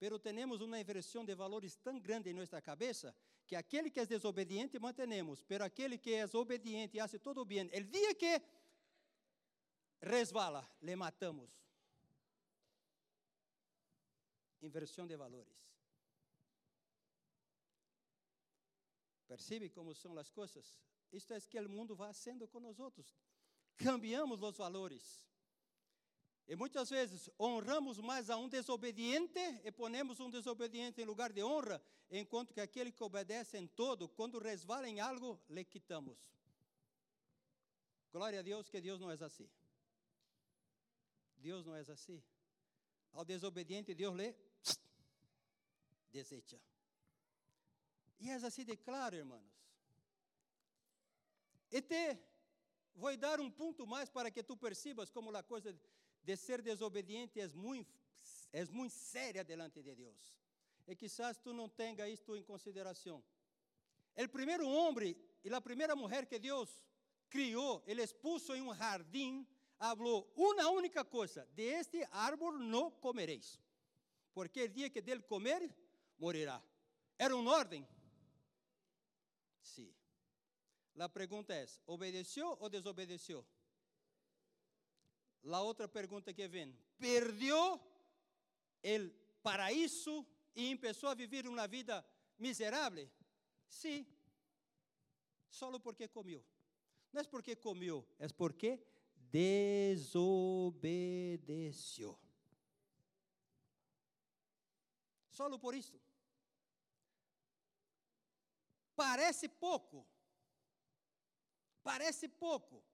Pero 0.00 0.18
temos 0.18 0.62
uma 0.62 0.80
inversão 0.80 1.26
de 1.26 1.34
valores 1.34 1.76
tão 1.76 2.00
grande 2.00 2.30
em 2.30 2.32
nossa 2.32 2.60
cabeça 2.62 3.14
que 3.46 3.54
aquele 3.54 3.90
que 3.90 4.00
é 4.00 4.06
desobediente 4.06 4.78
mantenemos, 4.78 5.42
pero 5.42 5.62
aquele 5.62 5.98
que 5.98 6.14
é 6.14 6.24
obediente 6.32 6.96
e 6.96 7.00
faz 7.00 7.20
todo 7.20 7.44
bem, 7.44 7.68
el 7.70 7.84
dia 7.84 8.14
que 8.14 8.40
resvala, 10.00 10.66
le 10.80 10.96
matamos. 10.96 11.50
Inversão 14.62 15.06
de 15.06 15.16
valores. 15.16 15.54
Percebe 19.28 19.68
como 19.68 19.94
são 19.94 20.16
as 20.18 20.30
coisas? 20.30 20.78
Isto 21.12 21.34
é 21.34 21.40
que 21.40 21.60
o 21.60 21.68
mundo 21.68 21.94
vai 21.94 22.14
sendo 22.14 22.48
com 22.48 22.58
nós. 22.58 23.14
Cambiamos 23.76 24.42
os 24.42 24.56
valores. 24.56 25.29
E 26.50 26.56
muitas 26.56 26.90
vezes 26.90 27.30
honramos 27.38 27.98
mais 27.98 28.28
a 28.28 28.36
um 28.36 28.48
desobediente 28.48 29.38
e 29.62 29.70
ponemos 29.70 30.18
um 30.18 30.28
desobediente 30.28 31.00
em 31.00 31.04
lugar 31.04 31.32
de 31.32 31.44
honra, 31.44 31.80
enquanto 32.10 32.52
que 32.52 32.60
aquele 32.60 32.90
que 32.90 33.04
obedece 33.04 33.56
em 33.56 33.68
todo, 33.68 34.08
quando 34.08 34.40
resvala 34.40 34.88
em 34.88 34.98
algo, 34.98 35.40
le 35.48 35.64
quitamos. 35.64 36.18
Glória 38.12 38.40
a 38.40 38.42
Deus 38.42 38.68
que 38.68 38.80
Deus 38.80 38.98
não 38.98 39.12
é 39.12 39.14
assim. 39.14 39.48
Deus 41.36 41.64
não 41.64 41.76
é 41.76 41.82
assim. 41.82 42.20
Ao 43.12 43.24
desobediente, 43.24 43.94
Deus 43.94 44.16
lhe 44.16 44.34
desecha. 46.10 46.60
E 48.18 48.28
é 48.28 48.34
assim 48.34 48.64
de 48.64 48.76
claro, 48.76 49.14
irmãos. 49.14 49.46
E 51.70 51.80
te 51.80 52.18
vou 52.96 53.16
dar 53.16 53.38
um 53.38 53.52
ponto 53.52 53.86
mais 53.86 54.10
para 54.10 54.32
que 54.32 54.42
tu 54.42 54.56
percebas 54.56 55.12
como 55.12 55.30
a 55.36 55.44
coisa 55.44 55.72
de 56.22 56.36
ser 56.36 56.62
desobediente 56.62 57.40
é 57.40 57.48
muito, 57.48 57.92
é 58.52 58.64
muito 58.66 58.92
séria 58.92 59.42
delante 59.44 59.82
de 59.82 59.94
Deus. 59.94 60.34
E 60.86 60.96
quizás 60.96 61.38
tu 61.38 61.52
não 61.52 61.68
tenha 61.68 62.08
isto 62.08 62.36
em 62.36 62.42
consideração. 62.42 63.22
O 64.16 64.28
primeiro 64.28 64.68
homem 64.68 65.16
e 65.44 65.52
a 65.52 65.60
primeira 65.60 65.96
mulher 65.96 66.26
que 66.26 66.38
Deus 66.38 66.68
criou, 67.28 67.82
ele 67.86 68.02
expuso 68.02 68.54
em 68.54 68.60
um 68.60 68.74
jardim, 68.74 69.46
falou 69.78 70.30
uma 70.36 70.68
única 70.68 71.04
coisa: 71.04 71.46
de 71.54 71.62
este 71.62 72.06
árvore 72.10 72.58
não 72.58 72.90
comereis, 72.90 73.60
porque 74.34 74.64
o 74.64 74.68
dia 74.68 74.90
que 74.90 75.00
dele 75.00 75.22
comer, 75.22 75.74
morirá. 76.18 76.62
Era 77.18 77.36
uma 77.36 77.52
ordem? 77.52 77.86
Sim. 79.62 79.86
Sí. 79.86 79.94
A 80.98 81.08
pergunta 81.08 81.54
é: 81.54 81.66
obedeceu 81.86 82.56
ou 82.60 82.68
desobedeceu? 82.68 83.46
A 85.44 85.62
outra 85.62 85.88
pergunta 85.88 86.32
que 86.32 86.48
vem: 86.48 86.74
perdeu 86.98 87.80
o 88.82 89.10
paraíso 89.42 90.26
e 90.54 90.76
começou 90.76 91.08
a 91.08 91.14
viver 91.14 91.46
uma 91.46 91.66
vida 91.66 92.06
miserável? 92.38 93.10
Sí. 93.68 94.06
Só 95.48 95.76
porque 95.78 96.06
comeu. 96.08 96.44
Não 97.12 97.22
é 97.22 97.24
porque 97.24 97.56
comeu, 97.56 98.06
é 98.18 98.28
porque 98.28 98.78
desobedeceu. 99.32 102.18
Só 105.28 105.58
por 105.58 105.74
isso. 105.74 106.00
Parece 108.94 109.48
pouco. 109.48 110.06
Parece 111.82 112.28
pouco. 112.28 112.84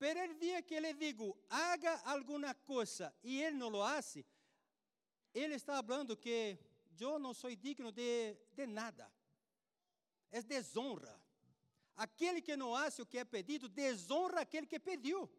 Pero 0.00 0.22
el 0.22 0.38
dia 0.38 0.62
que 0.62 0.80
le 0.80 0.94
digo, 0.94 1.36
haga 1.50 1.94
alguma 2.06 2.54
coisa 2.54 3.14
e 3.22 3.42
ele 3.42 3.58
não 3.58 3.68
lo 3.68 3.84
hace, 3.84 4.24
ele 5.34 5.56
está 5.56 5.82
falando 5.82 6.16
que 6.16 6.58
eu 6.98 7.18
não 7.18 7.34
sou 7.34 7.54
digno 7.54 7.92
de, 7.92 8.34
de 8.54 8.66
nada. 8.66 9.12
É 10.32 10.40
desonra. 10.40 11.20
Aquele 11.94 12.40
que 12.40 12.56
não 12.56 12.74
hace 12.74 13.02
o 13.02 13.06
que 13.06 13.18
é 13.18 13.24
pedido, 13.26 13.68
desonra 13.68 14.40
aquele 14.40 14.66
que 14.66 14.80
pediu. 14.80 15.30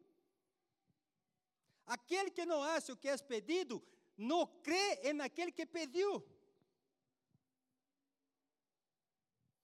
Aquele 1.88 2.30
que 2.30 2.46
não 2.46 2.62
hace 2.62 2.92
o 2.92 2.98
que 2.98 3.10
é 3.10 3.18
pedido, 3.18 3.84
não 4.16 4.46
crê 4.46 5.12
naquele 5.12 5.52
que 5.52 5.66
pediu. 5.66 6.24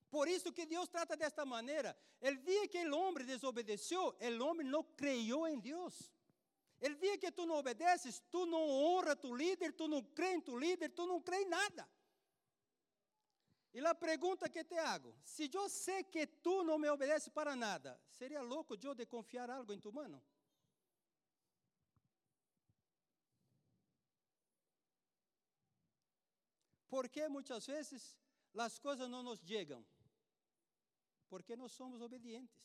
Por 0.10 0.28
isso 0.28 0.54
que 0.54 0.66
Deus 0.66 0.88
trata 0.88 1.18
desta 1.18 1.46
maneira. 1.46 1.98
O 2.22 2.36
dia 2.36 2.68
que 2.68 2.88
o 2.88 2.98
homem 2.98 3.26
desobedeceu, 3.26 4.16
o 4.20 4.44
homem 4.44 4.66
não 4.66 4.84
creu 4.84 5.48
em 5.48 5.60
Deus. 5.60 6.12
O 6.82 6.96
dia 6.96 7.18
que 7.18 7.32
tu 7.32 7.46
não 7.46 7.56
obedeces, 7.56 8.22
tu 8.32 8.46
não 8.46 8.70
honra 8.70 9.16
tu 9.16 9.34
líder, 9.36 9.74
tu 9.74 9.88
não 9.88 10.02
crê 10.04 10.36
em 10.36 10.42
tu 10.42 10.58
líder, 10.58 10.90
tu 10.90 11.06
não 11.06 11.20
crê 11.22 11.42
em 11.42 11.50
nada. 11.50 11.88
E 13.74 13.86
a 13.86 13.94
pergunta 13.94 14.50
que 14.50 14.64
te 14.64 14.78
hago: 14.78 15.16
se 15.24 15.50
eu 15.54 15.68
sei 15.70 16.04
que 16.04 16.26
tu 16.26 16.64
não 16.64 16.78
me 16.80 16.90
obedeces 16.90 17.30
para 17.30 17.56
nada, 17.56 18.00
seria 18.10 18.42
louco 18.42 18.78
eu 18.82 18.96
de 18.96 19.06
confiar 19.06 19.50
algo 19.50 19.74
em 19.74 19.80
tu 19.80 19.92
mano? 19.92 20.24
Porque 26.88 27.28
muitas 27.28 27.68
vezes 27.68 28.18
as 28.58 28.80
coisas 28.80 29.10
não 29.10 29.22
nos 29.22 29.40
chegam? 29.40 29.86
Porque 31.30 31.56
nós 31.56 31.72
somos 31.72 32.02
obedientes. 32.02 32.62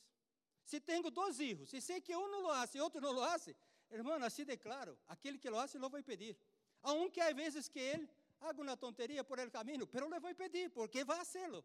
Se 0.64 0.80
tenho 0.80 1.10
dois 1.10 1.36
filhos, 1.36 1.72
e 1.72 1.80
sei 1.80 2.00
que 2.00 2.14
um 2.16 2.28
não 2.28 2.42
lo 2.42 2.50
hace 2.50 2.78
e 2.78 2.80
outro 2.80 3.00
não 3.00 3.12
lo 3.12 3.22
hace, 3.22 3.56
irmão, 3.90 4.22
assim 4.22 4.44
declaro: 4.44 4.98
aquele 5.08 5.38
que 5.38 5.50
lo 5.50 5.58
hace, 5.58 5.78
lo 5.78 5.90
vou 5.90 6.02
pedir. 6.02 6.36
A 6.82 6.92
um 6.92 7.10
que 7.10 7.20
há 7.20 7.32
vezes 7.32 7.68
que 7.68 7.78
ele 7.78 8.08
haga 8.40 8.60
uma 8.60 8.76
tonteria 8.76 9.24
por 9.24 9.38
el 9.38 9.50
caminho, 9.50 9.86
pero 9.86 10.08
le 10.08 10.18
vou 10.18 10.34
pedir, 10.34 10.70
porque 10.70 11.04
vai 11.04 11.18
hacerlo. 11.18 11.64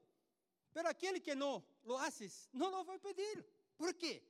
Pero 0.73 0.89
aquele 0.89 1.19
que 1.19 1.35
não 1.35 1.63
lo 1.83 1.97
haces, 1.97 2.49
não 2.53 2.69
lo 2.69 2.83
vou 2.83 2.99
pedir. 2.99 3.45
Por 3.77 3.93
quê? 3.93 4.23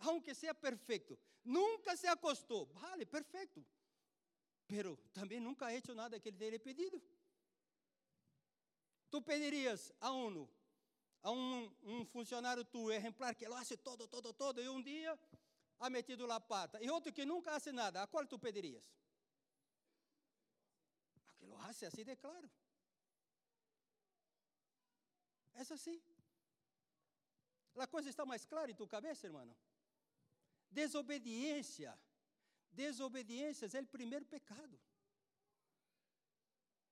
Aunque 0.00 0.34
seja 0.34 0.54
perfeito, 0.54 1.18
nunca 1.44 1.96
se 1.96 2.06
acostou, 2.06 2.66
vale, 2.66 3.06
perfeito. 3.06 3.64
Pero 4.66 4.98
também 5.12 5.40
nunca 5.40 5.66
ha 5.66 5.74
hecho 5.74 5.94
nada 5.94 6.18
que 6.18 6.28
ele 6.28 6.38
tenha 6.38 6.58
pedido. 6.58 7.02
Tu 9.10 9.22
pedirias 9.22 9.92
a 10.00 10.10
um, 10.10 10.48
a 11.24 11.30
um, 11.30 11.74
um 11.82 12.04
funcionário 12.04 12.64
tu 12.64 12.92
exemplar 12.92 13.34
que 13.34 13.48
lo 13.48 13.56
hace 13.56 13.76
todo, 13.76 14.06
todo, 14.06 14.32
todo, 14.32 14.62
e 14.62 14.68
um 14.68 14.80
dia 14.80 15.18
ha 15.80 15.90
metido 15.90 16.26
la 16.26 16.38
pata, 16.38 16.78
e 16.80 16.88
outro 16.88 17.12
que 17.12 17.24
nunca 17.24 17.56
hace 17.56 17.72
nada, 17.72 18.02
a 18.02 18.06
qual 18.06 18.26
tu 18.28 18.38
pedirias? 18.38 18.84
lo 21.40 21.60
hace 21.62 21.86
así 21.86 22.04
de 22.04 22.16
claro. 22.16 22.48
Es 25.54 25.70
así. 25.70 26.02
La 27.74 27.86
cosa 27.86 28.08
está 28.08 28.24
mais 28.24 28.44
clara 28.44 28.70
em 28.70 28.74
tu 28.74 28.86
cabeça, 28.86 29.26
hermano. 29.26 29.54
Desobediência. 30.70 31.96
Desobediência 32.70 33.66
é 33.72 33.80
o 33.80 33.86
primeiro 33.86 34.24
pecado. 34.24 34.80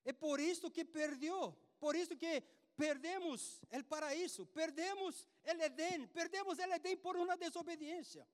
É 0.04 0.12
por 0.12 0.38
isso 0.38 0.70
que 0.70 0.84
perdeu. 0.84 1.56
Por 1.78 1.96
isso 1.96 2.16
que 2.16 2.42
perdemos 2.76 3.60
o 3.70 3.84
paraíso, 3.84 4.46
perdemos 4.46 5.26
o 5.44 5.62
Edén, 5.62 6.08
perdemos 6.08 6.58
o 6.58 6.62
Edén 6.62 6.96
por 6.96 7.16
uma 7.16 7.36
desobediência. 7.36 8.26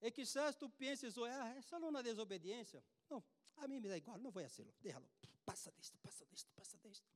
E 0.00 0.10
quizás 0.10 0.56
tu 0.56 0.68
penses, 0.68 1.16
ah, 1.18 1.54
é 1.56 1.62
só 1.62 1.78
uma 1.78 2.02
desobediência. 2.02 2.82
Não, 3.08 3.22
a 3.56 3.68
mim 3.68 3.80
me 3.80 3.88
dá 3.88 3.96
igual, 3.96 4.18
não 4.18 4.30
vou 4.30 4.42
fazê-lo. 4.42 4.74
Déjalo. 4.80 5.08
Passa 5.44 5.70
disto, 5.72 5.98
passa 5.98 6.24
disto, 6.26 6.50
passa 6.54 6.78
disto. 6.78 7.08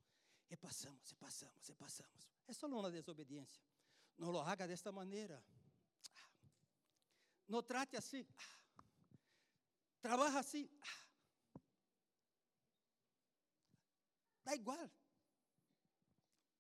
E 0.49 0.57
passamos, 0.57 1.11
e 1.11 1.17
passamos, 1.17 1.69
e 1.69 1.75
passamos. 1.75 2.29
É 2.47 2.53
só 2.53 2.67
uma 2.67 2.91
desobediência. 2.91 3.63
Não 4.17 4.31
lo 4.31 4.41
haga 4.41 4.67
desta 4.67 4.93
maneira. 4.93 5.43
Não 7.49 7.63
trate 7.63 7.97
assim. 7.97 8.27
Trabalha 10.01 10.39
assim. 10.39 10.69
Dá 14.45 14.55
igual. 14.55 14.91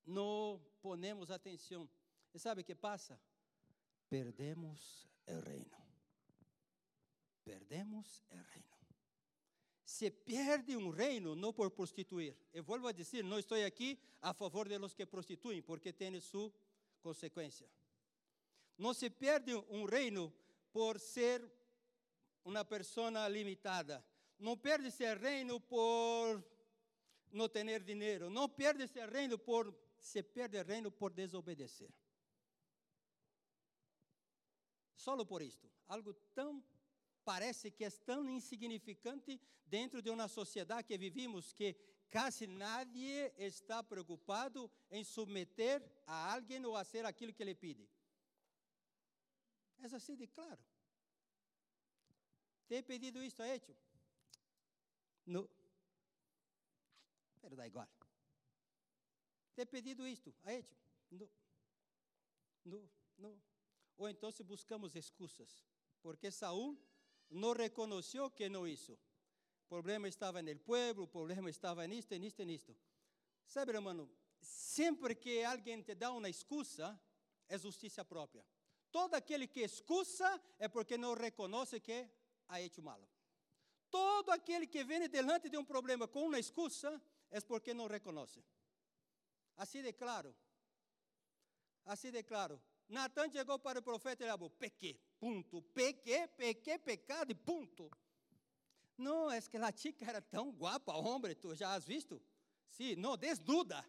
Não 0.07 0.61
ponemos 0.80 1.30
atenção. 1.30 1.88
Sabe 2.36 2.61
o 2.61 2.64
que 2.64 2.74
passa? 2.74 3.18
Perdemos 4.09 5.09
o 5.26 5.40
reino. 5.40 5.76
Perdemos 7.44 8.22
o 8.30 8.36
reino 8.36 8.76
se 9.96 10.11
perde 10.11 10.76
um 10.76 10.90
reino 10.90 11.34
não 11.34 11.52
por 11.52 11.70
prostituir. 11.70 12.36
Eu 12.52 12.62
volto 12.62 12.88
a 12.88 12.92
dizer, 12.92 13.24
não 13.24 13.38
estou 13.38 13.57
aqui 13.64 13.98
a 14.20 14.34
favor 14.34 14.68
de 14.68 14.76
los 14.76 14.92
que 14.92 15.07
prostituem, 15.07 15.62
porque 15.62 15.92
tem 15.92 16.20
sua 16.20 16.52
consequência. 17.00 17.66
Não 18.76 18.92
se 18.92 19.09
perde 19.09 19.54
um 19.70 19.84
reino 19.86 20.30
por 20.70 21.00
ser 21.00 21.42
uma 22.44 22.62
pessoa 22.62 23.28
limitada. 23.28 24.04
Não 24.38 24.54
perde 24.59 24.88
esse 24.88 25.14
reino 25.14 25.61
por 25.61 26.44
não 27.30 27.48
ter 27.48 27.82
dinheiro. 27.82 28.28
Não 28.28 28.48
perde 28.48 28.82
esse 28.82 29.07
reino 29.07 29.38
por 29.38 29.72
se 30.07 30.22
perde 30.22 30.62
reino 30.62 30.90
por 30.90 31.11
desobedecer. 31.12 31.92
Só 34.94 35.12
por 35.24 35.42
isto, 35.42 35.66
algo 35.88 36.14
tão 36.38 36.64
parece 37.24 37.72
que 37.72 37.84
é 37.84 37.90
tão 37.90 38.20
insignificante 38.30 39.40
dentro 39.66 40.00
de 40.00 40.11
uma 40.11 40.28
sociedade 40.28 40.86
que 40.86 40.96
vivimos 40.96 41.52
que 41.52 41.74
quase 42.09 42.46
nadie 42.46 43.32
está 43.36 43.82
preocupado 43.82 44.70
em 44.90 45.02
submeter 45.02 45.82
a 46.07 46.34
alguém 46.34 46.64
ou 46.64 46.76
a 46.76 46.84
ser 46.84 47.04
aquilo 47.04 47.34
que 47.34 47.42
ele 47.42 47.54
pede. 47.54 47.88
É 49.78 49.86
assim 49.86 50.14
de 50.14 50.28
claro. 50.28 50.62
Te 52.68 52.76
he 52.76 52.82
pedido 52.82 53.22
isto, 53.24 53.42
ha 53.42 53.48
hecho? 53.48 53.76
Não. 55.26 55.48
Pero 57.40 57.57
dá 57.57 57.66
igual. 57.66 57.88
Te 59.57 59.62
he 59.62 59.66
pedido 59.66 60.07
isto, 60.07 60.34
ha 60.44 60.52
hecho? 60.52 60.76
Não. 63.16 63.40
Ou 63.96 64.07
então 64.07 64.30
se 64.30 64.42
buscamos 64.44 64.94
excusas, 64.94 65.64
porque 66.02 66.30
Saúl 66.30 66.78
não 67.30 67.54
reconheceu 67.54 68.30
que 68.30 68.50
não 68.50 68.68
hizo. 68.68 68.92
O 69.64 69.68
problema 69.68 70.07
estava 70.09 70.42
no 70.42 70.54
pueblo, 70.59 71.04
o 71.04 71.09
problema 71.09 71.48
estava 71.48 71.86
nisto, 71.86 72.14
nisto, 72.16 72.44
nisto. 72.44 72.76
Sabe, 73.46 73.72
hermano, 73.72 74.11
sempre 74.42 75.14
que 75.14 75.42
alguém 75.42 75.80
te 75.80 75.94
dá 75.94 76.12
uma 76.12 76.28
excusa, 76.28 77.00
é 77.48 77.57
justiça 77.57 78.04
própria. 78.04 78.44
Todo 78.92 79.14
aquele 79.14 79.48
que 79.48 79.61
excusa 79.61 80.38
é 80.59 80.68
porque 80.68 80.98
não 80.98 81.14
reconhece 81.14 81.80
que 81.80 82.07
ha 82.46 82.61
hecho 82.61 82.82
malo. 82.82 83.09
Todo 83.90 84.30
aquele 84.32 84.66
que 84.66 84.84
vem 84.84 85.09
delante 85.09 85.48
de 85.48 85.57
um 85.57 85.64
problema 85.64 86.07
com 86.07 86.26
uma 86.26 86.38
excusa 86.38 87.00
é 87.30 87.40
porque 87.40 87.72
não 87.72 87.86
reconhece. 87.86 88.44
Assim 89.57 89.82
de 89.82 89.92
claro. 89.92 90.34
Assim 91.84 92.11
de 92.11 92.22
claro. 92.22 92.61
Natan 92.88 93.30
chegou 93.30 93.59
para 93.59 93.78
o 93.78 93.82
profeta 93.82 94.24
e 94.24 94.28
falou: 94.28 94.50
pequei, 94.50 95.00
ponto. 95.18 95.62
Pequei, 95.62 96.28
pequei, 96.28 96.78
pecado 96.78 97.30
e 97.32 97.34
ponto. 97.34 97.90
Não, 98.96 99.30
é 99.30 99.40
que 99.40 99.57
a 99.57 99.72
chica 99.72 100.04
era 100.04 100.22
tão 100.22 100.50
guapa, 100.50 100.94
homem, 100.94 101.34
tu 101.34 101.54
já 101.54 101.74
has 101.74 101.84
visto? 101.84 102.22
Sim, 102.66 102.96
não, 102.96 103.16
desnuda. 103.16 103.84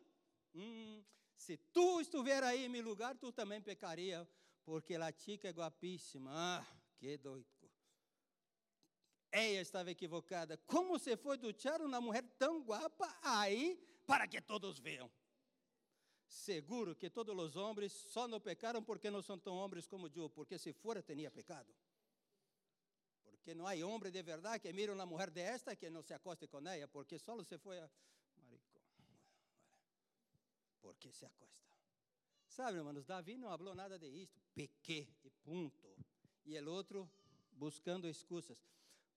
Hum, 0.53 1.01
se 1.35 1.57
tu 1.57 2.01
estiver 2.01 2.43
aí 2.43 2.65
em 2.65 2.69
meu 2.69 2.83
lugar, 2.83 3.15
tu 3.15 3.31
também 3.31 3.61
pecaria, 3.61 4.27
porque 4.65 4.95
a 4.95 5.11
chica 5.11 5.47
é 5.47 5.51
guapíssima. 5.51 6.31
Ah, 6.33 6.65
que 6.97 7.17
doido. 7.17 7.47
Ela 9.31 9.61
estava 9.61 9.91
equivocada. 9.91 10.57
Como 10.65 10.97
você 10.97 11.15
foi 11.15 11.37
duchar 11.37 11.81
uma 11.81 12.01
mulher 12.01 12.23
tão 12.37 12.61
guapa 12.61 13.17
aí 13.21 13.77
para 14.05 14.27
que 14.27 14.41
todos 14.41 14.79
vejam? 14.79 15.11
Seguro 16.27 16.95
que 16.95 17.09
todos 17.09 17.35
os 17.37 17.55
homens 17.55 17.93
só 17.93 18.27
não 18.27 18.39
pecaram 18.39 18.83
porque 18.83 19.09
não 19.09 19.21
são 19.21 19.39
tão 19.39 19.55
homens 19.55 19.87
como 19.87 20.11
eu, 20.13 20.29
porque 20.29 20.57
se 20.57 20.73
fora, 20.73 21.01
teria 21.01 21.31
pecado. 21.31 21.73
Porque 23.23 23.55
não 23.55 23.65
há 23.65 23.73
homem 23.85 24.11
de 24.11 24.21
verdade 24.21 24.59
que 24.59 24.73
mire 24.73 24.91
uma 24.91 25.05
mulher 25.05 25.29
desta 25.29 25.75
que 25.75 25.89
não 25.89 26.01
se 26.03 26.13
acoste 26.13 26.47
com 26.47 26.59
ela, 26.67 26.87
porque 26.89 27.17
só 27.17 27.41
se 27.43 27.57
foi 27.57 27.79
a 27.79 27.89
maricón. 28.35 28.81
Porque 30.81 31.13
se 31.13 31.25
acosta. 31.25 31.57
Sabe, 32.49 32.77
irmãos, 32.77 33.05
Davi 33.05 33.37
não 33.37 33.49
falou 33.49 33.75
nada 33.75 33.97
de 33.97 34.07
isto. 34.07 34.41
Pequei 34.53 35.07
e 35.23 35.29
ponto. 35.29 35.95
E 36.45 36.59
o 36.59 36.71
outro 36.71 37.09
buscando 37.51 38.07
excusas. 38.07 38.67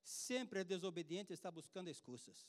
Sempre 0.03 0.63
desobediente 0.63 1.33
está 1.33 1.51
buscando 1.51 1.89
excusas. 1.89 2.47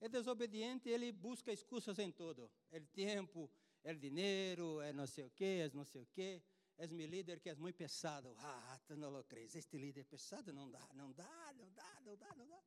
É 0.00 0.08
desobediente, 0.08 0.88
ele 0.88 1.12
busca 1.12 1.52
excusas 1.52 1.98
em 1.98 2.10
tudo. 2.10 2.50
É 2.70 2.80
tempo, 2.80 3.50
é 3.84 3.92
dinheiro, 3.94 4.80
é 4.80 4.92
não 4.92 5.06
sei 5.06 5.24
o 5.24 5.30
quê, 5.30 5.68
é 5.68 5.70
não 5.76 5.84
sei 5.84 6.02
o 6.02 6.06
quê. 6.06 6.42
É 6.78 6.86
meu 6.86 7.06
líder 7.06 7.40
que 7.40 7.50
é 7.50 7.54
muito 7.54 7.76
pesado. 7.76 8.34
Ah, 8.38 8.80
tu 8.86 8.96
não 8.96 9.10
lo 9.10 9.22
crees. 9.24 9.54
Este 9.54 9.76
líder 9.76 10.04
pesado 10.06 10.50
não 10.52 10.70
dá, 10.70 10.88
não 10.94 11.12
dá, 11.12 11.52
não 11.52 11.70
dá, 11.72 12.00
não 12.00 12.16
dá, 12.16 12.34
não 12.34 12.48
dá. 12.48 12.62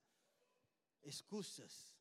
Excusas. 1.02 1.96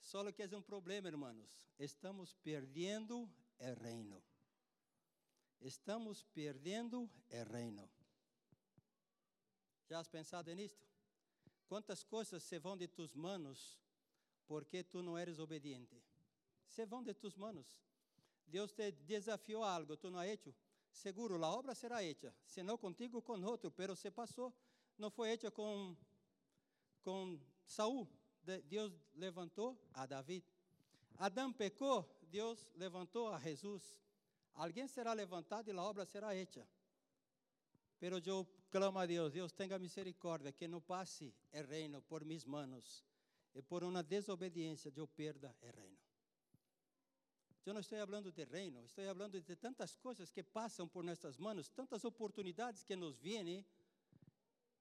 Só 0.00 0.32
que 0.32 0.42
é 0.42 0.56
um 0.56 0.62
problema, 0.62 1.08
irmãos. 1.08 1.70
Estamos 1.78 2.34
perdendo 2.34 3.30
o 3.58 3.74
reino. 3.82 4.22
Estamos 5.60 6.24
perdendo 6.24 7.02
o 7.02 7.44
reino. 7.52 7.88
Já 9.88 10.00
has 10.00 10.08
pensado 10.08 10.52
nisto? 10.54 10.91
Quantas 11.72 12.04
coisas 12.04 12.42
se 12.42 12.58
vão 12.58 12.76
de 12.76 12.86
tus 12.86 13.14
manos 13.14 13.80
porque 14.46 14.84
tu 14.84 15.02
não 15.02 15.16
eres 15.18 15.38
obediente? 15.38 16.04
Se 16.66 16.84
vão 16.84 17.02
de 17.02 17.14
tus 17.14 17.34
manos. 17.34 17.66
Deus 18.46 18.72
te 18.72 18.92
desafiou 18.92 19.64
a 19.64 19.74
algo, 19.74 19.96
tu 19.96 20.10
não 20.10 20.18
has 20.18 20.28
hecho. 20.28 20.54
Seguro, 20.90 21.42
a 21.42 21.50
obra 21.50 21.74
será 21.74 22.04
hecha, 22.04 22.30
se 22.44 22.62
não 22.62 22.76
contigo, 22.76 23.22
com 23.22 23.42
outro, 23.42 23.70
pero 23.70 23.96
se 23.96 24.10
passou. 24.10 24.52
Não 24.98 25.10
foi 25.10 25.30
hecha 25.30 25.50
com, 25.50 25.96
com 27.00 27.40
Saul. 27.64 28.06
Deus 28.66 28.92
levantou 29.14 29.82
a 29.94 30.04
David. 30.04 30.44
Adão 31.16 31.50
pecou, 31.54 32.06
Deus 32.24 32.68
levantou 32.74 33.28
a 33.28 33.38
Jesus. 33.38 33.98
Alguém 34.52 34.86
será 34.86 35.14
levantado 35.14 35.70
e 35.70 35.72
a 35.72 35.82
obra 35.82 36.04
será 36.04 36.36
hecha. 36.36 36.68
Pero 37.98 38.20
eu 38.26 38.46
clamo 38.72 38.98
a 38.98 39.04
Deus, 39.04 39.34
Deus 39.34 39.52
tenha 39.52 39.78
misericórdia, 39.78 40.50
que 40.50 40.66
não 40.66 40.80
passe 40.80 41.34
o 41.52 41.62
reino 41.62 42.00
por 42.00 42.24
mis 42.24 42.46
manos, 42.46 43.04
e 43.54 43.60
por 43.60 43.84
uma 43.84 44.02
desobediência 44.02 44.90
eu 44.96 45.06
perda 45.06 45.54
o 45.60 45.66
reino. 45.66 45.98
Eu 47.66 47.74
não 47.74 47.80
estou 47.80 47.98
falando 47.98 48.32
de 48.32 48.44
reino, 48.44 48.82
estou 48.86 49.04
falando 49.04 49.40
de 49.42 49.56
tantas 49.56 49.94
coisas 49.94 50.32
que 50.32 50.42
passam 50.42 50.88
por 50.88 51.04
nossas 51.04 51.36
mãos, 51.36 51.68
tantas 51.68 52.02
oportunidades 52.02 52.82
que 52.82 52.96
nos 52.96 53.18
vêm, 53.18 53.64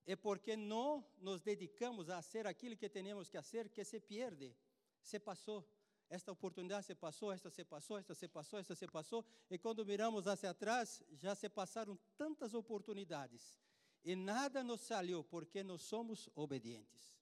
é 0.06 0.16
porque 0.16 0.56
não 0.56 1.06
nos 1.18 1.42
dedicamos 1.42 2.10
a 2.10 2.22
fazer 2.22 2.48
aquilo 2.48 2.78
que 2.78 2.90
temos 2.90 3.30
que 3.30 3.42
fazer, 3.42 3.68
que 3.70 3.84
se 3.84 4.00
perde, 4.00 4.56
se 5.04 5.20
passou. 5.20 5.68
Esta 6.10 6.32
oportunidade 6.32 6.86
se 6.86 6.96
passou, 6.96 7.32
esta 7.32 7.50
se 7.50 7.64
passou, 7.66 7.98
esta 7.98 8.16
se 8.16 8.28
passou, 8.28 8.58
esta 8.60 8.74
se 8.76 8.88
passou, 8.88 9.26
e 9.50 9.58
quando 9.58 9.86
miramos 9.86 10.28
hacia 10.28 10.50
atrás, 10.50 11.04
já 11.12 11.36
se 11.36 11.50
passaram 11.50 11.98
tantas 12.18 12.54
oportunidades, 12.54 13.62
e 14.04 14.16
nada 14.16 14.64
nos 14.64 14.82
saiu 14.82 15.24
porque 15.24 15.64
nós 15.64 15.82
somos 15.82 16.30
obedientes. 16.36 17.22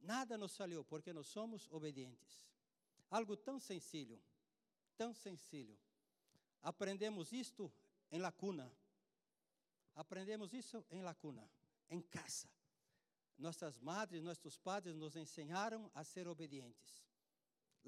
Nada 0.00 0.36
nos 0.36 0.52
saiu 0.52 0.84
porque 0.84 1.12
nós 1.12 1.26
somos 1.26 1.68
obedientes. 1.70 2.48
Algo 3.10 3.36
tão 3.36 3.58
sencillo, 3.58 4.20
tão 4.96 5.14
sencillo. 5.14 5.78
Aprendemos 6.62 7.32
isto 7.32 7.72
em 8.10 8.18
lacuna. 8.18 8.72
Aprendemos 9.94 10.52
isso 10.52 10.84
em 10.90 11.02
lacuna, 11.02 11.48
em 11.88 12.00
casa. 12.00 12.48
Nossas 13.36 13.78
madres, 13.78 14.22
nossos 14.22 14.58
padres 14.58 14.96
nos 14.96 15.16
ensinaram 15.16 15.90
a 15.94 16.04
ser 16.04 16.26
obedientes. 16.26 17.04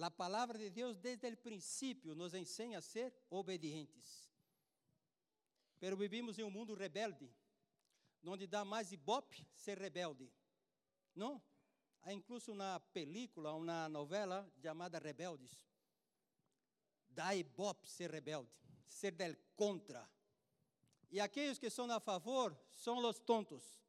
A 0.00 0.10
palavra 0.10 0.58
de 0.58 0.70
Deus, 0.70 0.96
desde 0.96 1.28
o 1.28 1.36
princípio, 1.36 2.14
nos 2.14 2.32
ensina 2.32 2.78
a 2.78 2.80
ser 2.80 3.12
obedientes. 3.28 4.30
Pero 5.78 5.96
vivimos 5.96 6.38
em 6.38 6.42
um 6.42 6.50
mundo 6.50 6.74
rebelde, 6.74 7.30
onde 8.24 8.46
dá 8.46 8.64
mais 8.64 8.92
ibope 8.92 9.46
ser 9.54 9.78
rebelde. 9.78 10.30
Não? 11.14 11.42
Há 12.02 12.12
incluso 12.12 12.52
uma 12.52 12.80
película, 12.92 13.54
uma 13.54 13.88
novela 13.88 14.50
chamada 14.62 14.98
Rebeldes. 14.98 15.58
Dá 17.08 17.34
ibope 17.34 17.88
ser 17.88 18.10
rebelde, 18.10 18.50
ser 18.86 19.12
del 19.12 19.36
contra. 19.56 20.08
E 21.10 21.20
aqueles 21.20 21.58
que 21.58 21.68
são 21.68 21.90
a 21.90 22.00
favor 22.00 22.56
são 22.70 22.98
os 22.98 23.18
tontos. 23.18 23.80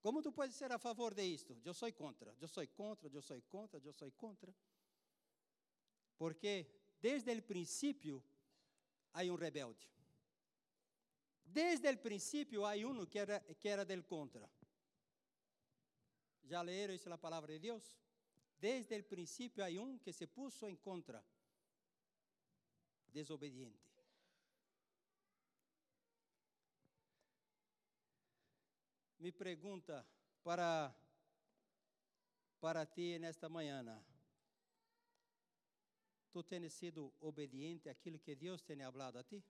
Como 0.00 0.22
tu 0.22 0.32
podes 0.32 0.56
ser 0.56 0.72
a 0.72 0.78
favor 0.78 1.14
de 1.14 1.22
isto? 1.22 1.60
Eu 1.64 1.74
sou 1.74 1.92
contra, 1.92 2.34
eu 2.40 2.48
sou 2.48 2.66
contra, 2.68 3.08
eu 3.08 3.22
sou 3.22 3.40
contra, 3.42 3.80
eu 3.84 3.92
sou 3.92 4.10
contra. 4.12 4.52
Porque 6.16 6.66
desde 7.00 7.30
o 7.32 7.42
princípio 7.42 8.24
há 9.12 9.22
um 9.22 9.36
rebelde. 9.36 9.88
Desde 11.52 11.90
o 11.90 11.98
princípio 11.98 12.64
há 12.64 12.72
um 12.76 13.04
que 13.04 13.18
era, 13.18 13.38
que 13.60 13.68
era 13.68 13.84
del 13.84 14.02
contra. 14.04 14.48
Já 16.44 16.62
leram 16.62 16.94
isso 16.94 17.10
na 17.10 17.18
palavra 17.18 17.52
de 17.52 17.58
Deus? 17.58 17.94
Desde 18.58 18.98
o 18.98 19.04
princípio 19.04 19.62
há 19.62 19.68
um 19.68 19.98
que 19.98 20.12
se 20.14 20.26
puso 20.26 20.66
em 20.66 20.76
contra. 20.76 21.22
Desobediente. 23.08 23.92
Me 29.18 29.30
pergunta 29.30 30.06
para 30.42 30.94
para 32.60 32.86
ti 32.86 33.18
nesta 33.18 33.48
manhã. 33.48 33.84
Tu 36.32 36.42
tens 36.44 36.72
sido 36.72 37.12
obediente 37.20 37.90
àquilo 37.90 38.18
que 38.18 38.34
Deus 38.34 38.62
tem 38.62 38.78
falado 38.78 39.18
a 39.18 39.24
ti? 39.24 39.44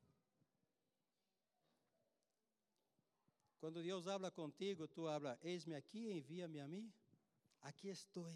Quando 3.62 3.80
Deus 3.80 4.08
habla 4.08 4.28
contigo, 4.28 4.88
tu 4.88 5.06
habla, 5.06 5.38
eis-me 5.40 5.76
aqui, 5.76 6.10
envia-me 6.10 6.58
a 6.58 6.66
mim. 6.66 6.92
Aqui 7.60 7.88
estou. 7.88 8.26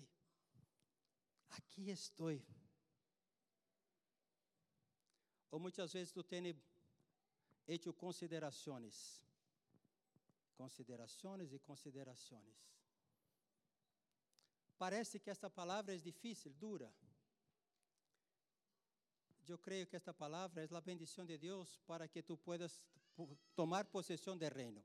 Aqui 1.51 1.91
estou. 1.91 2.31
Ou 5.51 5.59
muitas 5.59 5.93
vezes 5.93 6.13
tu 6.13 6.23
tens 6.23 6.55
hecho 7.67 7.93
considerações. 7.93 9.21
Considerações 10.55 11.53
e 11.53 11.59
considerações. 11.59 12.57
Parece 14.79 15.19
que 15.19 15.29
esta 15.29 15.51
palavra 15.51 15.93
é 15.93 15.99
difícil, 15.99 16.53
dura 16.53 16.95
eu 19.51 19.59
creio 19.59 19.87
que 19.87 19.97
esta 19.97 20.13
palavra 20.13 20.63
é 20.65 20.69
a 20.77 20.81
bendição 20.81 21.25
de 21.25 21.39
Deus 21.39 21.79
para 21.87 22.09
que 22.09 22.23
tu 22.23 22.37
puedas 22.37 22.81
tomar 23.55 23.85
possessão 23.87 24.37
do 24.37 24.49
reino. 24.49 24.85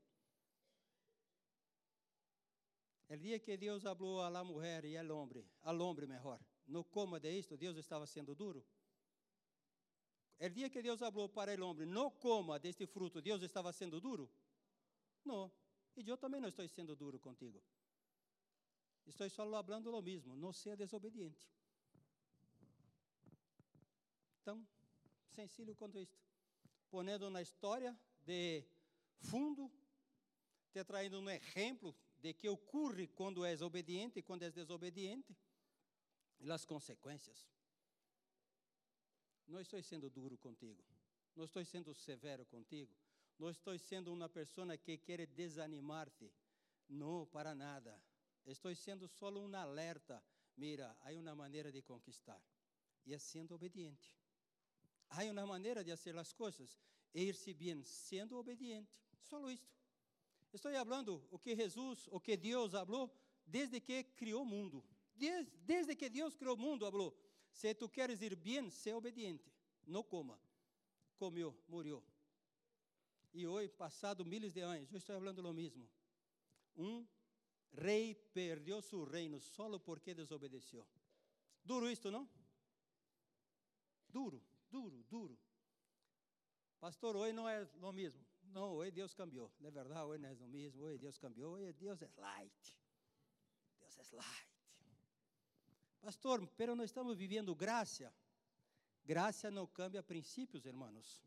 O 3.12 3.16
dia 3.18 3.38
que 3.38 3.58
Deus 3.58 3.82
falou 3.82 4.22
à 4.22 4.42
mulher 4.42 4.86
e 4.86 4.96
ao 4.96 5.06
homem, 5.14 5.44
ao 5.62 5.78
homem 5.80 6.06
melhor, 6.06 6.40
no 6.66 6.82
coma 6.82 7.20
de 7.20 7.30
isto, 7.30 7.58
Deus 7.58 7.76
estava 7.76 8.06
sendo 8.06 8.34
duro. 8.34 8.64
O 10.40 10.48
dia 10.48 10.70
que 10.70 10.80
Deus 10.80 10.98
falou 10.98 11.28
para 11.28 11.62
o 11.62 11.68
homem, 11.68 11.86
não 11.86 12.10
coma 12.10 12.58
deste 12.58 12.86
fruto, 12.86 13.20
Deus 13.20 13.42
estava 13.42 13.70
sendo 13.70 14.00
duro? 14.00 14.32
Não. 15.26 15.52
E 15.94 16.08
eu 16.08 16.16
também 16.16 16.40
não 16.40 16.48
estou 16.48 16.66
sendo 16.66 16.96
duro 16.96 17.20
contigo. 17.20 17.62
Estou 19.04 19.28
só 19.28 19.44
falando 19.62 19.94
o 19.94 20.00
mesmo, 20.00 20.34
não 20.34 20.50
seja 20.50 20.74
desobediente. 20.74 21.46
Tão 24.42 24.66
sencillo 25.28 25.76
quanto 25.76 25.98
isto. 25.98 26.16
Ponendo 26.90 27.28
na 27.28 27.42
história 27.42 27.94
de 28.24 28.64
fundo, 29.20 29.70
te 30.72 30.82
traindo 30.82 31.20
um 31.20 31.28
exemplo 31.28 31.94
de 32.22 32.32
que 32.32 32.48
ocorre 32.48 33.08
quando 33.08 33.44
és 33.44 33.60
obediente 33.60 34.20
e 34.20 34.22
quando 34.22 34.44
és 34.44 34.54
desobediente, 34.54 35.36
e 36.38 36.50
as 36.50 36.64
consequências. 36.64 37.48
Não 39.46 39.60
estou 39.60 39.82
sendo 39.82 40.08
duro 40.08 40.38
contigo. 40.38 40.82
Não 41.34 41.44
estou 41.44 41.64
sendo 41.64 41.92
severo 41.92 42.46
contigo. 42.46 42.94
Não 43.38 43.50
estou 43.50 43.76
sendo 43.76 44.12
uma 44.12 44.28
pessoa 44.28 44.76
que 44.76 44.96
quer 44.98 45.26
desanimar-te. 45.26 46.32
Não, 46.88 47.26
para 47.26 47.54
nada. 47.54 48.00
Estou 48.46 48.74
sendo 48.74 49.08
só 49.08 49.28
um 49.28 49.54
alerta. 49.56 50.22
Mira, 50.56 50.96
há 51.00 51.10
uma 51.12 51.34
maneira 51.34 51.72
de 51.72 51.82
conquistar. 51.82 52.40
E 53.04 53.12
é 53.12 53.18
sendo 53.18 53.54
obediente. 53.54 54.16
Há 55.10 55.24
uma 55.24 55.44
maneira 55.44 55.82
de 55.82 55.90
fazer 55.90 56.16
as 56.16 56.32
coisas 56.32 56.78
e 57.12 57.22
ir-se 57.24 57.52
bem 57.52 57.82
sendo 57.84 58.36
obediente. 58.36 58.96
Só 59.18 59.50
isto. 59.50 59.81
Estou 60.52 60.72
falando 60.72 61.26
o 61.30 61.38
que 61.38 61.56
Jesus, 61.56 62.08
o 62.10 62.20
que 62.20 62.36
Deus 62.36 62.72
falou 62.72 63.10
desde 63.46 63.80
que 63.80 64.04
criou 64.04 64.42
o 64.42 64.46
mundo. 64.46 64.84
Desde, 65.14 65.50
desde 65.58 65.96
que 65.96 66.08
Deus 66.08 66.34
criou 66.36 66.54
o 66.54 66.58
mundo, 66.58 66.84
falou: 66.90 67.16
se 67.50 67.74
tu 67.74 67.88
queres 67.88 68.20
ir 68.22 68.34
bem, 68.34 68.70
seja 68.70 68.96
obediente. 68.96 69.52
Não 69.86 70.02
coma. 70.02 70.38
Comeu, 71.16 71.56
morreu. 71.68 72.02
E 73.32 73.46
hoje, 73.46 73.68
passado 73.70 74.24
miles 74.24 74.52
de 74.52 74.60
anos, 74.60 74.92
eu 74.92 74.98
estou 74.98 75.18
falando 75.18 75.38
o 75.38 75.54
mesmo. 75.54 75.88
Um 76.76 77.06
rei 77.72 78.14
perdeu 78.34 78.82
seu 78.82 79.04
reino 79.04 79.40
só 79.40 79.78
porque 79.78 80.14
desobedeceu. 80.14 80.86
Duro 81.64 81.90
isto, 81.90 82.10
não? 82.10 82.28
Duro, 84.08 84.42
duro, 84.70 85.02
duro. 85.04 85.38
Pastor, 86.80 87.16
hoje 87.16 87.32
não 87.32 87.48
é 87.48 87.66
o 87.80 87.92
mesmo. 87.92 88.31
Não, 88.44 88.72
hoje 88.72 88.90
Deus 88.90 89.14
cambiou. 89.14 89.50
Não 89.60 89.68
é 89.68 89.70
verdade, 89.70 90.04
hoje 90.04 90.22
não 90.22 90.28
é 90.28 90.34
mesmo. 90.48 90.82
Hoje 90.82 90.98
Deus 90.98 91.18
cambiou. 91.18 91.54
Hoje 91.54 91.72
Deus 91.72 92.02
é 92.02 92.10
light. 92.16 92.78
Deus 93.78 93.98
é 93.98 94.16
light. 94.16 94.52
Pastor, 96.00 96.46
pero 96.56 96.74
não 96.74 96.84
estamos 96.84 97.16
vivendo 97.16 97.54
graça. 97.54 98.12
Graça 99.04 99.50
não 99.50 99.66
cambia 99.66 100.02
princípios, 100.02 100.64
irmãos. 100.64 101.22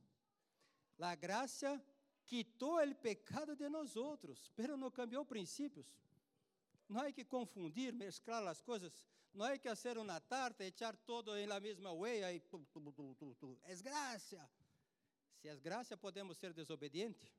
La 0.97 1.16
graça 1.16 1.82
quitou 2.26 2.82
o 2.82 2.95
pecado 2.95 3.55
de 3.55 3.68
nós 3.70 3.95
outros, 3.95 4.51
pero 4.55 4.78
não 4.78 4.91
cambiou 4.91 5.26
princípios. 5.26 5.88
Não 6.88 7.01
há 7.01 7.11
que 7.11 7.26
confundir, 7.26 7.93
mesclar 7.93 8.45
as 8.47 8.61
coisas. 8.61 9.07
Não 9.34 9.45
há 9.45 9.57
que 9.57 9.68
fazer 9.68 9.97
uma 9.97 10.20
tarta, 10.22 10.63
echar 10.63 10.95
todo 10.95 11.36
em 11.38 11.45
la 11.45 11.59
mesma 11.59 11.91
huella 11.91 12.32
e. 12.32 12.41
É 13.63 13.76
graça. 13.76 14.49
Se 15.46 15.50
é 15.50 15.56
graça, 15.58 15.96
podemos 15.96 16.39
ser 16.39 16.52
desobedientes? 16.54 17.32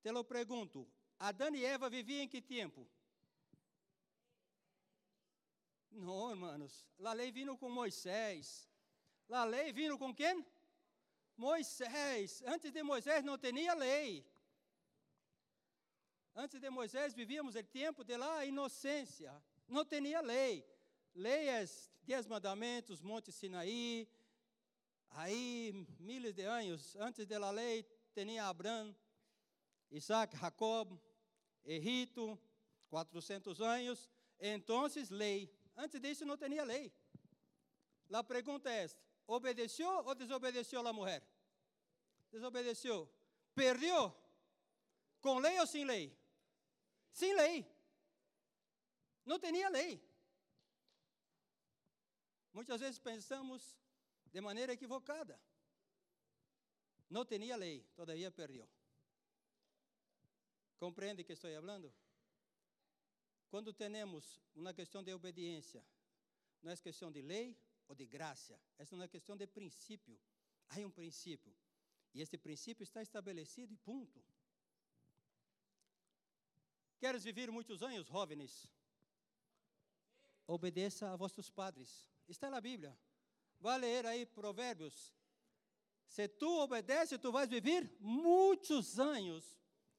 Te 0.00 0.12
lo 0.12 0.22
pergunto, 0.22 0.86
Adão 1.18 1.52
e 1.56 1.64
Eva 1.64 1.90
viviam 1.90 2.22
em 2.22 2.28
que 2.28 2.40
tempo? 2.40 2.88
Não, 5.90 6.30
irmãos, 6.30 6.86
a 7.04 7.12
lei 7.12 7.32
vindo 7.32 7.58
com 7.58 7.68
Moisés. 7.68 8.70
A 9.28 9.42
lei 9.42 9.72
vindo 9.72 9.98
com 9.98 10.14
quem? 10.14 10.46
Moisés. 11.36 12.44
Antes 12.46 12.70
de 12.70 12.84
Moisés 12.84 13.24
não 13.24 13.36
tinha 13.36 13.74
lei. 13.74 14.24
Antes 16.36 16.60
de 16.60 16.70
Moisés 16.70 17.12
vivíamos 17.12 17.56
o 17.56 17.64
tempo 17.64 18.04
de 18.04 18.16
lá 18.16 18.44
inocência. 18.44 19.34
Não 19.66 19.84
tinha 19.84 20.20
lei. 20.20 20.64
Leis, 21.12 21.90
dez 22.04 22.24
mandamentos, 22.24 23.02
Monte 23.02 23.32
Sinaí, 23.32 24.08
Aí, 25.10 25.72
miles 25.98 26.34
de 26.34 26.42
anos 26.42 26.94
antes 26.96 27.26
da 27.26 27.50
lei, 27.50 27.84
tinha 28.14 28.46
Abraão, 28.46 28.94
Isaac, 29.90 30.36
Jacob, 30.36 30.98
Egito, 31.64 32.38
400 32.88 33.60
anos. 33.60 34.10
Então, 34.38 34.86
lei. 35.10 35.52
Antes 35.76 36.00
disso, 36.00 36.24
não 36.24 36.36
tinha 36.36 36.64
lei. 36.64 36.92
A 38.12 38.22
pergunta 38.22 38.70
é: 38.70 38.86
obedeceu 39.26 39.88
ou 39.88 40.14
desobedeceu 40.14 40.86
a 40.86 40.92
mulher? 40.92 41.22
Desobedeceu. 42.30 43.10
Perdeu? 43.54 44.14
Com 45.20 45.38
lei 45.38 45.58
ou 45.58 45.66
sem 45.66 45.84
lei? 45.84 46.16
Sem 47.12 47.34
lei. 47.34 47.66
Não 49.24 49.38
tinha 49.38 49.68
lei. 49.68 50.00
Muitas 52.52 52.80
vezes 52.80 52.98
pensamos 52.98 53.76
de 54.36 54.42
maneira 54.42 54.74
equivocada. 54.74 55.40
Não 57.08 57.24
tinha 57.24 57.56
lei, 57.56 57.82
todavia 57.94 58.30
perdeu. 58.30 58.68
Compreende 60.78 61.24
que 61.24 61.32
estou 61.32 61.50
falando? 61.50 61.90
Quando 63.48 63.72
temos 63.72 64.38
uma 64.54 64.74
questão 64.74 65.02
de 65.02 65.10
obediência, 65.14 65.82
não 66.62 66.70
é 66.70 66.76
questão 66.76 67.10
de 67.10 67.22
lei 67.22 67.58
ou 67.88 67.94
de 67.94 68.04
graça, 68.04 68.60
é 68.78 68.84
uma 68.92 69.08
questão 69.08 69.38
de 69.38 69.46
princípio. 69.46 70.20
Há 70.68 70.80
um 70.80 70.90
princípio. 70.90 71.56
E 72.12 72.20
este 72.20 72.36
princípio 72.36 72.84
está 72.84 73.00
estabelecido 73.00 73.72
e 73.72 73.78
ponto. 73.78 74.22
Queres 76.98 77.24
viver 77.24 77.50
muitos 77.50 77.82
anos, 77.82 78.06
jovens? 78.06 78.70
Obedeça 80.46 81.10
a 81.10 81.16
vossos 81.16 81.48
padres. 81.48 82.06
Está 82.28 82.50
na 82.50 82.60
Bíblia. 82.60 82.94
Vai 83.60 83.78
ler 83.78 84.06
aí 84.06 84.26
Provérbios. 84.26 85.14
Se 86.06 86.28
tu 86.28 86.60
obedece, 86.60 87.18
tu 87.18 87.32
vais 87.32 87.48
viver 87.48 87.90
muitos 88.00 88.98
anos. 88.98 89.58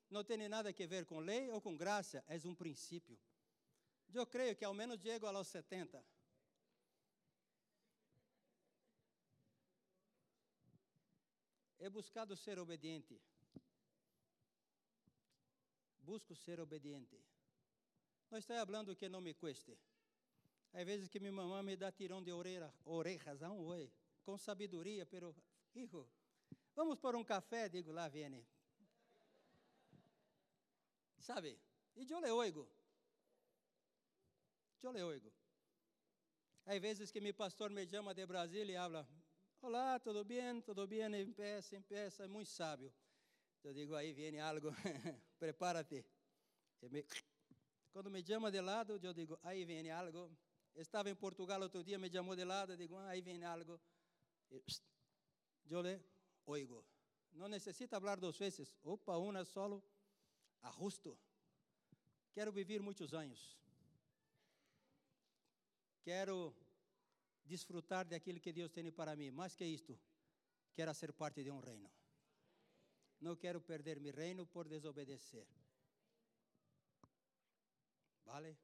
Não 0.09 0.23
tem 0.23 0.47
nada 0.47 0.69
a 0.69 0.87
ver 0.87 1.05
com 1.05 1.19
lei 1.19 1.49
ou 1.49 1.59
com 1.59 1.75
graça, 1.75 2.23
é 2.27 2.37
um 2.47 2.55
princípio. 2.55 3.19
Eu 4.13 4.25
creio 4.25 4.55
que 4.55 4.63
ao 4.63 4.73
menos 4.73 5.01
chego 5.01 5.27
aos 5.27 5.47
70. 5.47 6.03
He 11.79 11.89
buscado 11.89 12.35
ser 12.35 12.57
obediente. 12.57 13.21
Busco 15.99 16.35
ser 16.35 16.59
obediente. 16.59 17.21
Não 18.31 18.39
estou 18.39 18.55
falando 18.65 18.95
que 18.95 19.07
não 19.09 19.21
me 19.21 19.33
cueste. 19.33 19.77
Às 20.73 20.85
vezes 20.85 21.07
que 21.07 21.19
minha 21.19 21.31
mamãe 21.31 21.63
me 21.63 21.75
dá 21.75 21.91
tirão 21.91 22.21
de 22.21 22.31
orelha, 22.31 22.73
orejas, 22.85 23.41
a 23.41 23.51
um 23.51 23.65
oi, 23.65 23.91
com 24.23 24.37
sabedoria, 24.37 25.05
pero, 25.05 25.35
hijo, 25.73 26.07
vamos 26.75 26.99
por 26.99 27.15
um 27.15 27.23
café, 27.23 27.67
digo, 27.67 27.91
lá 27.91 28.07
viene. 28.07 28.45
Sabe? 31.19 31.59
E 31.95 32.09
eu 32.09 32.19
le 32.19 32.31
oigo. 32.31 32.69
Eu 34.83 34.91
le 34.91 35.01
oigo. 35.01 35.31
Às 36.65 36.79
vezes 36.79 37.11
que 37.11 37.19
meu 37.19 37.33
pastor 37.33 37.69
me 37.69 37.87
chama 37.87 38.13
de 38.13 38.25
Brasília 38.25 38.73
e 38.73 38.75
habla, 38.75 39.07
olá, 39.61 39.99
tudo 39.99 40.23
bem, 40.23 40.61
tudo 40.61 40.85
bem, 40.85 41.03
empeça, 41.21 41.75
empeça, 41.75 42.25
é 42.25 42.27
muito 42.27 42.49
sábio. 42.49 42.93
Eu 43.63 43.73
digo, 43.73 43.95
aí 43.95 44.13
vem 44.13 44.39
algo, 44.39 44.69
prepárate. 45.39 46.05
Me... 46.81 47.05
Quando 47.91 48.11
me 48.11 48.23
chama 48.23 48.51
de 48.51 48.61
lado, 48.61 48.99
eu 49.01 49.13
digo, 49.13 49.39
aí 49.43 49.65
vem 49.65 49.89
algo, 49.89 50.29
Estava 50.77 51.09
em 51.09 51.15
Portugal 51.15 51.59
outro 51.61 51.83
dia, 51.83 51.97
me 51.97 52.09
chamou 52.09 52.35
de 52.35 52.45
lado, 52.45 52.77
digo, 52.77 52.95
ah, 52.97 53.09
aí 53.09 53.21
vem 53.21 53.43
algo. 53.43 53.79
Eu 55.69 55.81
le 55.81 55.99
oigo. 56.45 56.85
Não 57.33 57.47
necessita 57.47 57.99
falar 57.99 58.19
duas 58.19 58.37
vezes. 58.37 58.77
Opa, 58.83 59.17
uma 59.17 59.43
solo, 59.43 59.83
ajusto. 60.61 61.17
Quero 62.31 62.51
viver 62.51 62.79
muitos 62.79 63.11
anos. 63.13 63.57
Quero 66.03 66.55
desfrutar 67.43 68.05
daquilo 68.05 68.39
que 68.39 68.53
Deus 68.53 68.71
tem 68.71 68.91
para 68.91 69.15
mim. 69.15 69.31
Mais 69.31 69.55
que 69.55 69.65
isto, 69.65 69.99
quero 70.73 70.93
ser 70.93 71.11
parte 71.11 71.43
de 71.43 71.49
um 71.49 71.59
reino. 71.59 71.89
Não 73.19 73.35
quero 73.35 73.59
perder 73.59 73.99
meu 73.99 74.13
reino 74.13 74.45
por 74.45 74.67
desobedecer. 74.67 75.47
Vale? 78.23 78.55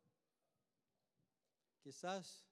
Quizás 1.83 2.45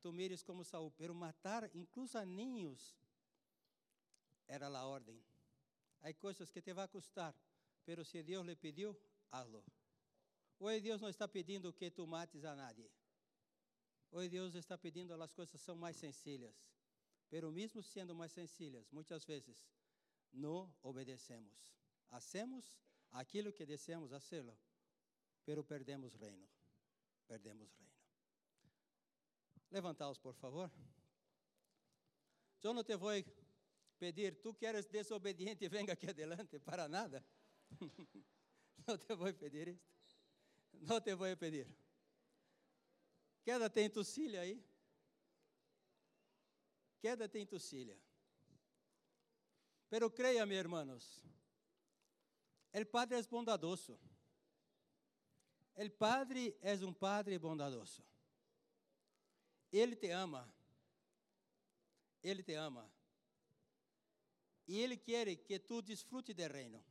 tu 0.00 0.12
mires 0.12 0.42
como 0.42 0.64
Saúl, 0.64 0.92
pero 0.96 1.14
matar 1.14 1.70
incluso 1.74 2.18
a 2.18 2.24
niños 2.24 2.96
era 4.46 4.66
a 4.66 4.86
ordem. 4.86 5.22
Há 6.00 6.12
coisas 6.14 6.50
que 6.50 6.62
te 6.62 6.72
vai 6.72 6.88
custar, 6.88 7.34
pero 7.84 8.04
se 8.04 8.22
Deus 8.22 8.46
lhe 8.46 8.56
pediu, 8.56 8.96
hazlo. 9.30 9.62
Hoje 10.58 10.80
Deus 10.80 11.00
não 11.00 11.08
está 11.08 11.28
pedindo 11.28 11.72
que 11.72 11.90
tu 11.90 12.06
mates 12.06 12.44
a 12.44 12.54
nadie. 12.54 12.90
Hoje 14.10 14.30
Deus 14.30 14.54
está 14.54 14.78
pedindo 14.78 15.12
as 15.12 15.32
coisas 15.32 15.60
são 15.60 15.76
mais 15.76 15.96
sencillas. 15.96 16.54
Pero 17.28 17.52
mesmo 17.52 17.82
sendo 17.82 18.14
mais 18.14 18.32
sencillas, 18.32 18.90
muitas 18.90 19.24
vezes 19.24 19.68
não 20.32 20.74
obedecemos. 20.82 21.76
Hacemos 22.10 22.64
aquilo 23.10 23.52
que 23.52 23.66
desejamos 23.66 24.12
hacerlo, 24.12 24.56
pero 25.44 25.62
perdemos 25.62 26.14
reino. 26.14 26.48
Perdemos 27.26 27.70
reino. 27.74 27.97
Levantaos, 29.70 30.18
por 30.18 30.34
favor. 30.34 30.70
Eu 32.62 32.74
não 32.74 32.82
te 32.82 32.96
vou 32.96 33.12
pedir, 33.98 34.40
tu 34.40 34.54
que 34.54 34.66
eres 34.66 34.86
desobediente, 34.86 35.68
venga 35.68 35.92
aqui 35.92 36.08
adelante, 36.08 36.58
para 36.58 36.88
nada. 36.88 37.24
não 38.86 38.98
te 38.98 39.14
vou 39.14 39.32
pedir 39.34 39.68
isso. 39.68 39.88
Não 40.72 41.00
te 41.00 41.14
vou 41.14 41.36
pedir. 41.36 41.66
Quédate 43.44 43.80
em 43.80 43.90
tu 43.90 44.02
aí. 44.40 44.62
quédate 47.00 47.40
en 47.40 47.46
tu. 47.46 47.58
Pero 49.88 50.14
créame, 50.14 50.56
hermanos, 50.56 51.22
el 52.72 52.86
Padre 52.86 53.18
es 53.18 53.28
bondadoso. 53.28 53.98
El 55.74 55.92
Padre 55.92 56.58
es 56.60 56.82
un 56.82 56.94
Padre 56.94 57.38
bondadoso. 57.38 58.02
Ele 59.72 59.96
te 59.96 60.10
ama. 60.10 60.52
Ele 62.22 62.42
te 62.42 62.54
ama. 62.54 62.90
E 64.66 64.80
Ele 64.80 64.96
quer 64.96 65.34
que 65.36 65.58
tu 65.58 65.80
desfrute 65.82 66.34
do 66.34 66.46
reino. 66.48 66.84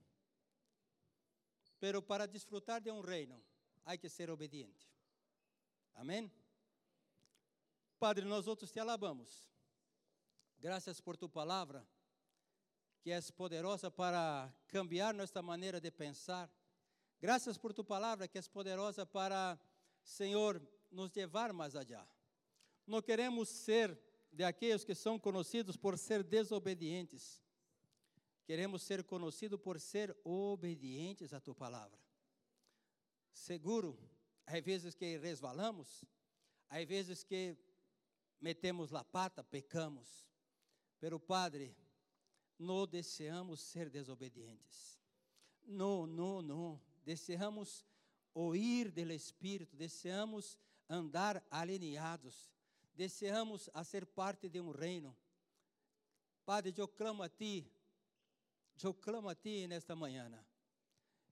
Pero 1.79 2.01
para 2.01 2.27
desfrutar 2.27 2.81
de 2.81 2.91
um 2.91 3.01
reino, 3.01 3.41
há 3.85 3.95
que 3.97 4.09
ser 4.09 4.29
obediente. 4.29 4.89
Amém? 5.93 6.31
Padre, 7.99 8.25
nós 8.25 8.47
outros 8.47 8.71
te 8.71 8.79
alabamos. 8.79 9.47
Graças 10.59 10.99
por 10.99 11.17
tu 11.17 11.29
palavra, 11.29 11.87
que 13.01 13.11
és 13.11 13.31
poderosa 13.31 13.89
para 13.89 14.53
cambiar 14.67 15.13
nossa 15.13 15.41
maneira 15.41 15.79
de 15.79 15.91
pensar. 15.91 16.51
Graças 17.21 17.57
por 17.57 17.73
tu 17.73 17.83
palavra, 17.83 18.27
que 18.27 18.37
és 18.37 18.47
poderosa 18.47 19.05
para, 19.05 19.59
Senhor, 20.03 20.61
nos 20.91 21.11
levar 21.13 21.53
mais 21.53 21.75
allá. 21.75 22.07
Não 22.87 23.01
queremos 23.01 23.49
ser 23.49 23.99
de 24.31 24.43
aqueles 24.43 24.83
que 24.83 24.95
são 24.95 25.19
conhecidos 25.19 25.75
por 25.75 25.97
ser 25.97 26.23
desobedientes. 26.23 27.41
Queremos 28.45 28.81
ser 28.81 29.03
conhecidos 29.03 29.59
por 29.59 29.79
ser 29.79 30.17
obedientes 30.23 31.33
à 31.33 31.39
tua 31.41 31.53
palavra. 31.53 31.99
Seguro, 33.33 33.99
há 34.45 34.59
vezes 34.61 34.95
que 34.95 35.17
resvalamos, 35.17 36.05
há 36.69 36.83
vezes 36.85 37.23
que 37.23 37.57
metemos 38.39 38.89
la 38.89 39.03
pata, 39.03 39.43
pecamos. 39.43 40.25
Pero, 40.99 41.19
Padre, 41.19 41.75
não 42.57 42.87
desejamos 42.87 43.59
ser 43.59 43.89
desobedientes. 43.89 44.99
Não, 45.65 46.07
não, 46.07 46.41
não. 46.41 46.81
Desejamos 47.03 47.85
ouvir 48.33 48.91
do 48.91 49.11
Espírito, 49.11 49.75
desejamos 49.75 50.57
andar 50.89 51.45
alinhados, 51.51 52.49
desejamos 52.97 53.69
ser 53.85 54.07
parte 54.07 54.49
de 54.49 54.59
um 54.59 54.71
reino. 54.71 55.15
Padre, 56.43 56.73
eu 56.75 56.87
clamo 56.87 57.21
a 57.21 57.29
Ti, 57.29 57.71
eu 58.81 58.91
clamo 58.91 59.29
a 59.29 59.35
Ti 59.35 59.67
nesta 59.67 59.95
manhã, 59.95 60.43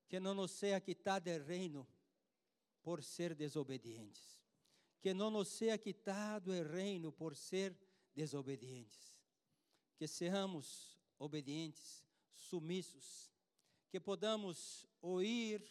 que 0.08 0.20
não 0.20 0.36
nos 0.36 0.52
seja 0.52 0.80
quitado 0.80 1.32
o 1.32 1.44
reino 1.44 1.88
por 2.84 3.04
ser 3.04 3.34
desobedientes, 3.34 4.40
que 5.02 5.12
não 5.12 5.32
nos 5.32 5.48
seja 5.48 5.76
quitado 5.76 6.52
o 6.52 6.64
reino 6.64 7.12
por 7.12 7.36
ser 7.36 7.76
desobedientes. 8.14 9.20
Que 9.98 10.08
sejamos 10.08 11.00
obedientes, 11.18 12.04
sumissos, 12.32 13.32
que 13.90 14.00
podamos 14.00 14.86
ouvir, 15.02 15.66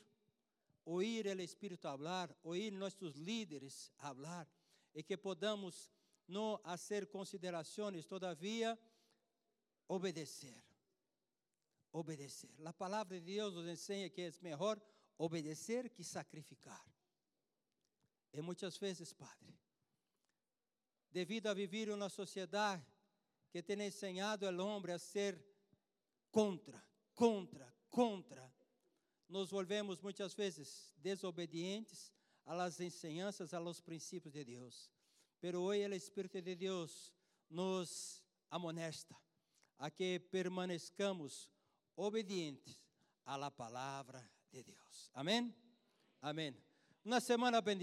ouvir 0.85 1.27
o 1.27 1.43
Espírito 1.43 1.83
falar, 1.83 2.35
ouvir 2.43 2.73
nossos 2.73 3.15
líderes 3.17 3.93
falar, 3.97 4.49
e 4.95 5.03
que 5.03 5.17
podamos 5.17 5.91
não 6.27 6.59
fazer 6.59 7.07
considerações, 7.07 8.07
todavia 8.07 8.79
obedecer. 9.89 10.63
Obedecer. 11.93 12.51
A 12.65 12.73
palavra 12.73 13.19
de 13.19 13.25
Deus 13.25 13.55
nos 13.55 13.67
ensina 13.67 14.09
que 14.09 14.23
é 14.23 14.33
melhor 14.41 14.81
obedecer 15.19 15.91
que 15.91 16.03
sacrificar. 16.03 16.85
E 18.33 18.41
muitas 18.41 18.77
vezes, 18.79 19.13
Padre, 19.13 19.57
devido 21.11 21.47
a 21.47 21.55
viver 21.55 21.91
uma 21.91 22.09
sociedade 22.09 22.85
que 23.51 23.63
tem 23.63 23.81
ensinado 23.83 24.49
ao 24.49 24.67
homem 24.67 24.93
a 24.93 24.99
ser 24.99 25.41
contra, 26.33 26.85
contra, 27.15 27.73
contra. 27.89 28.53
Nos 29.29 29.51
volvemos 29.51 30.01
muitas 30.01 30.35
vezes 30.35 30.93
desobedientes 30.97 32.13
às 32.45 32.81
enseñanças, 32.81 33.55
aos 33.55 33.81
princípios 33.81 34.33
de 34.33 34.45
Deus. 34.45 34.91
Pero 35.41 35.63
hoje 35.63 35.87
o 35.87 35.95
Espírito 35.95 36.41
de 36.41 36.55
Deus 36.55 37.13
nos 37.49 38.23
amonesta 38.51 39.17
a 39.79 39.91
que 39.91 40.21
permanezcamos 40.21 41.51
obedientes 41.97 42.79
à 43.25 43.37
la 43.37 43.51
palavra 43.51 44.29
de 44.51 44.63
Deus. 44.63 45.11
Amém? 45.13 45.55
Amém. 46.21 46.57
Uma 47.05 47.21
semana 47.21 47.61
bendita. 47.61 47.73